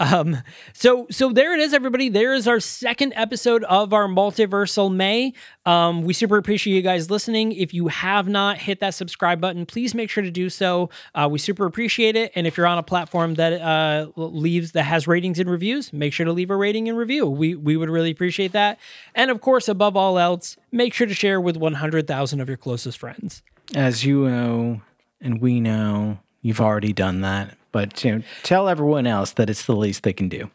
Um, 0.02 0.38
so 0.72 1.06
so 1.10 1.32
there 1.32 1.54
it 1.54 1.60
is, 1.60 1.72
everybody. 1.72 2.08
There 2.08 2.34
is 2.34 2.48
our 2.48 2.58
second 2.58 3.12
episode 3.14 3.62
of 3.64 3.92
our 3.92 4.08
multiversal 4.08 4.92
May. 4.92 5.32
Um, 5.64 6.02
we 6.02 6.12
super 6.12 6.36
appreciate 6.38 6.74
you 6.74 6.82
guys 6.82 7.08
listening. 7.08 7.52
If 7.52 7.72
you 7.72 7.86
have 7.86 8.26
not 8.26 8.58
hit 8.58 8.80
that 8.80 8.94
subscribe 8.94 9.40
button, 9.40 9.64
please 9.64 9.94
make 9.94 10.10
sure 10.10 10.24
to 10.24 10.30
do 10.30 10.50
so. 10.50 10.90
Uh, 11.14 11.28
we 11.30 11.38
super 11.38 11.66
appreciate 11.66 12.16
it. 12.16 12.32
And 12.34 12.48
if 12.48 12.56
you're 12.56 12.66
on 12.66 12.78
a 12.78 12.82
platform 12.82 13.34
that 13.34 13.60
uh, 13.60 14.08
leaves 14.16 14.72
that 14.72 14.84
has 14.84 15.06
ratings 15.06 15.38
and 15.38 15.48
reviews, 15.48 15.92
make 15.92 16.12
sure 16.12 16.26
to 16.26 16.32
leave 16.32 16.50
a 16.50 16.56
rating 16.56 16.88
and 16.88 16.98
review. 16.98 17.28
We 17.28 17.54
we 17.54 17.76
would 17.76 17.90
really 17.90 18.10
appreciate 18.10 18.52
that. 18.52 18.80
And 19.14 19.30
of 19.30 19.40
course, 19.40 19.68
above 19.68 19.96
all 19.96 20.18
else, 20.18 20.56
make 20.72 20.94
sure 20.94 21.06
to 21.06 21.14
share 21.14 21.40
with 21.40 21.56
100,000 21.56 22.40
of 22.40 22.48
your 22.48 22.56
closest 22.56 22.98
friends. 22.98 23.42
As 23.74 24.04
you 24.04 24.28
know, 24.28 24.82
and 25.20 25.40
we 25.40 25.60
know, 25.60 26.18
you've 26.43 26.61
already 26.61 26.93
done 26.93 27.22
that. 27.22 27.57
But 27.72 28.05
you 28.05 28.16
know, 28.16 28.22
tell 28.43 28.68
everyone 28.68 29.07
else 29.07 29.32
that 29.32 29.49
it's 29.49 29.64
the 29.64 29.74
least 29.74 30.03
they 30.03 30.12
can 30.12 30.28
do. 30.28 30.51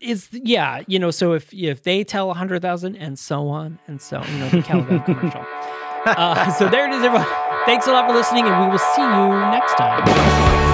It's 0.00 0.28
yeah, 0.32 0.82
you 0.86 0.98
know. 0.98 1.10
So 1.10 1.32
if 1.32 1.52
if 1.52 1.82
they 1.82 2.04
tell 2.04 2.28
100,000 2.28 2.96
and 2.96 3.18
so 3.18 3.48
on 3.48 3.78
and 3.86 4.00
so, 4.00 4.22
you 4.22 4.38
know, 4.38 4.48
the 4.50 4.62
Caliban 4.62 5.00
commercial. 5.04 5.44
Uh, 6.06 6.52
so 6.52 6.68
there 6.68 6.86
it 6.86 6.94
is, 6.94 7.02
everyone. 7.02 7.26
Thanks 7.64 7.86
a 7.86 7.92
lot 7.92 8.06
for 8.06 8.14
listening, 8.14 8.44
and 8.44 8.64
we 8.64 8.70
will 8.70 8.78
see 8.78 9.02
you 9.02 9.28
next 9.50 9.74
time. 9.74 10.73